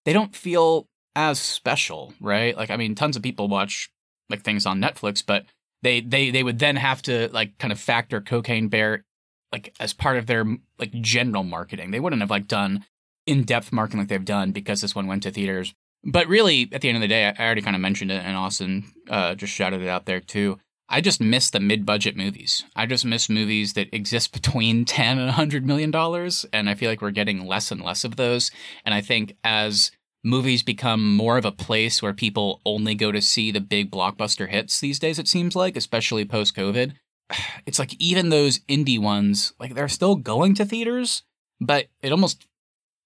they 0.04 0.12
don't 0.12 0.34
feel 0.34 0.86
as 1.14 1.38
special, 1.38 2.12
right? 2.20 2.56
Like, 2.56 2.70
I 2.70 2.76
mean, 2.76 2.94
tons 2.94 3.16
of 3.16 3.22
people 3.22 3.48
watch 3.48 3.90
like 4.28 4.42
things 4.42 4.66
on 4.66 4.80
Netflix, 4.80 5.24
but 5.24 5.44
they 5.82 6.00
they 6.00 6.30
they 6.30 6.42
would 6.42 6.58
then 6.58 6.76
have 6.76 7.02
to 7.02 7.28
like 7.32 7.58
kind 7.58 7.72
of 7.72 7.80
factor 7.80 8.20
Cocaine 8.20 8.68
Bear 8.68 9.04
like 9.52 9.74
as 9.80 9.92
part 9.92 10.18
of 10.18 10.26
their 10.26 10.44
like 10.78 10.92
general 11.00 11.44
marketing. 11.44 11.90
They 11.90 12.00
wouldn't 12.00 12.22
have 12.22 12.30
like 12.30 12.48
done 12.48 12.84
in-depth 13.26 13.72
marketing 13.72 14.00
like 14.00 14.08
they've 14.08 14.24
done 14.24 14.52
because 14.52 14.80
this 14.80 14.94
one 14.94 15.06
went 15.06 15.22
to 15.22 15.30
theaters. 15.30 15.74
But 16.04 16.28
really, 16.28 16.68
at 16.72 16.80
the 16.80 16.88
end 16.88 16.96
of 16.96 17.02
the 17.02 17.08
day, 17.08 17.26
I 17.26 17.44
already 17.44 17.62
kind 17.62 17.76
of 17.76 17.82
mentioned 17.82 18.12
it, 18.12 18.24
and 18.24 18.36
Austin 18.36 18.84
uh, 19.10 19.34
just 19.34 19.52
shouted 19.52 19.82
it 19.82 19.88
out 19.88 20.06
there 20.06 20.20
too. 20.20 20.58
I 20.88 21.02
just 21.02 21.20
miss 21.20 21.50
the 21.50 21.60
mid-budget 21.60 22.16
movies. 22.16 22.64
I 22.74 22.86
just 22.86 23.04
miss 23.04 23.28
movies 23.28 23.74
that 23.74 23.94
exist 23.94 24.32
between 24.42 24.84
ten 24.84 25.18
and 25.18 25.30
hundred 25.30 25.66
million 25.66 25.90
dollars, 25.90 26.46
and 26.52 26.68
I 26.70 26.74
feel 26.74 26.90
like 26.90 27.02
we're 27.02 27.10
getting 27.10 27.46
less 27.46 27.70
and 27.70 27.82
less 27.82 28.04
of 28.04 28.16
those. 28.16 28.50
And 28.84 28.94
I 28.94 29.00
think 29.00 29.34
as 29.44 29.90
movies 30.24 30.62
become 30.62 31.14
more 31.16 31.38
of 31.38 31.44
a 31.44 31.52
place 31.52 32.02
where 32.02 32.12
people 32.12 32.60
only 32.64 32.94
go 32.94 33.12
to 33.12 33.22
see 33.22 33.50
the 33.50 33.60
big 33.60 33.90
blockbuster 33.90 34.48
hits 34.48 34.80
these 34.80 34.98
days, 34.98 35.18
it 35.18 35.28
seems 35.28 35.54
like, 35.54 35.76
especially 35.76 36.24
post-COVID. 36.24 36.92
It's 37.66 37.78
like 37.78 37.94
even 37.98 38.30
those 38.30 38.60
indie 38.60 38.98
ones, 38.98 39.52
like 39.60 39.74
they're 39.74 39.88
still 39.88 40.16
going 40.16 40.54
to 40.54 40.64
theaters, 40.64 41.22
but 41.60 41.88
it 42.00 42.10
almost 42.10 42.46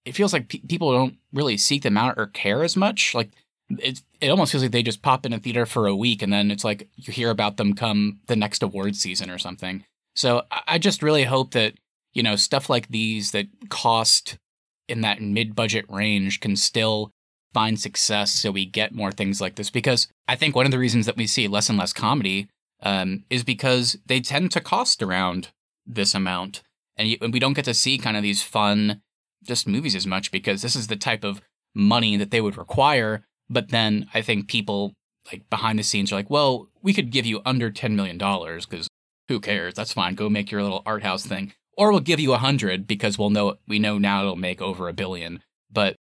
it 0.05 0.15
feels 0.15 0.33
like 0.33 0.49
pe- 0.49 0.61
people 0.61 0.93
don't 0.93 1.17
really 1.33 1.57
seek 1.57 1.83
them 1.83 1.97
out 1.97 2.15
or 2.17 2.27
care 2.27 2.63
as 2.63 2.77
much. 2.77 3.15
Like 3.15 3.31
it, 3.69 4.01
it 4.21 4.29
almost 4.29 4.53
feels 4.53 4.63
like 4.63 4.73
they 4.73 4.83
just 4.83 5.03
pop 5.03 5.27
in 5.27 5.33
a 5.33 5.39
theater 5.39 5.67
for 5.67 5.87
a 5.87 5.97
week 5.97 6.23
and 6.23 6.33
then 6.33 6.51
it's 6.51 6.65
like 6.65 6.89
you 6.97 7.13
hear 7.13 7.31
about 7.31 7.57
them 7.57 7.75
come 7.75 8.21
the 8.27 8.37
next 8.37 8.63
award 8.63 8.97
season 8.97 9.31
or 9.31 9.39
something. 9.39 9.85
So 10.15 10.43
I 10.69 10.79
just 10.79 11.03
really 11.03 11.25
hope 11.25 11.53
that 11.53 11.75
you 12.13 12.23
know 12.23 12.37
stuff 12.37 12.69
like 12.69 12.89
these 12.89 13.31
that 13.33 13.47
cost 13.69 14.39
in 14.89 15.01
that 15.03 15.21
mid-budget 15.21 15.85
range 15.89 16.41
can 16.41 16.57
still 16.57 17.11
find 17.55 17.79
success 17.79 18.33
so 18.33 18.51
we 18.51 18.65
get 18.65 18.95
more 18.95 19.13
things 19.13 19.41
like 19.41 19.57
this 19.57 19.71
because 19.71 20.09
I 20.27 20.37
think 20.37 20.57
one 20.57 20.65
of 20.65 20.73
the 20.73 20.79
reasons 20.79 21.07
that 21.07 21.17
we 21.17 21.27
see 21.27 21.49
less 21.49 21.69
and 21.69 21.79
less 21.79 21.93
comedy 21.93 22.49
um, 22.83 23.25
is 23.31 23.45
because 23.45 23.97
they 24.07 24.21
tend 24.21 24.51
to 24.53 24.61
cost 24.61 25.03
around 25.03 25.49
this 25.87 26.15
amount 26.15 26.63
and, 26.97 27.09
you, 27.09 27.19
and 27.21 27.33
we 27.33 27.39
don't 27.39 27.53
get 27.53 27.65
to 27.67 27.75
see 27.75 27.99
kind 27.99 28.17
of 28.17 28.23
these 28.23 28.43
fun 28.43 29.03
just 29.45 29.67
movies 29.67 29.95
as 29.95 30.07
much 30.07 30.31
because 30.31 30.63
this 30.63 30.77
is 30.77 30.87
the 30.87 30.97
type 30.97 31.25
of 31.25 31.41
money 31.75 32.17
that 32.17 32.31
they 32.31 32.41
would 32.41 32.57
require. 32.57 33.25
But 33.49 33.71
then 33.71 34.09
I 34.15 34.23
think 34.23 34.49
people 34.49 34.93
like 35.31 35.49
behind 35.51 35.79
the 35.79 35.83
scenes 35.83 36.13
are 36.13 36.17
like, 36.17 36.31
well, 36.31 36.69
we 36.83 36.93
could 36.93 37.11
give 37.11 37.27
you 37.27 37.41
under 37.45 37.71
$10 37.71 37.93
million 37.93 38.19
because 38.19 38.89
who 39.29 39.41
cares? 39.41 39.75
That's 39.75 39.93
fine. 39.93 40.15
Go 40.15 40.29
make 40.29 40.51
your 40.51 40.63
little 40.63 40.83
art 40.85 41.03
house 41.03 41.25
thing. 41.25 41.53
Or 41.77 41.91
we'll 41.91 42.01
give 42.01 42.21
you 42.21 42.35
a 42.35 42.39
hundred 42.39 42.87
because 42.87 43.19
we'll 43.19 43.31
know 43.31 43.57
we 43.67 43.79
know 43.79 43.99
now 43.99 44.23
it'll 44.23 44.37
make 44.37 44.61
over 44.61 44.89
a 44.89 44.93
billion. 44.93 45.43
But 45.71 45.97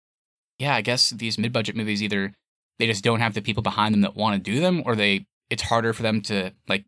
yeah, 0.60 0.76
I 0.76 0.82
guess 0.82 1.10
these 1.10 1.38
mid 1.38 1.52
budget 1.52 1.76
movies 1.76 2.02
either 2.02 2.34
they 2.80 2.88
just 2.88 3.04
don't 3.04 3.20
have 3.20 3.34
the 3.34 3.42
people 3.42 3.64
behind 3.64 3.94
them 3.94 4.02
that 4.02 4.16
want 4.16 4.36
to 4.36 4.52
do 4.52 4.60
them, 4.60 4.84
or 4.86 4.96
they 4.96 5.26
it's 5.50 5.64
harder 5.64 5.94
for 5.94 6.04
them 6.04 6.22
to 6.22 6.52
like 6.68 6.86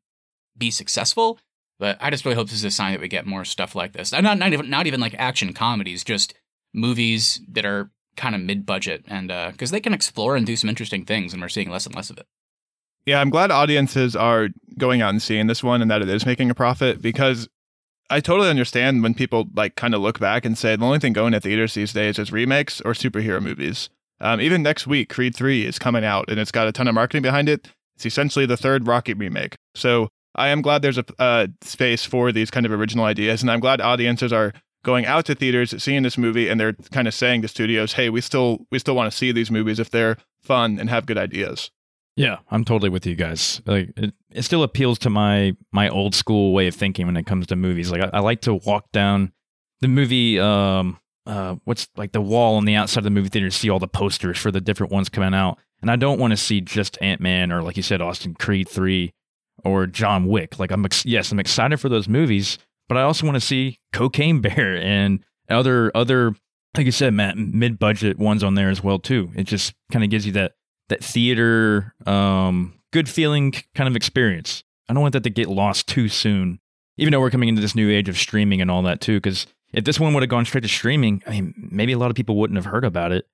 be 0.57 0.71
successful. 0.71 1.39
But 1.79 1.97
I 2.01 2.09
just 2.09 2.25
really 2.25 2.35
hope 2.35 2.49
this 2.49 2.57
is 2.57 2.65
a 2.65 2.71
sign 2.71 2.91
that 2.91 3.01
we 3.01 3.07
get 3.07 3.25
more 3.25 3.45
stuff 3.45 3.75
like 3.75 3.93
this. 3.93 4.11
Not 4.11 4.37
not 4.37 4.53
even 4.53 4.69
not 4.69 4.87
even 4.87 4.99
like 4.99 5.15
action 5.17 5.53
comedies, 5.53 6.03
just 6.03 6.33
movies 6.73 7.41
that 7.49 7.65
are 7.65 7.91
kind 8.15 8.35
of 8.35 8.41
mid 8.41 8.65
budget, 8.65 9.03
and 9.07 9.29
because 9.51 9.71
uh, 9.71 9.75
they 9.75 9.79
can 9.79 9.93
explore 9.93 10.35
and 10.35 10.45
do 10.45 10.55
some 10.55 10.69
interesting 10.69 11.05
things, 11.05 11.33
and 11.33 11.41
we're 11.41 11.49
seeing 11.49 11.69
less 11.69 11.85
and 11.85 11.95
less 11.95 12.09
of 12.09 12.17
it. 12.17 12.27
Yeah, 13.05 13.21
I'm 13.21 13.29
glad 13.29 13.49
audiences 13.49 14.15
are 14.15 14.49
going 14.77 15.01
out 15.01 15.09
and 15.09 15.21
seeing 15.21 15.47
this 15.47 15.63
one, 15.63 15.81
and 15.81 15.89
that 15.89 16.01
it 16.01 16.09
is 16.09 16.25
making 16.25 16.49
a 16.49 16.55
profit 16.55 17.01
because 17.01 17.47
I 18.09 18.19
totally 18.19 18.49
understand 18.49 19.03
when 19.03 19.13
people 19.13 19.47
like 19.53 19.75
kind 19.75 19.93
of 19.93 20.01
look 20.01 20.19
back 20.19 20.45
and 20.45 20.57
say 20.57 20.75
the 20.75 20.85
only 20.85 20.99
thing 20.99 21.13
going 21.13 21.33
to 21.33 21.39
theaters 21.39 21.73
these 21.73 21.93
days 21.93 22.17
is 22.17 22.31
remakes 22.31 22.81
or 22.81 22.93
superhero 22.93 23.41
movies. 23.41 23.89
Um, 24.21 24.41
even 24.41 24.63
next 24.63 24.87
week, 24.87 25.09
Creed 25.09 25.35
3 25.35 25.65
is 25.65 25.79
coming 25.79 26.03
out 26.03 26.29
and 26.29 26.39
it's 26.39 26.51
got 26.51 26.67
a 26.67 26.71
ton 26.71 26.87
of 26.87 26.95
marketing 26.95 27.21
behind 27.21 27.47
it. 27.47 27.67
It's 27.95 28.05
essentially 28.05 28.45
the 28.45 28.57
third 28.57 28.87
Rocky 28.87 29.13
remake. 29.13 29.55
So 29.75 30.09
I 30.35 30.49
am 30.49 30.61
glad 30.61 30.81
there's 30.81 30.97
a 30.97 31.05
uh, 31.19 31.47
space 31.61 32.05
for 32.05 32.31
these 32.31 32.51
kind 32.51 32.65
of 32.65 32.71
original 32.71 33.05
ideas, 33.05 33.41
and 33.41 33.51
I'm 33.51 33.59
glad 33.59 33.81
audiences 33.81 34.31
are 34.31 34.53
going 34.83 35.05
out 35.05 35.25
to 35.25 35.35
theaters, 35.35 35.81
seeing 35.81 36.03
this 36.03 36.17
movie, 36.17 36.47
and 36.47 36.59
they're 36.59 36.73
kind 36.91 37.07
of 37.07 37.13
saying 37.13 37.41
to 37.41 37.47
studios, 37.47 37.93
"Hey, 37.93 38.09
we 38.09 38.21
still 38.21 38.65
we 38.71 38.79
still 38.79 38.95
want 38.95 39.11
to 39.11 39.17
see 39.17 39.31
these 39.31 39.51
movies 39.51 39.79
if 39.79 39.89
they're 39.89 40.17
fun 40.39 40.79
and 40.79 40.89
have 40.89 41.05
good 41.05 41.17
ideas." 41.17 41.71
Yeah, 42.15 42.37
I'm 42.51 42.63
totally 42.63 42.89
with 42.89 43.05
you 43.05 43.15
guys. 43.15 43.61
Like 43.65 43.91
it, 43.97 44.13
it 44.31 44.43
still 44.43 44.63
appeals 44.63 44.99
to 44.99 45.09
my 45.09 45.55
my 45.71 45.89
old 45.89 46.15
school 46.15 46.53
way 46.53 46.67
of 46.67 46.75
thinking 46.75 47.05
when 47.05 47.17
it 47.17 47.25
comes 47.25 47.47
to 47.47 47.55
movies. 47.55 47.91
Like 47.91 48.01
I, 48.01 48.09
I 48.13 48.19
like 48.19 48.41
to 48.41 48.55
walk 48.55 48.91
down 48.91 49.31
the 49.81 49.87
movie 49.87 50.39
um 50.39 50.99
uh 51.25 51.55
what's 51.65 51.87
like 51.95 52.11
the 52.11 52.21
wall 52.21 52.55
on 52.55 52.65
the 52.65 52.75
outside 52.75 52.99
of 52.99 53.03
the 53.05 53.09
movie 53.09 53.29
theater 53.29 53.49
to 53.49 53.55
see 53.55 53.69
all 53.69 53.79
the 53.79 53.87
posters 53.87 54.37
for 54.37 54.51
the 54.51 54.61
different 54.61 54.91
ones 54.91 55.09
coming 55.09 55.33
out. 55.33 55.57
And 55.81 55.89
I 55.89 55.95
don't 55.95 56.19
want 56.19 56.31
to 56.31 56.37
see 56.37 56.61
just 56.61 56.97
Ant 57.01 57.21
Man 57.21 57.51
or 57.51 57.61
like 57.61 57.77
you 57.77 57.83
said, 57.83 58.01
Austin 58.01 58.33
Creed 58.33 58.67
three 58.67 59.13
or 59.63 59.87
John 59.87 60.27
Wick. 60.27 60.59
Like 60.59 60.71
I'm 60.71 60.85
ex- 60.85 61.05
yes, 61.05 61.31
I'm 61.31 61.39
excited 61.39 61.79
for 61.79 61.89
those 61.89 62.07
movies, 62.07 62.57
but 62.87 62.97
I 62.97 63.01
also 63.03 63.25
want 63.25 63.35
to 63.35 63.41
see 63.41 63.79
Cocaine 63.93 64.41
Bear 64.41 64.77
and 64.81 65.23
other 65.49 65.91
other 65.95 66.35
like 66.77 66.85
you 66.85 66.91
said, 66.91 67.15
Matt, 67.15 67.35
mid 67.35 67.79
budget 67.79 68.19
ones 68.19 68.43
on 68.43 68.53
there 68.53 68.69
as 68.69 68.83
well 68.83 68.99
too. 68.99 69.31
It 69.35 69.45
just 69.45 69.73
kind 69.91 70.03
of 70.03 70.11
gives 70.11 70.25
you 70.25 70.33
that 70.33 70.53
that 70.89 71.03
theater 71.03 71.93
um 72.05 72.78
good 72.91 73.09
feeling 73.09 73.53
kind 73.75 73.87
of 73.87 73.95
experience. 73.95 74.63
I 74.87 74.93
don't 74.93 75.01
want 75.01 75.13
that 75.13 75.23
to 75.23 75.29
get 75.29 75.49
lost 75.49 75.87
too 75.87 76.07
soon. 76.07 76.59
Even 76.97 77.11
though 77.11 77.19
we're 77.19 77.29
coming 77.29 77.49
into 77.49 77.61
this 77.61 77.75
new 77.75 77.89
age 77.89 78.09
of 78.09 78.17
streaming 78.17 78.61
and 78.61 78.69
all 78.69 78.81
that 78.83 78.99
too, 78.99 79.17
because 79.17 79.47
if 79.71 79.85
this 79.85 79.99
one 79.99 80.13
would 80.13 80.23
have 80.23 80.29
gone 80.29 80.45
straight 80.45 80.61
to 80.61 80.67
streaming, 80.67 81.21
I 81.25 81.29
mean, 81.29 81.53
maybe 81.71 81.93
a 81.93 81.97
lot 81.97 82.09
of 82.09 82.15
people 82.15 82.35
wouldn't 82.35 82.57
have 82.57 82.65
heard 82.65 82.83
about 82.83 83.11
it. 83.11 83.25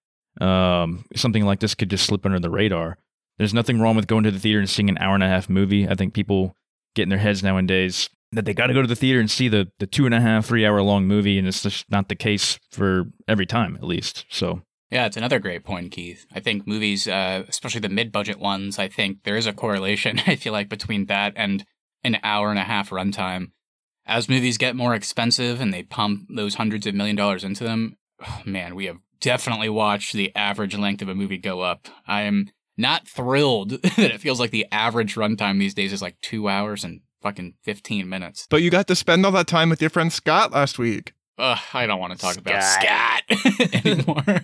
Um, 0.41 1.05
something 1.15 1.45
like 1.45 1.61
this 1.61 1.73
could 1.73 1.89
just 1.89 2.05
slip 2.05 2.25
under 2.25 2.39
the 2.39 2.49
radar. 2.49 2.97
There's 3.37 3.53
nothing 3.53 3.79
wrong 3.79 3.95
with 3.95 4.07
going 4.07 4.23
to 4.25 4.31
the 4.31 4.39
theater 4.39 4.59
and 4.59 4.69
seeing 4.69 4.89
an 4.89 4.97
hour 4.97 5.15
and 5.15 5.23
a 5.23 5.27
half 5.27 5.49
movie. 5.49 5.87
I 5.87 5.95
think 5.95 6.13
people 6.13 6.55
get 6.93 7.03
in 7.03 7.09
their 7.09 7.19
heads 7.19 7.41
nowadays 7.41 8.09
that 8.31 8.45
they 8.45 8.53
got 8.53 8.67
to 8.67 8.73
go 8.73 8.81
to 8.81 8.87
the 8.87 8.95
theater 8.95 9.19
and 9.19 9.31
see 9.31 9.47
the 9.47 9.71
the 9.79 9.87
two 9.87 10.05
and 10.05 10.13
a 10.13 10.21
half, 10.21 10.45
three 10.45 10.65
hour 10.65 10.81
long 10.81 11.05
movie, 11.05 11.37
and 11.37 11.47
it's 11.47 11.63
just 11.63 11.89
not 11.89 12.09
the 12.09 12.15
case 12.15 12.59
for 12.69 13.05
every 13.27 13.45
time, 13.45 13.75
at 13.75 13.83
least. 13.83 14.25
So 14.29 14.61
Yeah, 14.91 15.07
it's 15.07 15.17
another 15.17 15.39
great 15.39 15.63
point, 15.63 15.91
Keith. 15.91 16.25
I 16.33 16.39
think 16.39 16.67
movies, 16.67 17.07
uh, 17.07 17.43
especially 17.47 17.81
the 17.81 17.89
mid-budget 17.89 18.39
ones, 18.39 18.77
I 18.77 18.87
think 18.87 19.23
there 19.23 19.35
is 19.35 19.47
a 19.47 19.53
correlation. 19.53 20.21
I 20.27 20.35
feel 20.35 20.53
like 20.53 20.69
between 20.69 21.07
that 21.07 21.33
and 21.35 21.65
an 22.03 22.19
hour 22.23 22.49
and 22.49 22.59
a 22.59 22.63
half 22.63 22.91
runtime. 22.91 23.51
As 24.05 24.29
movies 24.29 24.59
get 24.59 24.75
more 24.75 24.93
expensive 24.93 25.59
and 25.59 25.73
they 25.73 25.81
pump 25.81 26.27
those 26.29 26.55
hundreds 26.55 26.85
of 26.85 26.93
million 26.93 27.15
dollars 27.15 27.43
into 27.43 27.63
them, 27.63 27.97
oh, 28.25 28.41
man, 28.45 28.75
we 28.75 28.85
have 28.85 28.97
definitely 29.19 29.69
watched 29.69 30.13
the 30.13 30.33
average 30.35 30.77
length 30.77 31.01
of 31.01 31.09
a 31.09 31.15
movie 31.15 31.39
go 31.39 31.61
up. 31.61 31.87
I 32.05 32.21
am 32.21 32.51
not 32.77 33.07
thrilled 33.07 33.69
that 33.81 33.97
it 33.97 34.21
feels 34.21 34.39
like 34.39 34.51
the 34.51 34.67
average 34.71 35.15
runtime 35.15 35.59
these 35.59 35.73
days 35.73 35.91
is 35.91 36.01
like 36.01 36.19
two 36.21 36.47
hours 36.47 36.83
and 36.83 37.01
fucking 37.21 37.55
fifteen 37.63 38.07
minutes. 38.07 38.45
But 38.49 38.61
you 38.61 38.69
got 38.69 38.87
to 38.87 38.95
spend 38.95 39.25
all 39.25 39.31
that 39.31 39.47
time 39.47 39.69
with 39.69 39.81
your 39.81 39.89
friend 39.89 40.13
Scott 40.13 40.51
last 40.51 40.77
week. 40.77 41.13
Ugh, 41.37 41.59
I 41.73 41.85
don't 41.85 41.99
want 41.99 42.13
to 42.13 42.19
talk 42.19 42.37
about 42.37 42.63
scat 42.63 43.23
anymore. 43.85 44.41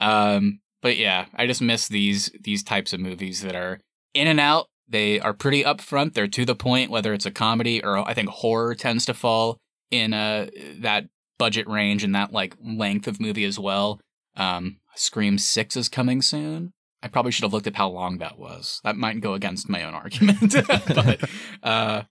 um, 0.00 0.60
but 0.82 0.96
yeah, 0.96 1.26
I 1.34 1.46
just 1.46 1.60
miss 1.60 1.88
these 1.88 2.30
these 2.40 2.62
types 2.62 2.92
of 2.92 3.00
movies 3.00 3.42
that 3.42 3.54
are 3.54 3.80
in 4.14 4.26
and 4.26 4.40
out. 4.40 4.66
They 4.88 5.20
are 5.20 5.34
pretty 5.34 5.62
upfront. 5.62 6.14
They're 6.14 6.26
to 6.28 6.44
the 6.44 6.54
point. 6.56 6.90
Whether 6.90 7.12
it's 7.12 7.26
a 7.26 7.30
comedy 7.30 7.82
or 7.82 7.98
I 7.98 8.14
think 8.14 8.28
horror 8.28 8.74
tends 8.74 9.04
to 9.06 9.14
fall 9.14 9.58
in 9.90 10.14
uh 10.14 10.48
that 10.78 11.06
budget 11.38 11.68
range 11.68 12.04
and 12.04 12.14
that 12.14 12.32
like 12.32 12.54
length 12.62 13.06
of 13.06 13.20
movie 13.20 13.44
as 13.44 13.58
well. 13.58 14.00
Um, 14.36 14.78
Scream 14.94 15.38
Six 15.38 15.76
is 15.76 15.88
coming 15.88 16.22
soon. 16.22 16.72
I 17.02 17.08
probably 17.08 17.32
should 17.32 17.44
have 17.44 17.52
looked 17.52 17.66
at 17.66 17.76
how 17.76 17.88
long 17.88 18.18
that 18.18 18.38
was. 18.38 18.80
That 18.84 18.96
might 18.96 19.20
go 19.20 19.34
against 19.34 19.68
my 19.68 19.82
own 19.84 19.94
argument, 19.94 20.54
but 20.68 21.30
uh, 21.62 22.02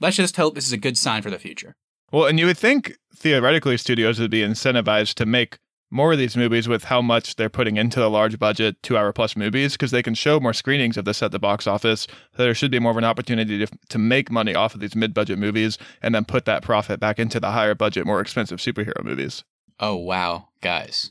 let's 0.00 0.16
just 0.16 0.36
hope 0.36 0.54
this 0.54 0.66
is 0.66 0.72
a 0.72 0.78
good 0.78 0.98
sign 0.98 1.22
for 1.22 1.30
the 1.30 1.38
future. 1.38 1.74
Well, 2.14 2.26
and 2.26 2.38
you 2.38 2.46
would 2.46 2.56
think 2.56 2.96
theoretically 3.12 3.76
studios 3.76 4.20
would 4.20 4.30
be 4.30 4.42
incentivized 4.42 5.14
to 5.14 5.26
make 5.26 5.58
more 5.90 6.12
of 6.12 6.18
these 6.18 6.36
movies 6.36 6.68
with 6.68 6.84
how 6.84 7.02
much 7.02 7.34
they're 7.34 7.50
putting 7.50 7.76
into 7.76 7.98
the 7.98 8.08
large 8.08 8.38
budget 8.38 8.80
two 8.84 8.96
hour 8.96 9.12
plus 9.12 9.36
movies 9.36 9.72
because 9.72 9.90
they 9.90 10.00
can 10.00 10.14
show 10.14 10.38
more 10.38 10.52
screenings 10.52 10.96
of 10.96 11.06
this 11.06 11.24
at 11.24 11.32
the 11.32 11.40
box 11.40 11.66
office. 11.66 12.06
So 12.36 12.44
There 12.44 12.54
should 12.54 12.70
be 12.70 12.78
more 12.78 12.92
of 12.92 12.98
an 12.98 13.04
opportunity 13.04 13.66
to, 13.66 13.78
to 13.88 13.98
make 13.98 14.30
money 14.30 14.54
off 14.54 14.74
of 14.74 14.80
these 14.80 14.94
mid 14.94 15.12
budget 15.12 15.40
movies 15.40 15.76
and 16.02 16.14
then 16.14 16.24
put 16.24 16.44
that 16.44 16.62
profit 16.62 17.00
back 17.00 17.18
into 17.18 17.40
the 17.40 17.50
higher 17.50 17.74
budget, 17.74 18.06
more 18.06 18.20
expensive 18.20 18.60
superhero 18.60 19.02
movies. 19.02 19.42
Oh, 19.80 19.96
wow, 19.96 20.50
guys. 20.60 21.10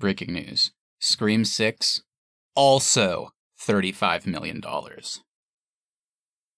Breaking 0.00 0.32
news 0.32 0.72
Scream 0.98 1.44
6, 1.44 2.02
also 2.56 3.30
$35 3.56 4.26
million. 4.26 4.60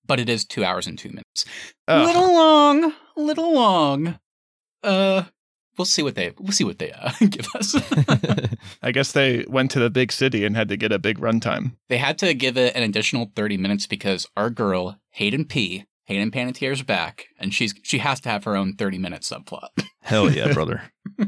But 0.06 0.20
it 0.20 0.28
is 0.28 0.44
two 0.44 0.64
hours 0.64 0.86
and 0.86 0.98
two 0.98 1.08
minutes. 1.08 1.44
A 1.88 1.92
Ugh. 1.92 2.06
little 2.06 2.34
long, 2.34 2.92
a 3.16 3.20
little 3.20 3.52
long. 3.54 4.18
Uh, 4.82 5.24
we'll 5.76 5.84
see 5.84 6.02
what 6.02 6.14
they 6.14 6.32
we'll 6.38 6.52
see 6.52 6.64
what 6.64 6.78
they 6.78 6.92
uh, 6.92 7.10
give 7.28 7.46
us. 7.54 7.74
I 8.82 8.92
guess 8.92 9.12
they 9.12 9.44
went 9.48 9.70
to 9.72 9.78
the 9.80 9.90
big 9.90 10.12
city 10.12 10.44
and 10.44 10.56
had 10.56 10.68
to 10.68 10.76
get 10.76 10.92
a 10.92 10.98
big 10.98 11.18
runtime. 11.18 11.72
they 11.88 11.98
had 11.98 12.18
to 12.18 12.34
give 12.34 12.56
it 12.56 12.74
an 12.76 12.82
additional 12.82 13.32
30 13.34 13.56
minutes 13.56 13.86
because 13.86 14.26
our 14.36 14.50
girl 14.50 14.98
Hayden 15.12 15.44
P, 15.44 15.84
Hayden 16.04 16.30
Panettiere's 16.30 16.82
back, 16.82 17.26
and 17.38 17.52
she's 17.52 17.74
she 17.82 17.98
has 17.98 18.20
to 18.20 18.28
have 18.28 18.44
her 18.44 18.56
own 18.56 18.74
30 18.74 18.98
minute 18.98 19.22
subplot. 19.22 19.68
hell 20.02 20.30
yeah, 20.30 20.52
brother. 20.52 20.82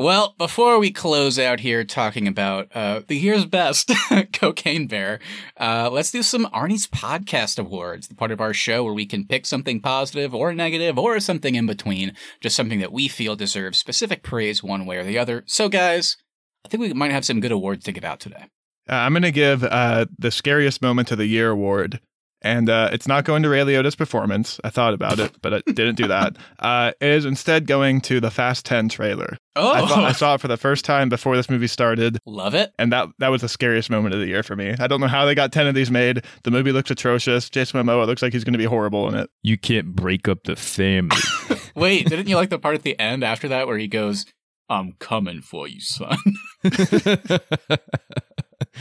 Well, 0.00 0.36
before 0.38 0.78
we 0.78 0.92
close 0.92 1.40
out 1.40 1.58
here 1.58 1.82
talking 1.82 2.28
about 2.28 2.68
uh, 2.72 3.00
the 3.08 3.16
year's 3.16 3.44
best 3.44 3.90
Cocaine 4.32 4.86
Bear, 4.86 5.18
uh, 5.58 5.90
let's 5.90 6.12
do 6.12 6.22
some 6.22 6.44
Arnie's 6.54 6.86
Podcast 6.86 7.58
Awards, 7.58 8.06
the 8.06 8.14
part 8.14 8.30
of 8.30 8.40
our 8.40 8.54
show 8.54 8.84
where 8.84 8.94
we 8.94 9.06
can 9.06 9.26
pick 9.26 9.44
something 9.44 9.80
positive 9.80 10.32
or 10.32 10.54
negative 10.54 11.00
or 11.00 11.18
something 11.18 11.56
in 11.56 11.66
between, 11.66 12.12
just 12.40 12.54
something 12.54 12.78
that 12.78 12.92
we 12.92 13.08
feel 13.08 13.34
deserves 13.34 13.78
specific 13.78 14.22
praise 14.22 14.62
one 14.62 14.86
way 14.86 14.98
or 14.98 15.04
the 15.04 15.18
other. 15.18 15.42
So, 15.46 15.68
guys, 15.68 16.16
I 16.64 16.68
think 16.68 16.80
we 16.80 16.92
might 16.92 17.10
have 17.10 17.24
some 17.24 17.40
good 17.40 17.50
awards 17.50 17.84
to 17.86 17.92
give 17.92 18.04
out 18.04 18.20
today. 18.20 18.44
Uh, 18.88 18.94
I'm 18.94 19.14
going 19.14 19.22
to 19.24 19.32
give 19.32 19.64
uh, 19.64 20.06
the 20.16 20.30
scariest 20.30 20.80
moment 20.80 21.10
of 21.10 21.18
the 21.18 21.26
year 21.26 21.50
award. 21.50 22.00
And 22.40 22.70
uh, 22.70 22.90
it's 22.92 23.08
not 23.08 23.24
going 23.24 23.42
to 23.42 23.48
Ray 23.48 23.60
Liotta's 23.60 23.96
performance. 23.96 24.60
I 24.62 24.70
thought 24.70 24.94
about 24.94 25.18
it, 25.18 25.32
but 25.42 25.54
I 25.54 25.60
didn't 25.66 25.96
do 25.96 26.06
that. 26.08 26.36
Uh, 26.58 26.92
it 27.00 27.08
is 27.10 27.24
instead 27.24 27.66
going 27.66 28.00
to 28.00 28.20
the 28.20 28.30
Fast 28.32 28.66
10 28.66 28.88
trailer. 28.88 29.36
Oh, 29.54 29.72
I, 29.72 29.86
thought, 29.86 30.04
I 30.04 30.12
saw 30.12 30.34
it 30.34 30.40
for 30.40 30.48
the 30.48 30.56
first 30.56 30.84
time 30.84 31.08
before 31.08 31.36
this 31.36 31.48
movie 31.48 31.68
started, 31.68 32.18
love 32.26 32.54
it. 32.54 32.72
and 32.78 32.92
that 32.92 33.08
that 33.18 33.28
was 33.28 33.42
the 33.42 33.48
scariest 33.48 33.90
moment 33.90 34.14
of 34.14 34.20
the 34.20 34.26
year 34.26 34.42
for 34.42 34.56
me. 34.56 34.74
I 34.78 34.88
don't 34.88 35.00
know 35.00 35.06
how 35.06 35.24
they 35.24 35.36
got 35.36 35.52
10 35.52 35.68
of 35.68 35.74
these 35.76 35.90
made. 35.90 36.24
The 36.42 36.50
movie 36.50 36.72
looks 36.72 36.90
atrocious. 36.90 37.48
Jason 37.48 37.80
Momoa 37.80 38.06
looks 38.06 38.22
like 38.22 38.32
he's 38.32 38.42
going 38.44 38.54
to 38.54 38.58
be 38.58 38.64
horrible 38.64 39.08
in 39.08 39.14
it. 39.14 39.30
You 39.42 39.56
can't 39.56 39.94
break 39.94 40.26
up 40.26 40.44
the 40.44 40.56
family. 40.56 41.16
Wait, 41.76 42.08
didn't 42.08 42.28
you 42.28 42.36
like 42.36 42.50
the 42.50 42.58
part 42.58 42.74
at 42.74 42.82
the 42.82 42.98
end 42.98 43.22
after 43.22 43.46
that 43.48 43.68
where 43.68 43.78
he 43.78 43.86
goes, 43.86 44.26
I'm 44.68 44.94
coming 44.98 45.40
for 45.42 45.68
you, 45.68 45.80
son? 45.80 46.18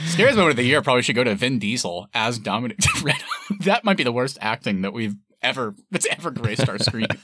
Scariest 0.07 0.37
moment 0.37 0.51
of 0.51 0.57
the 0.57 0.63
year 0.63 0.81
probably 0.81 1.03
should 1.03 1.15
go 1.15 1.23
to 1.23 1.35
Vin 1.35 1.59
Diesel 1.59 2.07
as 2.13 2.39
Dominic 2.39 2.77
Toretto. 2.81 3.23
that 3.61 3.83
might 3.83 3.97
be 3.97 4.03
the 4.03 4.11
worst 4.11 4.37
acting 4.41 4.81
that 4.81 4.93
we've 4.93 5.15
ever 5.41 5.75
that's 5.91 6.07
ever 6.07 6.31
graced 6.31 6.67
our 6.67 6.79
screens. 6.79 7.07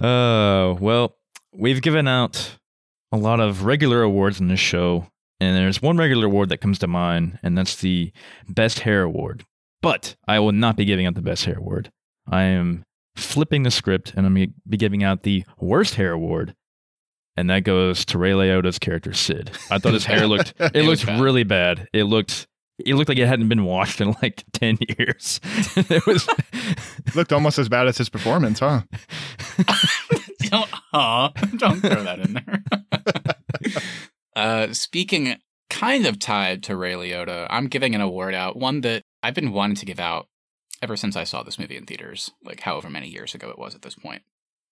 Uh, 0.00 0.76
well, 0.78 1.16
we've 1.52 1.82
given 1.82 2.06
out 2.06 2.56
a 3.10 3.16
lot 3.16 3.40
of 3.40 3.64
regular 3.64 4.02
awards 4.02 4.38
in 4.38 4.46
this 4.46 4.60
show, 4.60 5.08
and 5.40 5.56
there's 5.56 5.82
one 5.82 5.96
regular 5.96 6.26
award 6.26 6.50
that 6.50 6.60
comes 6.60 6.78
to 6.78 6.86
mind, 6.86 7.38
and 7.42 7.58
that's 7.58 7.76
the 7.76 8.12
Best 8.48 8.80
Hair 8.80 9.02
Award. 9.02 9.44
But 9.82 10.14
I 10.26 10.38
will 10.38 10.52
not 10.52 10.76
be 10.76 10.84
giving 10.84 11.06
out 11.06 11.14
the 11.14 11.22
Best 11.22 11.44
Hair 11.46 11.58
Award. 11.58 11.90
I 12.30 12.42
am 12.44 12.84
flipping 13.16 13.64
the 13.64 13.70
script, 13.72 14.12
and 14.16 14.24
I'm 14.24 14.34
going 14.34 14.48
to 14.48 14.54
be 14.68 14.76
giving 14.76 15.02
out 15.02 15.24
the 15.24 15.44
Worst 15.58 15.96
Hair 15.96 16.12
Award, 16.12 16.54
and 17.38 17.48
that 17.50 17.64
goes 17.64 18.04
to 18.06 18.18
Ray 18.18 18.32
Liotta's 18.32 18.78
character 18.78 19.12
Sid. 19.12 19.50
I 19.70 19.78
thought 19.78 19.94
his 19.94 20.04
hair 20.04 20.26
looked 20.26 20.54
it, 20.60 20.76
It 20.76 20.82
looked 20.84 21.06
bad. 21.06 21.20
really 21.20 21.44
bad. 21.44 21.88
It 21.92 22.04
looked 22.04 22.46
it 22.84 22.94
looked 22.94 23.08
like 23.08 23.18
it 23.18 23.26
hadn't 23.26 23.48
been 23.48 23.64
washed 23.64 24.00
in 24.00 24.14
like 24.22 24.44
ten 24.52 24.78
years. 24.98 25.40
it 25.76 26.06
was. 26.06 26.28
it 26.52 27.16
Looked 27.16 27.32
almost 27.32 27.58
as 27.58 27.68
bad 27.68 27.88
as 27.88 27.98
his 27.98 28.08
performance, 28.08 28.60
huh? 28.60 28.82
don't, 30.50 30.70
huh? 30.92 31.30
Don't 31.56 31.80
throw 31.80 32.02
that 32.04 32.20
in 32.20 32.32
there. 32.34 32.62
uh, 34.36 34.72
speaking 34.72 35.36
kind 35.70 36.06
of 36.06 36.18
tied 36.18 36.62
to 36.64 36.76
Ray 36.76 36.92
Liotta, 36.94 37.46
I'm 37.50 37.66
giving 37.66 37.94
an 37.94 38.00
award 38.00 38.34
out, 38.34 38.56
one 38.56 38.80
that 38.82 39.02
I've 39.22 39.34
been 39.34 39.52
wanting 39.52 39.76
to 39.76 39.86
give 39.86 40.00
out 40.00 40.28
ever 40.80 40.96
since 40.96 41.16
I 41.16 41.24
saw 41.24 41.42
this 41.42 41.58
movie 41.58 41.76
in 41.76 41.84
theaters, 41.84 42.30
like 42.44 42.60
however 42.60 42.88
many 42.88 43.08
years 43.08 43.34
ago 43.34 43.50
it 43.50 43.58
was 43.58 43.74
at 43.74 43.82
this 43.82 43.94
point. 43.96 44.22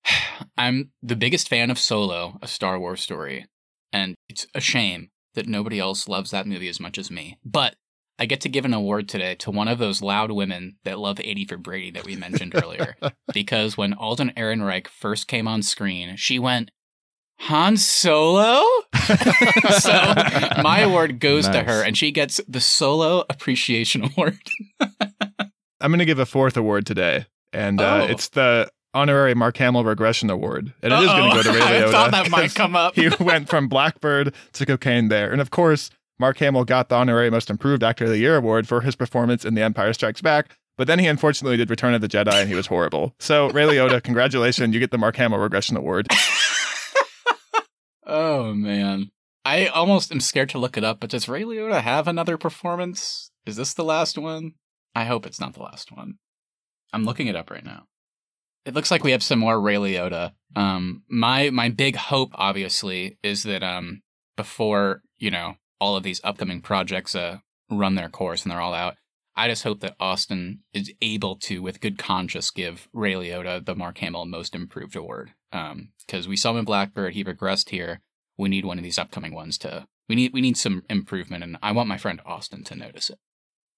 I'm 0.58 0.90
the 1.02 1.16
biggest 1.16 1.48
fan 1.48 1.70
of 1.70 1.78
Solo, 1.78 2.38
a 2.42 2.46
Star 2.48 2.78
Wars 2.78 3.00
story, 3.02 3.46
and 3.92 4.14
it's 4.28 4.46
a 4.54 4.60
shame 4.60 5.10
that 5.34 5.48
nobody 5.48 5.78
else 5.78 6.08
loves 6.08 6.30
that 6.30 6.46
movie 6.46 6.68
as 6.68 6.80
much 6.80 6.98
as 6.98 7.10
me. 7.10 7.38
But 7.44 7.76
I 8.18 8.24
get 8.24 8.40
to 8.42 8.48
give 8.48 8.64
an 8.64 8.72
award 8.72 9.08
today 9.08 9.34
to 9.36 9.50
one 9.50 9.68
of 9.68 9.78
those 9.78 10.00
loud 10.00 10.30
women 10.30 10.76
that 10.84 10.98
love 10.98 11.20
80 11.20 11.44
for 11.44 11.56
Brady 11.58 11.90
that 11.90 12.06
we 12.06 12.16
mentioned 12.16 12.54
earlier. 12.54 12.96
because 13.34 13.76
when 13.76 13.92
Alden 13.92 14.32
Ehrenreich 14.36 14.86
first 14.88 15.28
came 15.28 15.46
on 15.46 15.62
screen, 15.62 16.16
she 16.16 16.38
went, 16.38 16.70
Han 17.40 17.76
Solo? 17.76 18.64
so 19.78 19.92
my 20.62 20.80
award 20.80 21.20
goes 21.20 21.46
to 21.46 21.62
her, 21.62 21.82
and 21.82 21.96
she 21.98 22.10
gets 22.10 22.40
the 22.48 22.62
Solo 22.62 23.24
Appreciation 23.28 24.04
Award. 24.04 24.38
I'm 24.80 25.90
going 25.90 25.98
to 25.98 26.06
give 26.06 26.18
a 26.18 26.24
fourth 26.24 26.56
award 26.56 26.86
today, 26.86 27.26
and 27.52 27.78
uh, 27.78 28.04
Oh. 28.04 28.06
it's 28.06 28.30
the 28.30 28.70
honorary 28.96 29.34
Mark 29.34 29.56
Hamill 29.58 29.84
Regression 29.84 30.30
Award, 30.30 30.72
and 30.82 30.92
it 30.92 31.00
is 31.00 31.06
going 31.06 31.30
to 31.30 31.36
go 31.36 31.42
to 31.42 31.50
Ray 31.50 31.60
Liotta. 31.60 31.84
I 31.88 31.92
thought 31.92 32.10
that 32.12 32.30
might 32.30 32.54
come 32.54 32.74
up. 32.74 32.94
he 32.94 33.10
went 33.20 33.48
from 33.48 33.68
Blackbird 33.68 34.34
to 34.54 34.66
Cocaine 34.66 35.08
there, 35.08 35.30
and 35.30 35.40
of 35.40 35.50
course, 35.50 35.90
Mark 36.18 36.38
Hamill 36.38 36.64
got 36.64 36.88
the 36.88 36.96
honorary 36.96 37.30
Most 37.30 37.50
Improved 37.50 37.82
Actor 37.84 38.04
of 38.04 38.10
the 38.10 38.18
Year 38.18 38.36
award 38.36 38.66
for 38.66 38.80
his 38.80 38.96
performance 38.96 39.44
in 39.44 39.54
The 39.54 39.62
Empire 39.62 39.92
Strikes 39.92 40.22
Back. 40.22 40.56
But 40.78 40.86
then 40.86 40.98
he 40.98 41.06
unfortunately 41.06 41.56
did 41.56 41.70
Return 41.70 41.94
of 41.94 42.00
the 42.00 42.08
Jedi, 42.08 42.32
and 42.32 42.48
he 42.48 42.54
was 42.54 42.66
horrible. 42.66 43.14
So 43.18 43.50
Ray 43.50 43.64
Liotta, 43.64 44.02
congratulations, 44.02 44.74
you 44.74 44.80
get 44.80 44.90
the 44.90 44.98
Mark 44.98 45.16
Hamill 45.16 45.38
Regression 45.38 45.76
Award. 45.76 46.08
oh 48.06 48.52
man, 48.54 49.10
I 49.44 49.66
almost 49.66 50.10
am 50.10 50.20
scared 50.20 50.48
to 50.50 50.58
look 50.58 50.76
it 50.76 50.84
up. 50.84 51.00
But 51.00 51.10
does 51.10 51.28
Ray 51.28 51.44
Liotta 51.44 51.82
have 51.82 52.08
another 52.08 52.36
performance? 52.36 53.30
Is 53.46 53.56
this 53.56 53.74
the 53.74 53.84
last 53.84 54.18
one? 54.18 54.52
I 54.94 55.04
hope 55.04 55.26
it's 55.26 55.40
not 55.40 55.54
the 55.54 55.62
last 55.62 55.92
one. 55.92 56.14
I'm 56.92 57.04
looking 57.04 57.26
it 57.26 57.36
up 57.36 57.50
right 57.50 57.64
now. 57.64 57.84
It 58.66 58.74
looks 58.74 58.90
like 58.90 59.04
we 59.04 59.12
have 59.12 59.22
some 59.22 59.38
more 59.38 59.60
Ray 59.60 59.76
Liotta. 59.76 60.32
Um, 60.56 61.04
my 61.08 61.50
my 61.50 61.68
big 61.68 61.94
hope, 61.94 62.32
obviously, 62.34 63.16
is 63.22 63.44
that 63.44 63.62
um 63.62 64.02
before 64.36 65.02
you 65.18 65.30
know 65.30 65.54
all 65.80 65.96
of 65.96 66.02
these 66.02 66.20
upcoming 66.24 66.60
projects 66.60 67.14
uh 67.14 67.38
run 67.70 67.94
their 67.94 68.08
course 68.08 68.42
and 68.42 68.50
they're 68.50 68.60
all 68.60 68.74
out, 68.74 68.96
I 69.36 69.48
just 69.48 69.62
hope 69.62 69.80
that 69.80 69.94
Austin 70.00 70.60
is 70.72 70.92
able 71.00 71.36
to, 71.36 71.62
with 71.62 71.80
good 71.80 71.96
conscience, 71.96 72.50
give 72.50 72.88
Ray 72.92 73.14
Liotta 73.14 73.64
the 73.64 73.76
Mark 73.76 73.98
Hamill 73.98 74.26
Most 74.26 74.54
Improved 74.54 74.96
Award. 74.96 75.32
Um, 75.52 75.90
because 76.04 76.26
we 76.26 76.36
saw 76.36 76.50
him 76.50 76.58
in 76.58 76.64
Blackbird, 76.64 77.14
he 77.14 77.22
regressed 77.24 77.70
here. 77.70 78.00
We 78.36 78.48
need 78.48 78.64
one 78.64 78.78
of 78.78 78.84
these 78.84 78.98
upcoming 78.98 79.32
ones 79.32 79.58
to. 79.58 79.86
We 80.08 80.16
need 80.16 80.32
we 80.32 80.40
need 80.40 80.56
some 80.56 80.82
improvement, 80.90 81.44
and 81.44 81.56
I 81.62 81.70
want 81.70 81.88
my 81.88 81.98
friend 81.98 82.20
Austin 82.26 82.64
to 82.64 82.74
notice 82.74 83.10
it. 83.10 83.18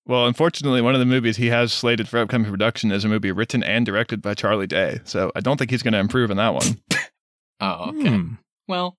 Well, 0.09 0.27
unfortunately, 0.27 0.81
one 0.81 0.95
of 0.95 1.01
the 1.01 1.07
movies 1.07 1.37
he 1.37 1.49
has 1.49 1.71
slated 1.71 2.09
for 2.09 2.19
upcoming 2.19 2.51
production 2.51 2.91
is 2.91 3.05
a 3.05 3.09
movie 3.09 3.31
written 3.31 3.63
and 3.63 3.85
directed 3.85 4.23
by 4.23 4.33
Charlie 4.33 4.67
Day. 4.67 5.01
So 5.05 5.31
I 5.37 5.41
don't 5.41 5.59
think 5.59 5.71
he's 5.71 5.83
going 5.83 5.93
to 5.93 5.99
improve 5.99 6.31
in 6.31 6.39
that 6.39 6.55
one. 6.55 6.81
Oh, 7.61 7.89
okay. 7.89 8.09
Hmm. 8.11 8.35
Well, 8.69 8.97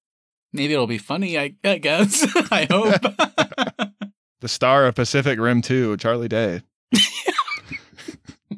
maybe 0.51 0.73
it'll 0.73 0.85
be 0.85 0.97
funny. 0.97 1.39
I, 1.39 1.55
I 1.63 1.77
guess. 1.77 2.27
I 2.51 2.67
hope. 2.69 3.91
The 4.41 4.49
star 4.49 4.85
of 4.85 4.95
Pacific 4.95 5.39
Rim 5.39 5.61
2, 5.61 5.95
Charlie 5.95 6.27
Day. 6.27 6.61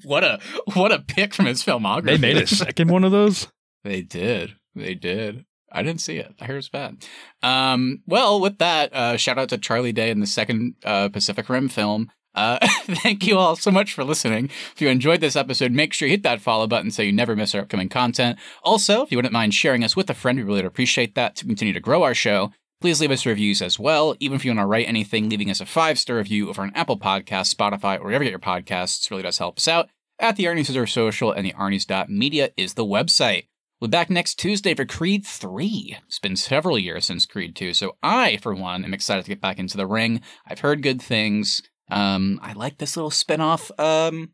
what 0.04 0.24
a 0.24 0.40
what 0.74 0.92
a 0.92 1.00
pick 1.00 1.34
from 1.36 1.46
his 1.46 1.64
filmography. 1.64 2.06
They 2.06 2.18
made 2.18 2.38
a 2.38 2.48
second 2.48 2.90
one 2.90 3.04
of 3.04 3.12
those. 3.12 3.48
They 3.84 4.02
did. 4.02 4.56
They 4.76 4.94
did. 4.96 5.46
I 5.72 5.84
didn't 5.84 6.02
see 6.02 6.18
it. 6.18 6.34
I 6.40 6.46
hear 6.46 6.58
it's 6.58 6.70
bad. 6.70 7.04
Um, 7.42 8.02
well, 8.06 8.40
with 8.40 8.58
that, 8.60 8.94
uh, 8.94 9.18
shout 9.18 9.38
out 9.40 9.50
to 9.50 9.58
Charlie 9.58 9.92
Day 9.94 10.10
in 10.12 10.20
the 10.20 10.28
second 10.28 10.76
uh, 10.84 11.10
Pacific 11.10 11.48
Rim 11.50 11.70
film. 11.70 12.12
Uh, 12.34 12.58
thank 12.86 13.28
you 13.28 13.38
all 13.38 13.56
so 13.56 13.72
much 13.72 13.94
for 13.94 14.04
listening. 14.04 14.46
If 14.74 14.82
you 14.82 14.90
enjoyed 14.90 15.22
this 15.22 15.36
episode, 15.36 15.72
make 15.72 15.94
sure 15.94 16.08
you 16.08 16.14
hit 16.14 16.24
that 16.24 16.42
follow 16.42 16.68
button 16.68 16.92
so 16.92 17.02
you 17.02 17.12
never 17.12 17.36
miss 17.36 17.54
our 17.54 17.62
upcoming 17.62 17.90
content. 17.90 18.40
Also, 18.64 19.04
if 19.04 19.12
you 19.12 19.18
wouldn't 19.18 19.34
mind 19.34 19.54
sharing 19.54 19.84
us 19.84 19.96
with 19.96 20.10
a 20.10 20.14
friend, 20.14 20.38
we 20.38 20.44
really 20.44 20.60
would 20.60 20.66
appreciate 20.66 21.16
that 21.16 21.36
to 21.38 21.46
continue 21.46 21.74
to 21.74 21.80
grow 21.80 22.04
our 22.04 22.14
show. 22.14 22.52
Please 22.80 23.00
leave 23.00 23.12
us 23.12 23.26
reviews 23.26 23.62
as 23.62 23.78
well. 23.78 24.16
Even 24.20 24.36
if 24.36 24.44
you 24.44 24.50
want 24.50 24.60
to 24.60 24.66
write 24.66 24.88
anything, 24.88 25.30
leaving 25.30 25.52
us 25.52 25.62
a 25.62 25.66
five 25.66 26.00
star 26.00 26.18
review 26.18 26.50
over 26.50 26.64
on 26.64 26.72
Apple 26.74 26.98
Podcasts, 26.98 27.54
Spotify, 27.54 28.00
or 28.00 28.06
wherever 28.06 28.24
you 28.24 28.32
get 28.32 28.32
your 28.32 28.40
podcasts 28.40 29.10
really 29.12 29.24
does 29.24 29.38
help 29.38 29.60
us 29.60 29.68
out. 29.68 29.90
At 30.20 30.36
the 30.36 30.46
Arnie's 30.46 30.70
is 30.70 30.78
our 30.78 30.88
social, 30.88 31.32
and 31.32 31.46
the 31.46 31.54
Arnie's.media 31.54 32.52
is 32.58 32.76
the 32.76 32.86
website. 32.86 33.46
We'll 33.80 33.88
be 33.88 33.94
back 33.94 34.12
next 34.12 34.36
Tuesday 34.36 34.76
for 34.76 34.86
Creed 34.86 35.26
3. 35.26 35.98
It's 36.08 36.20
been 36.20 36.36
several 36.36 36.78
years 36.78 37.06
since 37.06 37.26
Creed 37.26 37.56
2, 37.56 37.74
so 37.74 37.98
I, 38.04 38.38
for 38.38 38.54
one, 38.54 38.86
am 38.86 38.94
excited 38.94 39.26
to 39.26 39.30
get 39.30 39.42
back 39.42 39.58
into 39.58 39.78
the 39.78 39.88
ring. 39.88 40.22
I've 40.46 40.60
heard 40.60 40.84
good 40.84 41.02
things. 41.02 41.64
Um, 41.90 42.40
I 42.42 42.54
like 42.54 42.78
this 42.78 42.96
little 42.96 43.12
spin 43.12 43.42
off 43.42 43.72
um, 43.80 44.30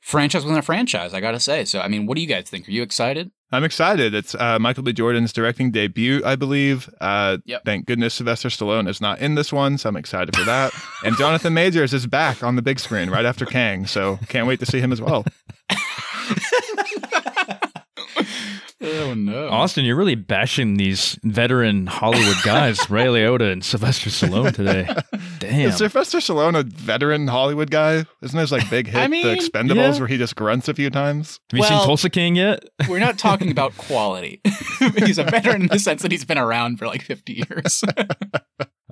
franchise 0.00 0.44
within 0.44 0.58
a 0.58 0.62
franchise, 0.62 1.14
I 1.14 1.20
gotta 1.20 1.40
say. 1.40 1.64
So, 1.64 1.80
I 1.80 1.88
mean, 1.88 2.06
what 2.06 2.16
do 2.16 2.20
you 2.22 2.26
guys 2.26 2.50
think? 2.50 2.68
Are 2.68 2.72
you 2.72 2.82
excited? 2.82 3.30
I'm 3.52 3.64
excited. 3.64 4.14
It's 4.14 4.34
uh, 4.36 4.58
Michael 4.60 4.84
B. 4.84 4.92
Jordan's 4.92 5.32
directing 5.32 5.72
debut, 5.72 6.22
I 6.24 6.36
believe. 6.36 6.88
Uh, 7.00 7.38
Yep. 7.46 7.64
Thank 7.64 7.86
goodness 7.86 8.14
Sylvester 8.14 8.48
Stallone 8.48 8.88
is 8.88 9.00
not 9.00 9.18
in 9.20 9.34
this 9.34 9.52
one, 9.52 9.76
so 9.78 9.88
I'm 9.88 9.96
excited 9.96 10.36
for 10.36 10.44
that. 10.44 10.72
and 11.04 11.16
Jonathan 11.16 11.52
Majors 11.54 11.92
is 11.92 12.06
back 12.06 12.44
on 12.44 12.54
the 12.56 12.62
big 12.62 12.78
screen 12.78 13.10
right 13.10 13.24
after 13.24 13.44
Kang, 13.46 13.86
so 13.86 14.18
can't 14.28 14.46
wait 14.46 14.60
to 14.60 14.66
see 14.66 14.78
him 14.80 14.92
as 14.92 15.00
well. 15.00 15.24
Oh, 19.10 19.14
no. 19.14 19.48
Austin, 19.48 19.84
you're 19.84 19.96
really 19.96 20.14
bashing 20.14 20.74
these 20.74 21.18
veteran 21.22 21.86
Hollywood 21.86 22.36
guys, 22.44 22.78
Ray 22.90 23.06
Liotta 23.06 23.52
and 23.52 23.64
Sylvester 23.64 24.10
Stallone 24.10 24.54
today. 24.54 24.88
Damn. 25.38 25.68
Is 25.68 25.76
Sylvester 25.78 26.18
Stallone 26.18 26.58
a 26.58 26.62
veteran 26.62 27.26
Hollywood 27.28 27.70
guy? 27.70 28.04
Isn't 28.22 28.38
his 28.38 28.52
like 28.52 28.68
big 28.70 28.86
hit 28.88 28.96
I 28.96 29.08
mean, 29.08 29.26
The 29.26 29.34
Expendables 29.34 29.94
yeah. 29.94 29.98
where 29.98 30.08
he 30.08 30.16
just 30.18 30.36
grunts 30.36 30.68
a 30.68 30.74
few 30.74 30.90
times? 30.90 31.40
Have 31.50 31.58
you 31.58 31.60
Well- 31.62 31.78
seen 31.80 31.86
Tulsa 31.86 32.10
King 32.10 32.36
yet? 32.36 32.64
We're 32.88 32.98
not 32.98 33.18
talking 33.18 33.50
about 33.50 33.76
quality. 33.76 34.40
he's 34.96 35.18
a 35.18 35.24
veteran 35.24 35.62
in 35.62 35.68
the 35.68 35.78
sense 35.78 36.02
that 36.02 36.10
he's 36.12 36.24
been 36.24 36.38
around 36.38 36.78
for 36.78 36.86
like 36.86 37.02
50 37.02 37.32
years. 37.32 37.82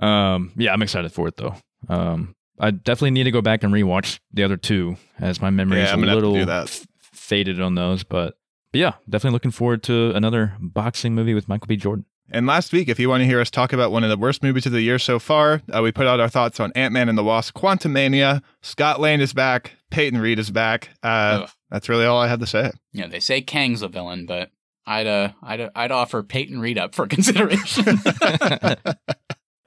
Um, 0.01 0.51
yeah, 0.55 0.73
I'm 0.73 0.81
excited 0.81 1.11
for 1.11 1.27
it 1.27 1.35
though. 1.37 1.55
Um, 1.87 2.35
I 2.59 2.71
definitely 2.71 3.11
need 3.11 3.23
to 3.25 3.31
go 3.31 3.41
back 3.41 3.63
and 3.63 3.73
rewatch 3.73 4.19
the 4.33 4.43
other 4.43 4.57
two 4.57 4.97
as 5.19 5.41
my 5.41 5.49
memory 5.49 5.77
Yeah, 5.79 5.85
is 5.85 5.91
I'm 5.93 5.99
a 5.99 6.01
gonna 6.03 6.11
have 6.13 6.21
to 6.23 6.27
little 6.29 6.45
that. 6.45 6.63
f- 6.63 6.87
faded 7.13 7.61
on 7.61 7.75
those. 7.75 8.03
But, 8.03 8.35
but 8.71 8.79
yeah, 8.79 8.93
definitely 9.09 9.35
looking 9.35 9.51
forward 9.51 9.83
to 9.83 10.11
another 10.15 10.55
boxing 10.59 11.15
movie 11.15 11.33
with 11.33 11.47
Michael 11.47 11.67
B. 11.67 11.75
Jordan. 11.75 12.05
And 12.31 12.45
last 12.45 12.71
week, 12.71 12.89
if 12.89 12.99
you 12.99 13.09
want 13.09 13.21
to 13.21 13.25
hear 13.25 13.41
us 13.41 13.49
talk 13.49 13.73
about 13.73 13.91
one 13.91 14.03
of 14.03 14.09
the 14.09 14.17
worst 14.17 14.43
movies 14.43 14.67
of 14.67 14.71
the 14.71 14.81
year 14.81 14.99
so 14.99 15.17
far, 15.17 15.61
uh, 15.73 15.81
we 15.81 15.91
put 15.91 16.05
out 16.05 16.19
our 16.19 16.29
thoughts 16.29 16.59
on 16.59 16.71
Ant 16.75 16.93
Man 16.93 17.09
and 17.09 17.17
the 17.17 17.23
Wasp, 17.23 17.55
Quantumania. 17.55 18.43
Scott 18.61 18.99
Lang 18.99 19.19
is 19.19 19.33
back. 19.33 19.73
Peyton 19.89 20.19
Reed 20.19 20.37
is 20.37 20.51
back. 20.51 20.89
Uh, 21.01 21.47
that's 21.71 21.89
really 21.89 22.05
all 22.05 22.19
I 22.19 22.27
have 22.27 22.39
to 22.39 22.47
say. 22.47 22.71
Yeah, 22.93 23.07
they 23.07 23.19
say 23.19 23.41
Kang's 23.41 23.81
a 23.81 23.87
villain, 23.87 24.27
but 24.27 24.51
I'd 24.85 25.07
uh, 25.07 25.29
I'd 25.41 25.71
I'd 25.75 25.91
offer 25.91 26.21
Peyton 26.21 26.59
Reed 26.59 26.77
up 26.77 26.93
for 26.93 27.07
consideration. 27.07 27.97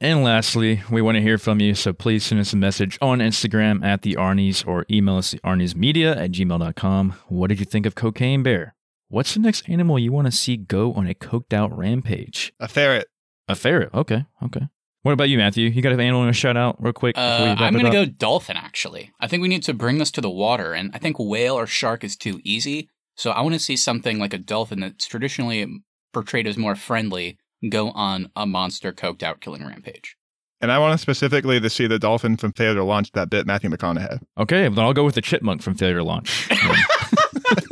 And 0.02 0.24
lastly, 0.24 0.82
we 0.90 1.00
want 1.00 1.14
to 1.14 1.22
hear 1.22 1.38
from 1.38 1.60
you, 1.60 1.76
so 1.76 1.92
please 1.92 2.24
send 2.24 2.40
us 2.40 2.52
a 2.52 2.56
message 2.56 2.98
on 3.00 3.20
Instagram 3.20 3.84
at 3.84 4.02
the 4.02 4.16
Arnies 4.16 4.66
or 4.66 4.84
email 4.90 5.18
us 5.18 5.32
at 5.32 5.40
arniesmedia 5.42 6.16
at 6.16 6.32
gmail.com. 6.32 7.14
What 7.28 7.46
did 7.46 7.60
you 7.60 7.64
think 7.64 7.86
of 7.86 7.94
Cocaine 7.94 8.42
Bear? 8.42 8.74
What's 9.12 9.34
the 9.34 9.40
next 9.40 9.68
animal 9.68 9.98
you 9.98 10.10
want 10.10 10.24
to 10.26 10.32
see 10.32 10.56
go 10.56 10.94
on 10.94 11.06
a 11.06 11.12
coked 11.12 11.52
out 11.52 11.76
rampage? 11.76 12.54
A 12.58 12.66
ferret. 12.66 13.08
A 13.46 13.54
ferret. 13.54 13.90
Okay, 13.92 14.24
okay. 14.42 14.68
What 15.02 15.12
about 15.12 15.28
you, 15.28 15.36
Matthew? 15.36 15.68
You 15.68 15.82
got 15.82 15.92
an 15.92 16.00
animal 16.00 16.24
to 16.24 16.32
shout 16.32 16.56
out 16.56 16.82
real 16.82 16.94
quick? 16.94 17.18
Uh, 17.18 17.54
I'm 17.58 17.74
going 17.74 17.84
to 17.84 17.90
go 17.90 18.06
dolphin, 18.06 18.56
actually. 18.56 19.12
I 19.20 19.26
think 19.26 19.42
we 19.42 19.48
need 19.48 19.64
to 19.64 19.74
bring 19.74 19.98
this 19.98 20.10
to 20.12 20.22
the 20.22 20.30
water, 20.30 20.72
and 20.72 20.90
I 20.94 20.98
think 20.98 21.18
whale 21.18 21.58
or 21.58 21.66
shark 21.66 22.04
is 22.04 22.16
too 22.16 22.40
easy. 22.42 22.88
So 23.14 23.32
I 23.32 23.42
want 23.42 23.52
to 23.52 23.58
see 23.58 23.76
something 23.76 24.18
like 24.18 24.32
a 24.32 24.38
dolphin 24.38 24.80
that's 24.80 25.06
traditionally 25.06 25.82
portrayed 26.14 26.46
as 26.46 26.56
more 26.56 26.74
friendly 26.74 27.36
go 27.68 27.90
on 27.90 28.30
a 28.34 28.46
monster 28.46 28.94
coked 28.94 29.22
out 29.22 29.42
killing 29.42 29.62
rampage. 29.62 30.16
And 30.62 30.72
I 30.72 30.78
want 30.78 30.98
specifically 31.00 31.60
to 31.60 31.68
see 31.68 31.86
the 31.86 31.98
dolphin 31.98 32.38
from 32.38 32.52
Failure 32.52 32.76
to 32.76 32.84
Launch 32.84 33.12
that 33.12 33.28
bit 33.28 33.46
Matthew 33.46 33.68
McConaughey. 33.68 34.22
Okay, 34.38 34.62
then 34.68 34.78
I'll 34.78 34.94
go 34.94 35.04
with 35.04 35.16
the 35.16 35.20
chipmunk 35.20 35.60
from 35.60 35.74
Failure 35.74 35.98
to 35.98 36.04
Launch. 36.04 36.48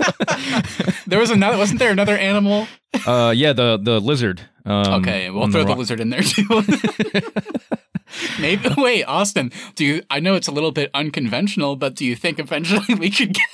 there 1.07 1.19
was 1.19 1.31
another, 1.31 1.59
wasn't 1.59 1.79
there 1.79 1.91
another 1.93 2.17
animal? 2.17 2.67
uh, 3.07 3.33
yeah, 3.37 3.53
the 3.53 3.79
the 3.83 4.01
lizard. 4.01 4.41
Um, 4.65 5.01
okay, 5.01 5.31
we'll 5.31 5.51
throw 5.51 5.63
the 5.63 5.69
rock. 5.69 5.79
lizard 5.79 6.01
in 6.01 6.11
there 6.11 6.23
too. 6.23 6.47
Maybe 8.41 8.69
wait, 8.77 9.05
Austin. 9.05 9.53
Do 9.75 9.85
you? 9.85 10.03
I 10.11 10.21
know 10.21 10.35
it's 10.35 10.49
a 10.49 10.53
little 10.53 10.73
bit 10.73 10.91
unconventional, 10.95 11.77
but 11.77 11.95
do 11.95 12.05
you 12.05 12.17
think 12.17 12.39
eventually 12.39 12.95
we 12.95 13.11
could 13.11 13.35
get? 13.35 13.47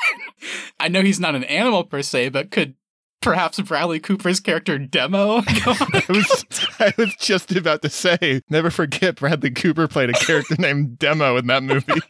I 0.81 0.89
know 0.89 1.03
he's 1.03 1.21
not 1.21 1.35
an 1.35 1.45
animal 1.45 1.85
per 1.85 2.03
se, 2.03 2.31
but 2.31 2.51
could 2.51 2.75
perhaps 3.21 3.61
Bradley 3.61 4.01
Cooper's 4.01 4.41
character 4.41 4.79
Demo? 4.79 5.41
go 5.43 5.71
on 5.73 5.95
a 5.95 6.03
I 6.09 6.13
was, 6.13 6.45
I 6.79 6.93
was 6.97 7.15
just 7.17 7.55
about 7.55 7.83
to 7.83 7.91
say, 7.91 8.43
never 8.49 8.71
forget 8.71 9.17
Bradley 9.17 9.51
Cooper 9.51 9.89
played 9.89 10.11
a 10.11 10.15
character 10.15 10.57
named 10.59 10.99
Demo 10.99 11.37
in 11.37 11.47
that 11.49 11.63
movie. 11.63 12.01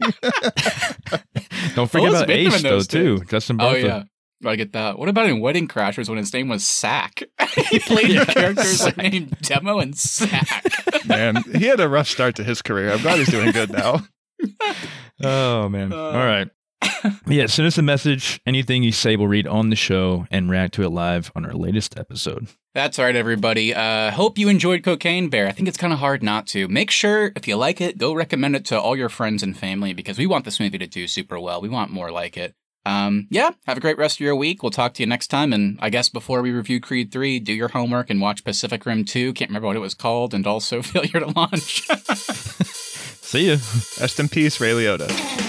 Don't 1.75 1.91
forget 1.91 2.11
was 2.11 2.21
about 2.21 2.29
with 2.29 2.37
him 2.39 2.47
Ace 2.55 2.63
though 2.63 2.69
those 2.71 2.87
too. 2.87 3.19
two? 3.19 3.25
Justin 3.25 3.59
Oh 3.61 3.75
yeah. 3.75 4.05
I 4.45 4.57
get 4.57 4.73
that. 4.73 4.99
What 4.99 5.09
about 5.09 5.27
in 5.29 5.41
Wedding 5.41 5.67
Crashers 5.69 6.09
when 6.09 6.19
his 6.19 6.33
name 6.33 6.49
was 6.49 6.67
Sack? 6.67 7.23
he 7.71 7.79
played 7.81 8.09
Yeah, 8.09 8.25
characters 8.25 8.83
like 8.85 8.95
Sack. 8.97 9.13
named 9.13 9.39
Demo 9.43 9.79
and 9.79 9.97
Sack. 9.97 10.65
Man, 11.07 11.43
he 11.55 11.67
had 11.67 11.81
a 11.81 11.89
rough 11.89 12.09
start 12.09 12.37
to 12.37 12.45
his 12.45 12.61
career. 12.63 12.93
I'm 12.93 13.01
glad 13.03 13.19
he's 13.19 13.29
doing 13.31 13.53
good 13.53 13.73
now. 13.73 14.07
Oh 15.23 15.69
man. 15.69 15.93
Uh. 15.93 15.97
All 15.97 16.13
right. 16.27 16.49
yeah, 17.27 17.47
send 17.47 17.67
us 17.67 17.79
a 17.79 17.83
message. 17.83 18.41
Anything 18.47 18.83
you 18.83 18.93
say, 18.93 19.17
we'll 19.17 19.29
read 19.29 19.47
on 19.47 19.71
the 19.71 19.77
show 19.77 20.27
and 20.31 20.51
react 20.51 20.75
to 20.75 20.83
it 20.83 20.91
live 20.91 21.33
on 21.35 21.47
our 21.47 21.55
latest 21.55 21.99
episode. 21.99 22.49
That's 22.75 22.99
all 22.99 23.07
right, 23.07 23.17
everybody. 23.17 23.75
Uh, 23.75 24.11
hope 24.11 24.37
you 24.39 24.49
enjoyed 24.51 24.83
Cocaine 24.85 25.31
Bear. 25.31 25.47
I 25.49 25.53
think 25.53 25.69
it's 25.69 25.79
kind 25.79 25.93
of 25.95 25.99
hard 26.01 26.23
not 26.23 26.47
to. 26.49 26.69
Make 26.69 26.91
sure, 26.91 27.33
if 27.35 27.49
you 27.49 27.57
like 27.57 27.81
it, 27.81 27.97
go 27.97 28.13
recommend 28.13 28.55
it 28.57 28.67
to 28.67 28.79
all 28.79 28.95
your 28.95 29.09
friends 29.09 29.43
and 29.43 29.57
family 29.57 29.95
because 29.95 30.19
we 30.19 30.27
want 30.27 30.45
this 30.45 30.61
movie 30.61 30.77
to 30.79 30.87
do 30.87 31.09
super 31.09 31.41
well. 31.41 31.63
We 31.63 31.71
want 31.71 31.91
more 31.91 32.11
like 32.11 32.37
it. 32.37 32.55
Um, 32.87 33.27
yeah, 33.31 33.51
have 33.67 33.77
a 33.77 33.81
great 33.81 33.99
rest 33.99 34.17
of 34.17 34.21
your 34.21 34.37
week. 34.37 34.63
We'll 34.63 34.71
talk 34.71 34.95
to 34.95 35.03
you 35.03 35.09
next 35.09 35.27
time. 35.27 35.53
And 35.53 35.77
I 35.83 35.91
guess 35.91 36.09
before 36.09 36.41
we 36.41 36.53
review 36.53 36.81
Creed 36.81 37.11
3, 37.11 37.41
do 37.41 37.53
your 37.53 37.69
homework 37.69 38.11
and 38.11 38.21
watch 38.21 38.45
Pacific 38.45 38.87
Rim 38.87 39.05
2. 39.05 39.33
Can't 39.33 39.51
remember 39.51 39.67
what 39.67 39.77
it 39.77 39.81
was 39.81 39.95
called. 39.95 40.33
And 40.33 40.47
also 40.47 40.83
Failure 40.83 41.21
to 41.21 41.27
Launch. 41.27 41.89
See 43.27 43.47
you. 43.47 43.57
Rest 44.01 44.21
in 44.21 44.29
peace, 44.29 44.61
Ray 44.61 44.71
Liotta. 44.71 45.46